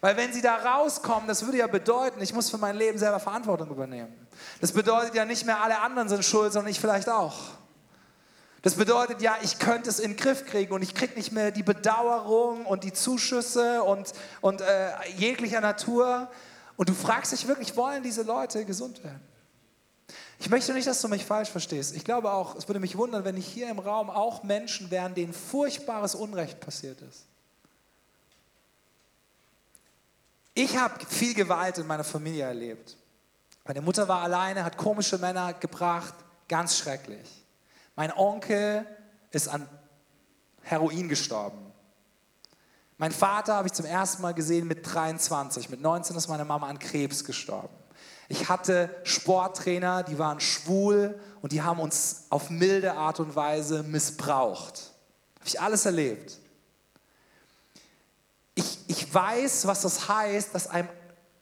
Weil 0.00 0.16
wenn 0.16 0.32
sie 0.32 0.42
da 0.42 0.56
rauskommen, 0.56 1.26
das 1.26 1.44
würde 1.44 1.58
ja 1.58 1.66
bedeuten, 1.66 2.20
ich 2.22 2.32
muss 2.32 2.50
für 2.50 2.58
mein 2.58 2.76
Leben 2.76 2.98
selber 2.98 3.18
Verantwortung 3.18 3.70
übernehmen. 3.70 4.14
Das 4.60 4.72
bedeutet 4.72 5.14
ja 5.14 5.24
nicht 5.24 5.44
mehr, 5.44 5.60
alle 5.60 5.80
anderen 5.80 6.08
sind 6.08 6.24
schuld, 6.24 6.52
sondern 6.52 6.70
ich 6.70 6.80
vielleicht 6.80 7.08
auch. 7.08 7.36
Das 8.62 8.74
bedeutet 8.74 9.22
ja, 9.22 9.36
ich 9.42 9.58
könnte 9.58 9.88
es 9.88 10.00
in 10.00 10.12
den 10.12 10.16
Griff 10.16 10.44
kriegen 10.44 10.72
und 10.72 10.82
ich 10.82 10.94
kriege 10.94 11.14
nicht 11.14 11.30
mehr 11.30 11.50
die 11.50 11.62
Bedauerung 11.62 12.66
und 12.66 12.82
die 12.82 12.92
Zuschüsse 12.92 13.82
und, 13.84 14.12
und 14.40 14.60
äh, 14.60 14.90
jeglicher 15.16 15.60
Natur. 15.60 16.28
Und 16.76 16.88
du 16.88 16.94
fragst 16.94 17.32
dich 17.32 17.46
wirklich, 17.46 17.76
wollen 17.76 18.02
diese 18.02 18.22
Leute 18.22 18.64
gesund 18.64 19.02
werden? 19.04 19.22
Ich 20.40 20.48
möchte 20.50 20.72
nicht, 20.72 20.86
dass 20.86 21.00
du 21.00 21.08
mich 21.08 21.24
falsch 21.24 21.50
verstehst. 21.50 21.94
Ich 21.94 22.04
glaube 22.04 22.32
auch, 22.32 22.54
es 22.56 22.68
würde 22.68 22.80
mich 22.80 22.96
wundern, 22.96 23.24
wenn 23.24 23.34
nicht 23.34 23.48
hier 23.48 23.68
im 23.68 23.78
Raum 23.78 24.10
auch 24.10 24.42
Menschen 24.44 24.90
wären, 24.90 25.14
denen 25.14 25.32
furchtbares 25.32 26.14
Unrecht 26.14 26.60
passiert 26.60 27.00
ist. 27.02 27.26
Ich 30.54 30.76
habe 30.76 31.04
viel 31.06 31.34
Gewalt 31.34 31.78
in 31.78 31.86
meiner 31.86 32.04
Familie 32.04 32.44
erlebt. 32.44 32.96
Meine 33.64 33.80
Mutter 33.80 34.08
war 34.08 34.22
alleine, 34.22 34.64
hat 34.64 34.76
komische 34.76 35.18
Männer 35.18 35.52
gebracht, 35.52 36.14
ganz 36.48 36.78
schrecklich. 36.78 37.37
Mein 37.98 38.12
Onkel 38.12 38.86
ist 39.32 39.48
an 39.48 39.68
Heroin 40.62 41.08
gestorben. 41.08 41.58
Mein 42.96 43.10
Vater 43.10 43.56
habe 43.56 43.66
ich 43.66 43.74
zum 43.74 43.86
ersten 43.86 44.22
Mal 44.22 44.34
gesehen 44.34 44.68
mit 44.68 44.86
23. 44.94 45.68
Mit 45.68 45.80
19 45.80 46.14
ist 46.14 46.28
meine 46.28 46.44
Mama 46.44 46.68
an 46.68 46.78
Krebs 46.78 47.24
gestorben. 47.24 47.74
Ich 48.28 48.48
hatte 48.48 48.94
Sporttrainer, 49.02 50.04
die 50.04 50.16
waren 50.16 50.38
schwul 50.38 51.18
und 51.42 51.50
die 51.50 51.62
haben 51.62 51.80
uns 51.80 52.26
auf 52.30 52.50
milde 52.50 52.92
Art 52.94 53.18
und 53.18 53.34
Weise 53.34 53.82
missbraucht. 53.82 54.92
Habe 55.40 55.48
ich 55.48 55.60
alles 55.60 55.84
erlebt. 55.84 56.38
Ich, 58.54 58.78
ich 58.86 59.12
weiß, 59.12 59.66
was 59.66 59.82
das 59.82 60.08
heißt, 60.08 60.54
dass 60.54 60.68
einem 60.68 60.88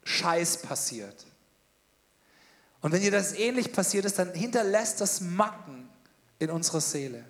Scheiß 0.05 0.63
passiert. 0.63 1.27
Und 2.81 2.93
wenn 2.93 3.03
dir 3.03 3.11
das 3.11 3.35
ähnlich 3.35 3.75
passiert 3.75 4.07
ist, 4.07 4.19
dann 4.19 4.33
hinterlässt 4.33 5.03
das 5.03 5.21
Macken 5.21 5.86
in 6.39 6.51
unserer 6.51 6.81
Seele. 6.81 7.25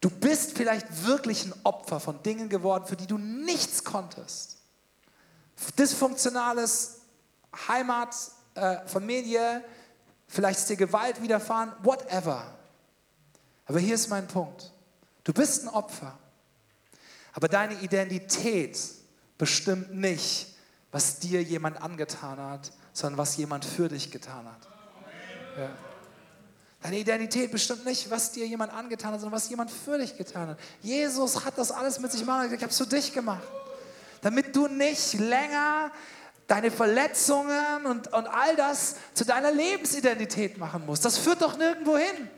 Du 0.00 0.10
bist 0.10 0.56
vielleicht 0.56 1.06
wirklich 1.06 1.44
ein 1.46 1.54
Opfer 1.64 2.00
von 2.00 2.22
Dingen 2.22 2.48
geworden, 2.48 2.86
für 2.86 2.96
die 2.96 3.06
du 3.06 3.18
nichts 3.18 3.82
konntest. 3.82 4.58
Dysfunktionales 5.78 6.98
Heimat, 7.68 8.14
äh, 8.54 8.86
Familie, 8.86 9.64
vielleicht 10.28 10.60
ist 10.60 10.68
dir 10.68 10.76
Gewalt 10.76 11.22
widerfahren, 11.22 11.72
whatever. 11.82 12.44
Aber 13.64 13.80
hier 13.80 13.94
ist 13.94 14.08
mein 14.08 14.26
Punkt. 14.28 14.72
Du 15.24 15.32
bist 15.32 15.64
ein 15.64 15.68
Opfer. 15.68 16.18
Aber 17.32 17.48
deine 17.48 17.74
Identität 17.80 18.78
bestimmt 19.38 19.94
nicht, 19.94 20.54
was 20.92 21.18
dir 21.18 21.42
jemand 21.42 21.82
angetan 21.82 22.38
hat, 22.38 22.72
sondern 22.92 23.18
was 23.18 23.36
jemand 23.36 23.64
für 23.64 23.88
dich 23.88 24.10
getan 24.10 24.46
hat. 24.46 24.68
Ja. 25.58 25.70
Deine 26.86 26.98
Identität 27.00 27.50
bestimmt 27.50 27.84
nicht, 27.84 28.08
was 28.12 28.30
dir 28.30 28.46
jemand 28.46 28.72
angetan 28.72 29.10
hat, 29.12 29.18
sondern 29.18 29.36
was 29.36 29.48
jemand 29.48 29.72
für 29.72 29.98
dich 29.98 30.16
getan 30.16 30.50
hat. 30.50 30.58
Jesus 30.82 31.44
hat 31.44 31.58
das 31.58 31.72
alles 31.72 31.98
mit 31.98 32.12
sich 32.12 32.20
gemacht. 32.20 32.46
Ich 32.52 32.62
habe 32.62 32.70
es 32.70 32.78
für 32.78 32.86
dich 32.86 33.12
gemacht. 33.12 33.42
Damit 34.22 34.54
du 34.54 34.68
nicht 34.68 35.14
länger 35.14 35.90
deine 36.46 36.70
Verletzungen 36.70 37.86
und, 37.86 38.12
und 38.12 38.28
all 38.28 38.54
das 38.54 38.94
zu 39.14 39.24
deiner 39.24 39.50
Lebensidentität 39.50 40.58
machen 40.58 40.86
musst. 40.86 41.04
Das 41.04 41.18
führt 41.18 41.42
doch 41.42 41.58
nirgendwo 41.58 41.96
hin. 41.96 42.30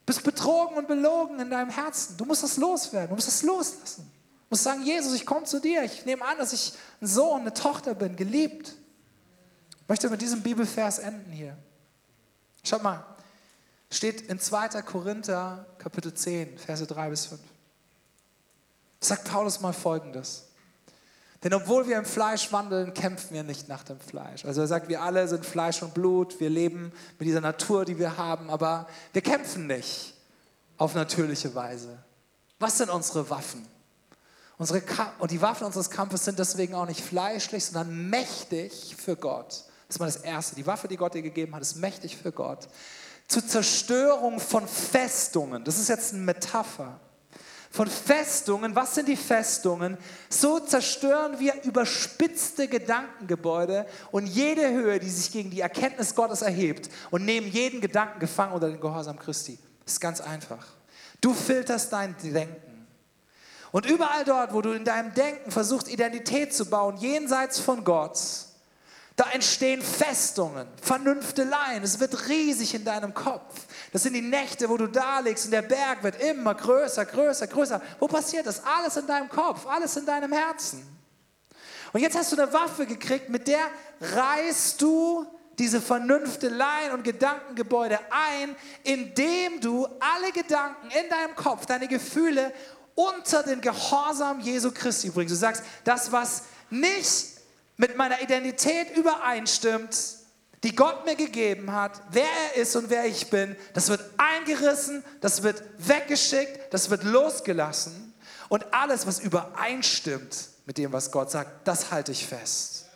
Du 0.00 0.06
bist 0.06 0.22
betrogen 0.22 0.78
und 0.78 0.88
belogen 0.88 1.38
in 1.38 1.50
deinem 1.50 1.68
Herzen. 1.68 2.16
Du 2.16 2.24
musst 2.24 2.42
das 2.42 2.56
loswerden. 2.56 3.10
Du 3.10 3.14
musst 3.16 3.28
das 3.28 3.42
loslassen. 3.42 4.10
Du 4.10 4.46
musst 4.48 4.62
sagen, 4.62 4.84
Jesus, 4.84 5.12
ich 5.12 5.26
komme 5.26 5.44
zu 5.44 5.60
dir. 5.60 5.82
Ich 5.82 6.06
nehme 6.06 6.24
an, 6.24 6.38
dass 6.38 6.54
ich 6.54 6.72
ein 7.02 7.06
Sohn, 7.06 7.42
eine 7.42 7.52
Tochter 7.52 7.94
bin, 7.94 8.16
geliebt. 8.16 8.74
Möchte 9.92 10.08
mit 10.08 10.22
diesem 10.22 10.40
Bibelvers 10.40 11.00
enden 11.00 11.30
hier. 11.32 11.54
Schaut 12.64 12.82
mal, 12.82 13.04
steht 13.90 14.22
in 14.22 14.40
2. 14.40 14.80
Korinther 14.80 15.66
Kapitel 15.76 16.14
10, 16.14 16.56
Verse 16.56 16.86
3 16.86 17.10
bis 17.10 17.26
5. 17.26 17.38
Sagt 19.00 19.24
Paulus 19.24 19.60
mal 19.60 19.74
folgendes. 19.74 20.44
Denn 21.44 21.52
obwohl 21.52 21.86
wir 21.88 21.98
im 21.98 22.06
Fleisch 22.06 22.50
wandeln, 22.52 22.94
kämpfen 22.94 23.34
wir 23.34 23.42
nicht 23.42 23.68
nach 23.68 23.84
dem 23.84 24.00
Fleisch. 24.00 24.46
Also 24.46 24.62
er 24.62 24.66
sagt, 24.66 24.88
wir 24.88 25.02
alle 25.02 25.28
sind 25.28 25.44
Fleisch 25.44 25.82
und 25.82 25.92
Blut, 25.92 26.40
wir 26.40 26.48
leben 26.48 26.90
mit 27.18 27.28
dieser 27.28 27.42
Natur, 27.42 27.84
die 27.84 27.98
wir 27.98 28.16
haben, 28.16 28.48
aber 28.48 28.88
wir 29.12 29.20
kämpfen 29.20 29.66
nicht 29.66 30.14
auf 30.78 30.94
natürliche 30.94 31.54
Weise. 31.54 31.98
Was 32.58 32.78
sind 32.78 32.88
unsere 32.88 33.28
Waffen? 33.28 33.68
Unsere 34.56 34.82
und 35.18 35.30
die 35.30 35.42
Waffen 35.42 35.66
unseres 35.66 35.90
Kampfes 35.90 36.24
sind 36.24 36.38
deswegen 36.38 36.74
auch 36.74 36.86
nicht 36.86 37.02
fleischlich, 37.02 37.66
sondern 37.66 38.08
mächtig 38.08 38.96
für 38.96 39.16
Gott. 39.16 39.64
Das 39.92 39.96
ist 39.96 40.00
mal 40.00 40.06
das 40.06 40.32
Erste. 40.32 40.56
Die 40.56 40.66
Waffe, 40.66 40.88
die 40.88 40.96
Gott 40.96 41.12
dir 41.12 41.20
gegeben 41.20 41.54
hat, 41.54 41.60
ist 41.60 41.76
mächtig 41.76 42.16
für 42.16 42.32
Gott. 42.32 42.66
Zur 43.28 43.46
Zerstörung 43.46 44.40
von 44.40 44.66
Festungen. 44.66 45.62
Das 45.64 45.78
ist 45.78 45.90
jetzt 45.90 46.14
eine 46.14 46.22
Metapher 46.22 46.98
von 47.70 47.86
Festungen. 47.88 48.74
Was 48.74 48.94
sind 48.94 49.06
die 49.06 49.16
Festungen? 49.16 49.98
So 50.30 50.60
zerstören 50.60 51.38
wir 51.38 51.62
überspitzte 51.64 52.68
Gedankengebäude 52.68 53.84
und 54.12 54.24
jede 54.24 54.70
Höhe, 54.70 54.98
die 54.98 55.10
sich 55.10 55.30
gegen 55.30 55.50
die 55.50 55.60
Erkenntnis 55.60 56.14
Gottes 56.14 56.40
erhebt 56.40 56.88
und 57.10 57.26
nehmen 57.26 57.48
jeden 57.48 57.82
Gedanken 57.82 58.18
gefangen 58.18 58.54
unter 58.54 58.70
den 58.70 58.80
Gehorsam 58.80 59.18
Christi. 59.18 59.58
Das 59.84 59.92
ist 59.92 60.00
ganz 60.00 60.22
einfach. 60.22 60.68
Du 61.20 61.34
filterst 61.34 61.92
dein 61.92 62.16
Denken. 62.16 62.86
Und 63.72 63.84
überall 63.84 64.24
dort, 64.24 64.54
wo 64.54 64.62
du 64.62 64.72
in 64.72 64.86
deinem 64.86 65.12
Denken 65.12 65.50
versuchst, 65.50 65.90
Identität 65.90 66.54
zu 66.54 66.64
bauen, 66.64 66.96
jenseits 66.96 67.58
von 67.58 67.84
Gott, 67.84 68.18
da 69.22 69.30
entstehen 69.30 69.80
Festungen, 69.82 70.66
Vernünfteleien. 70.80 71.84
Es 71.84 72.00
wird 72.00 72.28
riesig 72.28 72.74
in 72.74 72.84
deinem 72.84 73.14
Kopf. 73.14 73.66
Das 73.92 74.02
sind 74.02 74.14
die 74.14 74.20
Nächte, 74.20 74.68
wo 74.68 74.76
du 74.76 74.88
da 74.88 75.20
liegst 75.20 75.44
und 75.44 75.52
der 75.52 75.62
Berg 75.62 76.02
wird 76.02 76.20
immer 76.20 76.54
größer, 76.54 77.04
größer, 77.04 77.46
größer. 77.46 77.80
Wo 78.00 78.08
passiert 78.08 78.46
das? 78.46 78.64
Alles 78.64 78.96
in 78.96 79.06
deinem 79.06 79.28
Kopf, 79.28 79.64
alles 79.66 79.96
in 79.96 80.06
deinem 80.06 80.32
Herzen. 80.32 80.82
Und 81.92 82.00
jetzt 82.00 82.16
hast 82.16 82.32
du 82.32 82.42
eine 82.42 82.52
Waffe 82.52 82.84
gekriegt, 82.84 83.28
mit 83.28 83.46
der 83.46 83.60
reißt 84.00 84.82
du 84.82 85.24
diese 85.56 85.80
Vernünfteleien 85.80 86.92
und 86.92 87.04
Gedankengebäude 87.04 88.00
ein, 88.10 88.56
indem 88.82 89.60
du 89.60 89.86
alle 90.00 90.32
Gedanken 90.32 90.88
in 90.90 91.08
deinem 91.08 91.36
Kopf, 91.36 91.66
deine 91.66 91.86
Gefühle 91.86 92.52
unter 92.96 93.44
den 93.44 93.60
Gehorsam 93.60 94.40
Jesu 94.40 94.72
Christi 94.72 95.10
bringst. 95.10 95.32
Du 95.32 95.38
sagst, 95.38 95.62
das, 95.84 96.10
was 96.10 96.44
nicht 96.70 97.31
mit 97.82 97.96
meiner 97.96 98.22
Identität 98.22 98.96
übereinstimmt, 98.96 99.98
die 100.62 100.76
Gott 100.76 101.04
mir 101.04 101.16
gegeben 101.16 101.72
hat, 101.72 102.00
wer 102.10 102.28
er 102.54 102.62
ist 102.62 102.76
und 102.76 102.90
wer 102.90 103.06
ich 103.06 103.28
bin, 103.28 103.56
das 103.74 103.88
wird 103.88 104.00
eingerissen, 104.16 105.02
das 105.20 105.42
wird 105.42 105.64
weggeschickt, 105.78 106.72
das 106.72 106.90
wird 106.90 107.02
losgelassen. 107.02 108.14
Und 108.48 108.72
alles, 108.72 109.04
was 109.08 109.18
übereinstimmt 109.18 110.50
mit 110.64 110.78
dem, 110.78 110.92
was 110.92 111.10
Gott 111.10 111.32
sagt, 111.32 111.66
das 111.66 111.90
halte 111.90 112.12
ich 112.12 112.24
fest. 112.24 112.86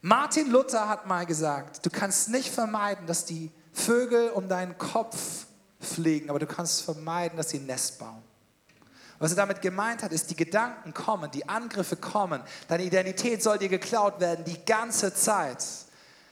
Martin 0.00 0.50
Luther 0.50 0.88
hat 0.88 1.06
mal 1.06 1.26
gesagt, 1.26 1.86
du 1.86 1.90
kannst 1.90 2.30
nicht 2.30 2.52
vermeiden, 2.52 3.06
dass 3.06 3.26
die 3.26 3.52
Vögel 3.72 4.30
um 4.30 4.48
deinen 4.48 4.76
Kopf 4.76 5.46
fliegen, 5.78 6.30
aber 6.30 6.40
du 6.40 6.46
kannst 6.46 6.82
vermeiden, 6.82 7.36
dass 7.36 7.50
sie 7.50 7.58
ein 7.58 7.66
Nest 7.66 8.00
bauen. 8.00 8.24
Was 9.18 9.30
er 9.30 9.36
damit 9.36 9.62
gemeint 9.62 10.02
hat, 10.02 10.12
ist, 10.12 10.30
die 10.30 10.36
Gedanken 10.36 10.92
kommen, 10.92 11.30
die 11.30 11.48
Angriffe 11.48 11.96
kommen, 11.96 12.42
deine 12.68 12.84
Identität 12.84 13.42
soll 13.42 13.58
dir 13.58 13.68
geklaut 13.68 14.20
werden 14.20 14.44
die 14.44 14.64
ganze 14.64 15.14
Zeit. 15.14 15.64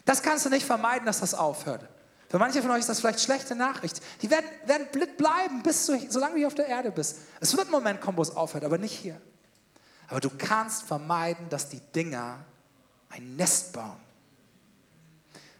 Das 0.04 0.22
kannst 0.22 0.44
du 0.46 0.50
nicht 0.50 0.66
vermeiden, 0.66 1.06
dass 1.06 1.20
das 1.20 1.34
aufhört. 1.34 1.88
Für 2.28 2.38
manche 2.38 2.62
von 2.62 2.70
euch 2.70 2.80
ist 2.80 2.88
das 2.88 3.00
vielleicht 3.00 3.20
schlechte 3.20 3.54
Nachricht. 3.54 4.00
Die 4.22 4.30
werden, 4.30 4.46
werden 4.64 4.88
blind 4.90 5.16
bleiben, 5.18 5.62
bis 5.62 5.86
du, 5.86 5.98
solange 6.08 6.40
du 6.40 6.46
auf 6.46 6.54
der 6.54 6.66
Erde 6.66 6.90
bist. 6.90 7.18
Es 7.40 7.54
wird 7.56 7.68
ein 7.68 7.70
Moment 7.70 8.00
kommen, 8.00 8.16
wo 8.16 8.22
es 8.22 8.34
aufhört, 8.34 8.64
aber 8.64 8.78
nicht 8.78 8.94
hier. 8.94 9.20
Aber 10.08 10.20
du 10.20 10.30
kannst 10.30 10.84
vermeiden, 10.84 11.48
dass 11.50 11.68
die 11.68 11.80
Dinger 11.94 12.38
ein 13.10 13.36
Nest 13.36 13.72
bauen. 13.72 14.00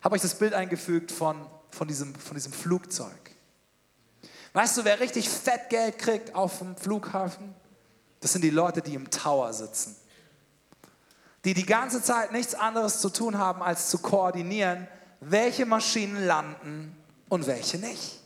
Habe 0.03 0.15
euch 0.15 0.23
das 0.23 0.35
Bild 0.35 0.55
eingefügt 0.55 1.13
von, 1.13 1.47
von, 1.71 1.87
diesem, 1.87 2.15
von 2.15 2.35
diesem 2.35 2.53
Flugzeug. 2.53 3.32
Weißt 4.53 4.77
du, 4.77 4.85
wer 4.85 5.01
richtig 5.01 5.29
fett 5.29 5.71
Geld 5.71 5.99
kriegt 5.99 6.35
auf 6.35 6.59
dem 6.59 6.77
Flughafen? 6.77 7.55
Das 8.21 8.33
sind 8.33 8.43
die 8.43 8.51
Leute, 8.51 8.83
die 8.83 8.95
im 8.95 9.11
Tower 9.11 9.53
sitzen. 9.53 9.97
Die 11.45 11.55
die 11.55 11.67
ganze 11.67 12.03
Zeit 12.03 12.33
nichts 12.33 12.55
anderes 12.55 13.01
zu 13.01 13.09
tun 13.09 13.39
haben, 13.39 13.63
als 13.63 13.89
zu 13.89 13.99
koordinieren, 13.99 14.87
welche 15.21 15.67
Maschinen 15.67 16.25
landen 16.27 16.97
und 17.29 17.47
welche 17.47 17.79
nicht. 17.79 18.21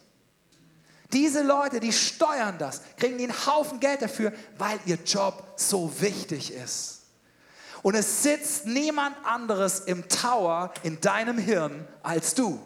Diese 1.13 1.43
Leute, 1.43 1.81
die 1.81 1.93
steuern 1.93 2.59
das, 2.59 2.83
kriegen 2.97 3.19
einen 3.19 3.47
Haufen 3.47 3.81
Geld 3.81 4.03
dafür, 4.03 4.33
weil 4.59 4.79
ihr 4.87 4.99
Job 5.05 5.53
so 5.57 6.01
wichtig 6.01 6.53
ist. 6.53 7.03
Und 7.83 7.95
es 7.95 8.25
sitzt 8.25 8.67
niemand 8.67 9.15
anderes 9.25 9.81
im 9.81 10.09
Tower 10.09 10.75
in 10.83 11.01
deinem 11.01 11.39
Hirn 11.39 11.87
als 12.03 12.35
du. 12.35 12.61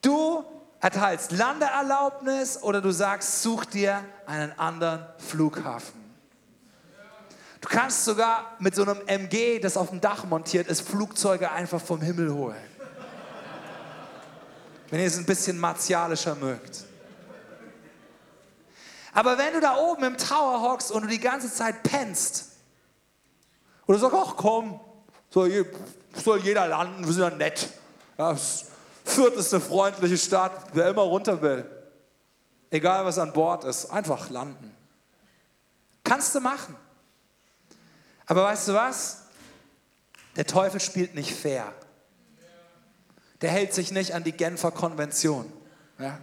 Du 0.00 0.44
erteilst 0.80 1.32
Landeerlaubnis 1.32 2.62
oder 2.62 2.80
du 2.80 2.90
sagst, 2.90 3.42
such 3.42 3.64
dir 3.64 4.04
einen 4.26 4.56
anderen 4.58 5.06
Flughafen. 5.18 5.98
Du 7.60 7.68
kannst 7.68 8.04
sogar 8.04 8.56
mit 8.60 8.74
so 8.74 8.82
einem 8.82 9.00
MG, 9.06 9.58
das 9.58 9.76
auf 9.76 9.90
dem 9.90 10.00
Dach 10.00 10.24
montiert 10.24 10.68
ist, 10.68 10.82
Flugzeuge 10.82 11.50
einfach 11.50 11.80
vom 11.80 12.00
Himmel 12.00 12.32
holen. 12.32 12.56
Wenn 14.90 15.00
ihr 15.00 15.06
es 15.06 15.18
ein 15.18 15.26
bisschen 15.26 15.58
martialischer 15.58 16.34
mögt. 16.36 16.84
Aber 19.12 19.36
wenn 19.36 19.52
du 19.52 19.60
da 19.60 19.76
oben 19.76 20.04
im 20.04 20.16
Tower 20.16 20.62
hockst 20.62 20.92
und 20.92 21.02
du 21.02 21.08
die 21.08 21.18
ganze 21.18 21.52
Zeit 21.52 21.82
pennst, 21.82 22.52
oder 23.86 23.98
sagst, 23.98 24.16
ach 24.16 24.34
komm, 24.36 24.80
soll, 25.30 25.66
jeder 26.42 26.68
landen, 26.68 27.04
wir 27.04 27.12
sind 27.12 27.22
ja 27.22 27.30
nett. 27.30 27.68
Ja, 28.16 28.36
Fürth 29.08 29.36
ist 29.36 29.52
eine 29.52 29.62
freundliche 29.62 30.18
Stadt, 30.18 30.52
wer 30.72 30.88
immer 30.88 31.02
runter 31.02 31.40
will. 31.42 31.64
Egal 32.70 33.04
was 33.04 33.18
an 33.18 33.32
Bord 33.32 33.64
ist, 33.64 33.86
einfach 33.86 34.30
landen. 34.30 34.74
Kannst 36.04 36.34
du 36.34 36.40
machen. 36.40 36.76
Aber 38.26 38.44
weißt 38.44 38.68
du 38.68 38.74
was? 38.74 39.22
Der 40.36 40.46
Teufel 40.46 40.80
spielt 40.80 41.14
nicht 41.14 41.34
fair. 41.34 41.72
Der 43.40 43.50
hält 43.50 43.72
sich 43.72 43.90
nicht 43.90 44.14
an 44.14 44.24
die 44.24 44.32
Genfer 44.32 44.70
Konvention. 44.70 45.50
Ja? 45.98 46.18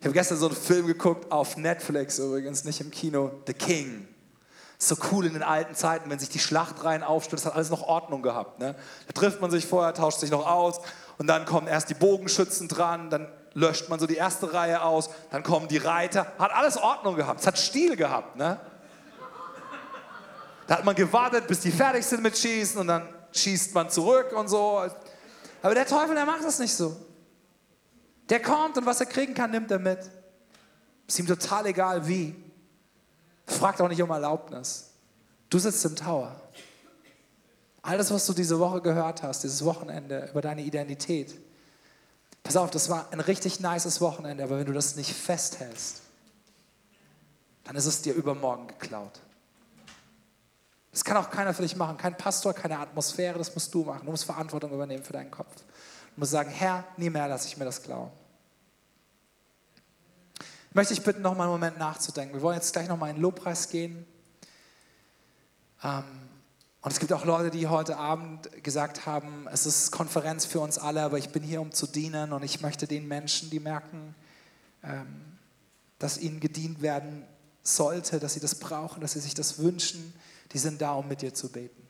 Ich 0.00 0.06
habe 0.06 0.14
gestern 0.14 0.38
so 0.38 0.46
einen 0.46 0.56
Film 0.56 0.86
geguckt, 0.86 1.30
auf 1.30 1.56
Netflix 1.56 2.18
übrigens, 2.18 2.64
nicht 2.64 2.80
im 2.80 2.90
Kino, 2.90 3.30
The 3.46 3.54
King. 3.54 4.08
So 4.78 4.96
cool 5.12 5.26
in 5.26 5.34
den 5.34 5.44
alten 5.44 5.76
Zeiten, 5.76 6.10
wenn 6.10 6.18
sich 6.18 6.28
die 6.28 6.40
Schlachtreihen 6.40 7.04
aufstürzt, 7.04 7.46
hat 7.46 7.54
alles 7.54 7.70
noch 7.70 7.82
Ordnung 7.82 8.22
gehabt. 8.22 8.58
Ne? 8.58 8.74
Da 9.06 9.12
trifft 9.12 9.40
man 9.40 9.50
sich 9.50 9.64
vorher, 9.64 9.94
tauscht 9.94 10.18
sich 10.18 10.30
noch 10.30 10.46
aus 10.46 10.80
und 11.18 11.26
dann 11.26 11.44
kommen 11.44 11.66
erst 11.66 11.90
die 11.90 11.94
Bogenschützen 11.94 12.68
dran, 12.68 13.10
dann 13.10 13.28
löscht 13.54 13.88
man 13.88 14.00
so 14.00 14.06
die 14.06 14.16
erste 14.16 14.52
Reihe 14.52 14.82
aus, 14.82 15.10
dann 15.30 15.42
kommen 15.42 15.68
die 15.68 15.78
Reiter. 15.78 16.26
Hat 16.38 16.52
alles 16.52 16.76
Ordnung 16.76 17.16
gehabt, 17.16 17.40
es 17.40 17.46
hat 17.46 17.58
Stil 17.58 17.96
gehabt. 17.96 18.36
Ne? 18.36 18.58
Da 20.66 20.78
hat 20.78 20.84
man 20.84 20.94
gewartet, 20.94 21.46
bis 21.46 21.60
die 21.60 21.70
fertig 21.70 22.04
sind 22.04 22.22
mit 22.22 22.36
Schießen 22.36 22.80
und 22.80 22.86
dann 22.86 23.08
schießt 23.32 23.74
man 23.74 23.90
zurück 23.90 24.32
und 24.32 24.48
so. 24.48 24.86
Aber 25.62 25.74
der 25.74 25.86
Teufel, 25.86 26.14
der 26.14 26.26
macht 26.26 26.44
das 26.44 26.58
nicht 26.58 26.74
so. 26.74 26.96
Der 28.28 28.40
kommt 28.40 28.78
und 28.78 28.86
was 28.86 29.00
er 29.00 29.06
kriegen 29.06 29.34
kann, 29.34 29.50
nimmt 29.50 29.70
er 29.70 29.78
mit. 29.78 29.98
Ist 31.06 31.18
ihm 31.18 31.26
total 31.26 31.66
egal 31.66 32.06
wie. 32.06 32.34
Fragt 33.46 33.80
auch 33.80 33.88
nicht 33.88 34.02
um 34.02 34.10
Erlaubnis. 34.10 34.90
Du 35.50 35.58
sitzt 35.58 35.84
im 35.84 35.96
Tower. 35.96 36.41
Alles, 37.82 38.12
was 38.12 38.26
du 38.26 38.32
diese 38.32 38.58
Woche 38.60 38.80
gehört 38.80 39.22
hast, 39.24 39.42
dieses 39.42 39.64
Wochenende 39.64 40.28
über 40.30 40.40
deine 40.40 40.62
Identität. 40.62 41.34
Pass 42.44 42.56
auf, 42.56 42.70
das 42.70 42.88
war 42.88 43.12
ein 43.12 43.20
richtig 43.20 43.60
nices 43.60 44.00
Wochenende, 44.00 44.44
aber 44.44 44.58
wenn 44.58 44.66
du 44.66 44.72
das 44.72 44.96
nicht 44.96 45.12
festhältst, 45.12 46.02
dann 47.64 47.76
ist 47.76 47.86
es 47.86 48.02
dir 48.02 48.14
übermorgen 48.14 48.68
geklaut. 48.68 49.20
Das 50.92 51.04
kann 51.04 51.16
auch 51.16 51.30
keiner 51.30 51.54
für 51.54 51.62
dich 51.62 51.74
machen, 51.74 51.96
kein 51.96 52.16
Pastor, 52.16 52.52
keine 52.52 52.78
Atmosphäre, 52.78 53.38
das 53.38 53.54
musst 53.54 53.72
du 53.72 53.84
machen. 53.84 54.04
Du 54.04 54.10
musst 54.10 54.24
Verantwortung 54.24 54.72
übernehmen 54.72 55.02
für 55.02 55.14
deinen 55.14 55.30
Kopf. 55.30 55.54
Du 56.14 56.20
musst 56.20 56.32
sagen, 56.32 56.50
Herr, 56.50 56.84
nie 56.96 57.10
mehr 57.10 57.26
lasse 57.28 57.48
ich 57.48 57.56
mir 57.56 57.64
das 57.64 57.82
klauen. 57.82 58.10
Ich 60.68 60.74
möchte 60.74 60.94
dich 60.94 61.02
bitten, 61.02 61.22
noch 61.22 61.36
mal 61.36 61.44
einen 61.44 61.52
Moment 61.52 61.78
nachzudenken. 61.78 62.34
Wir 62.34 62.42
wollen 62.42 62.56
jetzt 62.56 62.72
gleich 62.72 62.88
noch 62.88 62.98
mal 62.98 63.08
in 63.08 63.16
den 63.16 63.22
Lobpreis 63.22 63.68
gehen. 63.68 64.06
Ähm, 65.82 66.04
und 66.82 66.90
es 66.90 66.98
gibt 66.98 67.12
auch 67.12 67.24
Leute, 67.24 67.50
die 67.50 67.68
heute 67.68 67.96
Abend 67.96 68.50
gesagt 68.64 69.06
haben, 69.06 69.46
es 69.52 69.66
ist 69.66 69.92
Konferenz 69.92 70.44
für 70.44 70.58
uns 70.58 70.78
alle, 70.78 71.02
aber 71.02 71.16
ich 71.16 71.28
bin 71.28 71.44
hier, 71.44 71.60
um 71.60 71.70
zu 71.70 71.86
dienen 71.86 72.32
und 72.32 72.42
ich 72.42 72.60
möchte 72.60 72.88
den 72.88 73.06
Menschen, 73.06 73.50
die 73.50 73.60
merken, 73.60 74.16
ähm, 74.82 75.38
dass 76.00 76.18
ihnen 76.18 76.40
gedient 76.40 76.82
werden 76.82 77.24
sollte, 77.62 78.18
dass 78.18 78.34
sie 78.34 78.40
das 78.40 78.56
brauchen, 78.56 79.00
dass 79.00 79.12
sie 79.12 79.20
sich 79.20 79.34
das 79.34 79.58
wünschen, 79.58 80.12
die 80.50 80.58
sind 80.58 80.82
da, 80.82 80.94
um 80.94 81.06
mit 81.06 81.22
dir 81.22 81.32
zu 81.32 81.50
beten. 81.50 81.86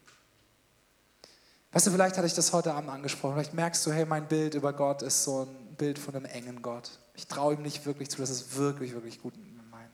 Weißt 1.73 1.87
du, 1.87 1.91
vielleicht 1.91 2.19
hatte 2.19 2.27
ich 2.27 2.35
das 2.35 2.53
heute 2.53 2.75
Abend 2.75 2.91
angesprochen, 2.91 3.37
vielleicht 3.37 3.55
merkst 3.55 3.87
du, 3.87 3.93
hey, 3.93 4.05
mein 4.05 4.29
Bild 4.29 4.55
über 4.55 4.75
Gott 4.75 5.01
ist 5.01 5.25
so 5.25 5.47
ein 5.47 5.75
Bild 5.77 5.99
von 5.99 6.15
einem 6.15 6.27
engen 6.27 6.61
Gott. 6.61 6.91
Ich 7.15 7.27
traue 7.27 7.55
ihm 7.55 7.63
nicht 7.63 7.87
wirklich 7.87 8.11
zu, 8.11 8.19
dass 8.19 8.29
es 8.29 8.57
wirklich, 8.57 8.93
wirklich 8.93 9.23
gut 9.23 9.39
mit 9.39 9.51
mir 9.55 9.63
meint. 9.63 9.91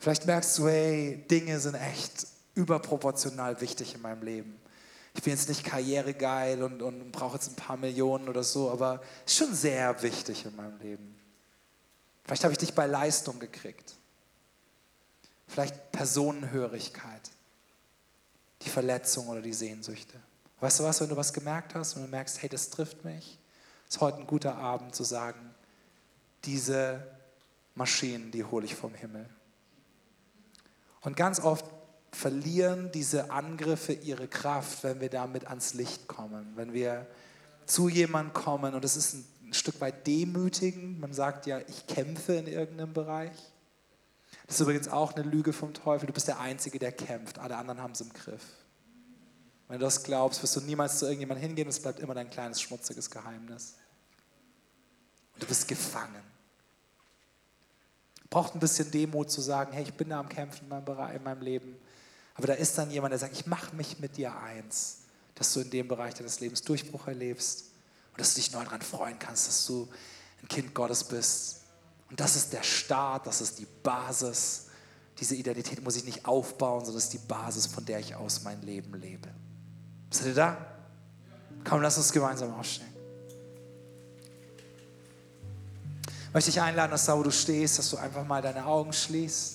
Vielleicht 0.00 0.26
merkst 0.26 0.58
du, 0.58 0.66
hey, 0.66 1.24
Dinge 1.30 1.60
sind 1.60 1.76
echt 1.76 2.33
überproportional 2.54 3.60
wichtig 3.60 3.94
in 3.94 4.02
meinem 4.02 4.22
Leben. 4.22 4.60
Ich 5.14 5.22
bin 5.22 5.32
jetzt 5.32 5.48
nicht 5.48 5.64
karrieregeil 5.64 6.62
und, 6.62 6.82
und 6.82 7.12
brauche 7.12 7.34
jetzt 7.34 7.48
ein 7.48 7.56
paar 7.56 7.76
Millionen 7.76 8.28
oder 8.28 8.42
so, 8.42 8.70
aber 8.70 9.00
ist 9.24 9.36
schon 9.36 9.54
sehr 9.54 10.02
wichtig 10.02 10.44
in 10.44 10.56
meinem 10.56 10.78
Leben. 10.80 11.14
Vielleicht 12.24 12.44
habe 12.44 12.52
ich 12.52 12.58
dich 12.58 12.74
bei 12.74 12.86
Leistung 12.86 13.38
gekriegt. 13.38 13.94
Vielleicht 15.46 15.92
Personenhörigkeit, 15.92 17.30
die 18.62 18.70
Verletzung 18.70 19.28
oder 19.28 19.40
die 19.40 19.52
Sehnsüchte. 19.52 20.18
Weißt 20.60 20.80
du 20.80 20.84
was, 20.84 21.00
wenn 21.00 21.10
du 21.10 21.16
was 21.16 21.32
gemerkt 21.32 21.74
hast 21.74 21.94
und 21.94 22.02
du 22.02 22.08
merkst, 22.08 22.42
hey, 22.42 22.48
das 22.48 22.70
trifft 22.70 23.04
mich, 23.04 23.38
ist 23.88 24.00
heute 24.00 24.18
ein 24.18 24.26
guter 24.26 24.56
Abend 24.56 24.94
zu 24.94 25.04
sagen, 25.04 25.54
diese 26.44 27.06
Maschinen, 27.74 28.30
die 28.30 28.44
hole 28.44 28.64
ich 28.64 28.74
vom 28.74 28.94
Himmel. 28.94 29.28
Und 31.02 31.16
ganz 31.16 31.40
oft 31.40 31.66
verlieren 32.14 32.90
diese 32.92 33.30
Angriffe 33.30 33.92
ihre 33.92 34.28
Kraft, 34.28 34.84
wenn 34.84 35.00
wir 35.00 35.10
damit 35.10 35.46
ans 35.46 35.74
Licht 35.74 36.06
kommen, 36.08 36.52
wenn 36.56 36.72
wir 36.72 37.06
zu 37.66 37.88
jemandem 37.88 38.32
kommen 38.32 38.74
und 38.74 38.84
es 38.84 38.96
ist 38.96 39.14
ein 39.14 39.54
Stück 39.54 39.80
weit 39.80 40.06
demütigend. 40.06 41.00
Man 41.00 41.12
sagt 41.12 41.46
ja, 41.46 41.60
ich 41.60 41.86
kämpfe 41.86 42.34
in 42.34 42.46
irgendeinem 42.46 42.92
Bereich. 42.92 43.32
Das 44.46 44.56
ist 44.56 44.60
übrigens 44.60 44.88
auch 44.88 45.14
eine 45.14 45.24
Lüge 45.24 45.52
vom 45.52 45.72
Teufel. 45.72 46.06
Du 46.06 46.12
bist 46.12 46.28
der 46.28 46.40
Einzige, 46.40 46.78
der 46.78 46.92
kämpft. 46.92 47.38
Alle 47.38 47.56
anderen 47.56 47.80
haben 47.80 47.92
es 47.92 48.00
im 48.00 48.12
Griff. 48.12 48.42
Wenn 49.68 49.78
du 49.78 49.84
das 49.84 50.02
glaubst, 50.02 50.42
wirst 50.42 50.56
du 50.56 50.60
niemals 50.60 50.98
zu 50.98 51.06
irgendjemandem 51.06 51.48
hingehen. 51.48 51.68
Es 51.68 51.80
bleibt 51.80 52.00
immer 52.00 52.14
dein 52.14 52.28
kleines 52.28 52.60
schmutziges 52.60 53.10
Geheimnis. 53.10 53.76
Und 55.34 55.42
du 55.42 55.46
bist 55.46 55.66
gefangen. 55.66 56.22
Braucht 58.28 58.54
ein 58.54 58.60
bisschen 58.60 58.90
Demut 58.90 59.30
zu 59.30 59.40
sagen, 59.40 59.72
hey, 59.72 59.84
ich 59.84 59.94
bin 59.94 60.10
da 60.10 60.20
am 60.20 60.28
Kämpfen 60.28 60.64
in 60.64 60.68
meinem, 60.68 60.84
Bereich, 60.84 61.16
in 61.16 61.22
meinem 61.22 61.40
Leben. 61.40 61.76
Aber 62.34 62.48
da 62.48 62.54
ist 62.54 62.76
dann 62.78 62.90
jemand, 62.90 63.12
der 63.12 63.18
sagt, 63.18 63.32
ich 63.32 63.46
mache 63.46 63.74
mich 63.76 64.00
mit 64.00 64.16
dir 64.16 64.36
eins, 64.36 64.98
dass 65.34 65.52
du 65.52 65.60
in 65.60 65.70
dem 65.70 65.88
Bereich 65.88 66.14
deines 66.14 66.40
Lebens 66.40 66.62
Durchbruch 66.62 67.06
erlebst 67.06 67.66
und 68.12 68.20
dass 68.20 68.34
du 68.34 68.40
dich 68.40 68.52
neu 68.52 68.64
daran 68.64 68.82
freuen 68.82 69.18
kannst, 69.18 69.48
dass 69.48 69.66
du 69.66 69.88
ein 70.42 70.48
Kind 70.48 70.74
Gottes 70.74 71.04
bist. 71.04 71.60
Und 72.10 72.18
das 72.18 72.36
ist 72.36 72.52
der 72.52 72.62
Start, 72.62 73.26
das 73.26 73.40
ist 73.40 73.58
die 73.58 73.66
Basis. 73.82 74.66
Diese 75.20 75.36
Identität 75.36 75.82
muss 75.82 75.96
ich 75.96 76.04
nicht 76.04 76.26
aufbauen, 76.26 76.80
sondern 76.80 76.96
das 76.96 77.04
ist 77.04 77.12
die 77.12 77.26
Basis, 77.26 77.66
von 77.66 77.84
der 77.84 78.00
ich 78.00 78.14
aus 78.14 78.42
mein 78.42 78.60
Leben 78.62 78.94
lebe. 78.94 79.28
Seid 80.10 80.26
ihr 80.26 80.34
da? 80.34 80.56
Komm, 81.64 81.82
lass 81.82 81.96
uns 81.96 82.12
gemeinsam 82.12 82.52
aufstehen. 82.54 82.88
Ich 86.06 86.34
möchte 86.34 86.50
dich 86.50 86.60
einladen, 86.60 86.90
dass 86.90 87.06
da, 87.06 87.16
wo 87.16 87.22
du 87.22 87.30
stehst, 87.30 87.78
dass 87.78 87.90
du 87.90 87.96
einfach 87.96 88.24
mal 88.26 88.42
deine 88.42 88.66
Augen 88.66 88.92
schließt 88.92 89.53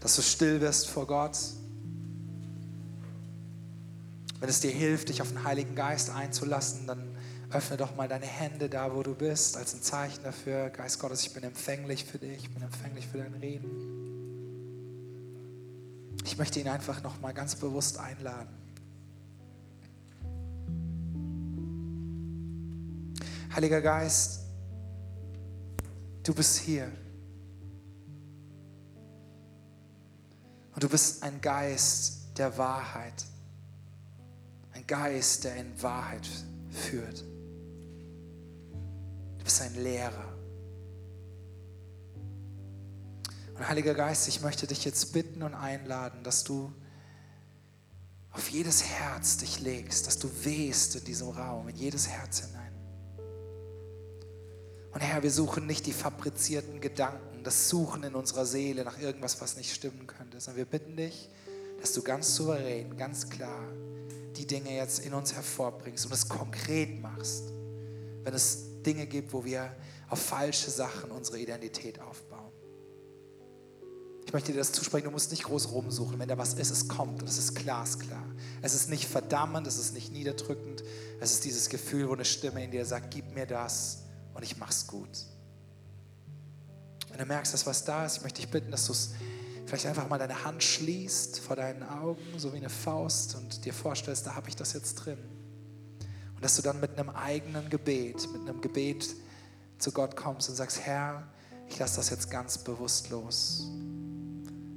dass 0.00 0.16
du 0.16 0.22
still 0.22 0.60
wirst 0.60 0.88
vor 0.88 1.06
Gott. 1.06 1.38
Wenn 4.40 4.48
es 4.48 4.60
dir 4.60 4.70
hilft, 4.70 5.10
dich 5.10 5.20
auf 5.20 5.28
den 5.28 5.44
Heiligen 5.44 5.74
Geist 5.74 6.10
einzulassen, 6.10 6.86
dann 6.86 7.14
öffne 7.50 7.76
doch 7.76 7.94
mal 7.96 8.08
deine 8.08 8.26
Hände 8.26 8.68
da, 8.68 8.94
wo 8.94 9.02
du 9.02 9.14
bist, 9.14 9.56
als 9.56 9.74
ein 9.74 9.82
Zeichen 9.82 10.22
dafür, 10.22 10.70
Geist 10.70 10.98
Gottes, 10.98 11.22
ich 11.22 11.34
bin 11.34 11.42
empfänglich 11.42 12.04
für 12.04 12.18
dich, 12.18 12.44
ich 12.44 12.50
bin 12.50 12.62
empfänglich 12.62 13.06
für 13.06 13.18
dein 13.18 13.34
Reden. 13.34 13.90
Ich 16.24 16.38
möchte 16.38 16.60
ihn 16.60 16.68
einfach 16.68 17.02
noch 17.02 17.20
mal 17.20 17.32
ganz 17.32 17.56
bewusst 17.56 17.98
einladen. 17.98 18.48
Heiliger 23.54 23.80
Geist, 23.80 24.42
du 26.22 26.32
bist 26.32 26.58
hier. 26.58 26.90
Und 30.80 30.84
du 30.84 30.88
bist 30.88 31.22
ein 31.22 31.42
Geist 31.42 32.38
der 32.38 32.56
Wahrheit. 32.56 33.26
Ein 34.72 34.86
Geist, 34.86 35.44
der 35.44 35.56
in 35.56 35.82
Wahrheit 35.82 36.26
führt. 36.70 37.22
Du 39.36 39.44
bist 39.44 39.60
ein 39.60 39.74
Lehrer. 39.74 40.32
Und 43.58 43.68
Heiliger 43.68 43.92
Geist, 43.92 44.26
ich 44.28 44.40
möchte 44.40 44.66
dich 44.66 44.86
jetzt 44.86 45.12
bitten 45.12 45.42
und 45.42 45.52
einladen, 45.52 46.24
dass 46.24 46.44
du 46.44 46.72
auf 48.32 48.48
jedes 48.48 48.82
Herz 48.82 49.36
dich 49.36 49.60
legst, 49.60 50.06
dass 50.06 50.18
du 50.18 50.30
wehst 50.44 50.96
in 50.96 51.04
diesem 51.04 51.28
Raum, 51.28 51.68
in 51.68 51.76
jedes 51.76 52.08
Herz 52.08 52.40
hinein. 52.40 52.72
Und 54.92 55.00
Herr, 55.02 55.22
wir 55.22 55.30
suchen 55.30 55.66
nicht 55.66 55.84
die 55.84 55.92
fabrizierten 55.92 56.80
Gedanken, 56.80 57.29
das 57.44 57.68
Suchen 57.68 58.02
in 58.02 58.14
unserer 58.14 58.46
Seele 58.46 58.84
nach 58.84 58.98
irgendwas, 59.00 59.40
was 59.40 59.56
nicht 59.56 59.72
stimmen 59.72 60.06
könnte, 60.06 60.40
sondern 60.40 60.58
wir 60.58 60.64
bitten 60.66 60.96
dich, 60.96 61.28
dass 61.80 61.92
du 61.92 62.02
ganz 62.02 62.34
souverän, 62.34 62.96
ganz 62.96 63.28
klar 63.28 63.62
die 64.36 64.46
Dinge 64.46 64.74
jetzt 64.74 65.00
in 65.00 65.14
uns 65.14 65.34
hervorbringst 65.34 66.06
und 66.06 66.12
es 66.12 66.28
konkret 66.28 67.00
machst, 67.00 67.44
wenn 68.24 68.34
es 68.34 68.82
Dinge 68.82 69.06
gibt, 69.06 69.32
wo 69.32 69.44
wir 69.44 69.74
auf 70.08 70.20
falsche 70.20 70.70
Sachen 70.70 71.10
unsere 71.10 71.38
Identität 71.38 72.00
aufbauen. 72.00 72.50
Ich 74.26 74.32
möchte 74.32 74.52
dir 74.52 74.58
das 74.58 74.70
zusprechen, 74.70 75.06
du 75.06 75.10
musst 75.10 75.32
nicht 75.32 75.42
groß 75.42 75.72
rumsuchen. 75.72 76.18
Wenn 76.18 76.28
da 76.28 76.38
was 76.38 76.54
ist, 76.54 76.70
es 76.70 76.86
kommt 76.86 77.20
und 77.20 77.28
es 77.28 77.36
ist 77.36 77.56
glasklar. 77.56 78.24
Es 78.62 78.74
ist 78.74 78.88
nicht 78.88 79.06
verdammend, 79.06 79.66
es 79.66 79.76
ist 79.76 79.92
nicht 79.92 80.12
niederdrückend. 80.12 80.84
Es 81.18 81.32
ist 81.32 81.44
dieses 81.44 81.68
Gefühl, 81.68 82.08
wo 82.08 82.12
eine 82.12 82.24
Stimme 82.24 82.62
in 82.64 82.70
dir 82.70 82.84
sagt, 82.84 83.12
gib 83.12 83.34
mir 83.34 83.46
das 83.46 84.04
und 84.34 84.44
ich 84.44 84.56
mach's 84.56 84.86
gut. 84.86 85.08
Wenn 87.10 87.18
du 87.18 87.26
merkst, 87.26 87.52
dass 87.52 87.66
was 87.66 87.84
da 87.84 88.06
ist, 88.06 88.18
ich 88.18 88.22
möchte 88.22 88.40
dich 88.40 88.50
bitten, 88.50 88.70
dass 88.70 88.86
du 88.86 88.92
es 88.92 89.10
vielleicht 89.66 89.86
einfach 89.86 90.08
mal 90.08 90.18
deine 90.18 90.44
Hand 90.44 90.62
schließt 90.62 91.40
vor 91.40 91.56
deinen 91.56 91.82
Augen, 91.82 92.22
so 92.36 92.52
wie 92.52 92.58
eine 92.58 92.70
Faust 92.70 93.36
und 93.36 93.64
dir 93.64 93.72
vorstellst, 93.72 94.26
da 94.26 94.34
habe 94.34 94.48
ich 94.48 94.56
das 94.56 94.72
jetzt 94.72 94.94
drin. 94.96 95.18
Und 96.34 96.44
dass 96.44 96.56
du 96.56 96.62
dann 96.62 96.80
mit 96.80 96.98
einem 96.98 97.10
eigenen 97.10 97.68
Gebet, 97.68 98.28
mit 98.32 98.48
einem 98.48 98.60
Gebet 98.60 99.14
zu 99.78 99.92
Gott 99.92 100.16
kommst 100.16 100.48
und 100.48 100.56
sagst, 100.56 100.80
Herr, 100.80 101.28
ich 101.68 101.78
lasse 101.78 101.96
das 101.96 102.10
jetzt 102.10 102.30
ganz 102.30 102.58
bewusst 102.58 103.10
los. 103.10 103.68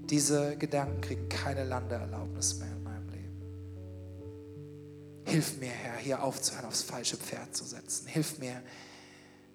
Diese 0.10 0.58
Gedanken 0.58 1.02
kriegen 1.02 1.30
keine 1.30 1.64
Landeerlaubnis 1.64 2.60
mehr 2.60 2.72
in 2.72 2.84
meinem 2.84 3.10
Leben. 3.10 3.42
Hilf 5.26 5.58
mir, 5.58 5.72
Herr, 5.72 5.98
hier 5.98 6.22
aufzuhören, 6.22 6.66
aufs 6.66 6.84
falsche 6.84 7.18
Pferd 7.18 7.56
zu 7.56 7.66
setzen. 7.66 8.08
Hilf 8.08 8.38
mir, 8.38 8.62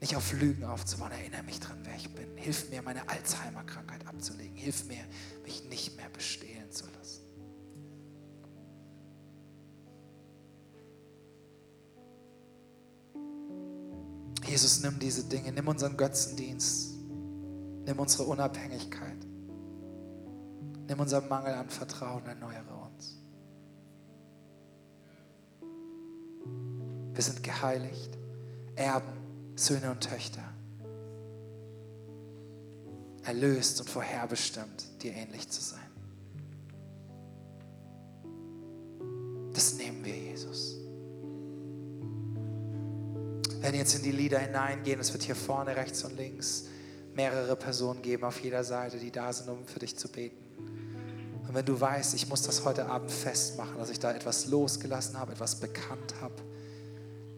nicht 0.01 0.17
auf 0.17 0.33
Lügen 0.33 0.65
aufzubauen. 0.65 1.13
Erinnere 1.13 1.43
mich 1.43 1.61
dran, 1.61 1.79
wer 1.85 1.97
ich 1.97 2.15
bin. 2.15 2.37
Hilf 2.37 2.71
mir, 2.71 2.83
meine 2.83 3.09
Alzheimer-Krankheit 3.09 4.07
abzulegen. 4.07 4.57
Hilf 4.57 4.87
mir, 4.87 5.05
mich 5.45 5.65
nicht 5.69 5.97
mehr 5.97 6.09
bestehlen 6.11 6.71
zu 6.71 6.85
lassen. 6.87 7.23
Jesus, 14.47 14.81
nimm 14.83 14.99
diese 14.99 15.25
Dinge, 15.25 15.53
nimm 15.53 15.69
unseren 15.69 15.97
Götzendienst, 15.97 16.95
nimm 17.85 17.99
unsere 17.99 18.23
Unabhängigkeit, 18.25 19.19
nimm 20.87 21.01
unseren 21.01 21.29
Mangel 21.29 21.53
an 21.53 21.69
Vertrauen, 21.69 22.25
erneuere 22.25 22.65
uns. 22.87 23.19
Wir 27.13 27.23
sind 27.23 27.43
geheiligt, 27.43 28.17
Erben 28.75 29.18
Söhne 29.59 29.91
und 29.91 30.01
Töchter. 30.01 30.43
erlöst 33.29 33.79
und 33.81 33.91
vorherbestimmt, 33.91 35.03
dir 35.03 35.13
ähnlich 35.13 35.51
zu 35.51 35.61
sein. 35.61 35.81
Das 39.53 39.75
nehmen 39.75 40.03
wir, 40.03 40.17
Jesus. 40.17 40.77
Wir 43.61 43.75
jetzt 43.75 43.95
in 43.97 44.03
die 44.03 44.13
Lieder 44.13 44.39
hineingehen. 44.39 44.99
Es 44.99 45.13
wird 45.13 45.25
hier 45.25 45.35
vorne, 45.35 45.77
rechts 45.77 46.05
und 46.05 46.17
links 46.17 46.69
mehrere 47.15 47.57
Personen 47.57 48.01
geben 48.01 48.25
auf 48.25 48.41
jeder 48.41 48.65
Seite, 48.65 48.99
die 48.99 49.11
da 49.11 49.33
sind, 49.33 49.51
um 49.51 49.67
für 49.67 49.81
dich 49.81 49.99
zu 49.99 50.09
beten. 50.09 50.37
Und 51.47 51.55
wenn 51.55 51.67
du 51.67 51.79
weißt, 51.79 52.15
ich 52.15 52.29
muss 52.29 52.43
das 52.43 52.65
heute 52.65 52.87
Abend 52.87 53.11
festmachen, 53.11 53.77
dass 53.77 53.91
ich 53.91 53.99
da 53.99 54.13
etwas 54.13 54.47
losgelassen 54.47 55.19
habe, 55.19 55.33
etwas 55.33 55.57
bekannt 55.57 56.15
habe, 56.23 56.35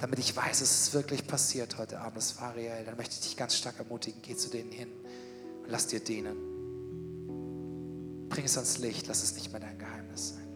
damit 0.00 0.18
ich 0.18 0.34
weiß, 0.34 0.62
es 0.62 0.80
ist 0.80 0.94
wirklich 0.94 1.26
passiert 1.26 1.76
heute 1.78 2.00
Abend, 2.00 2.18
es 2.18 2.40
war 2.40 2.56
reell, 2.56 2.84
dann 2.84 2.96
möchte 2.96 3.14
ich 3.14 3.20
dich 3.20 3.36
ganz 3.36 3.54
stark 3.54 3.78
ermutigen, 3.78 4.20
geh 4.22 4.34
zu 4.34 4.48
denen 4.48 4.72
hin 4.72 4.88
und 5.62 5.70
lass 5.70 5.86
dir 5.86 6.00
dienen. 6.00 6.48
Bring 8.30 8.44
es 8.44 8.56
ans 8.56 8.78
Licht, 8.78 9.06
lass 9.08 9.22
es 9.22 9.34
nicht 9.34 9.52
mehr 9.52 9.60
dein 9.60 9.78
Geheimnis 9.78 10.30
sein. 10.30 10.49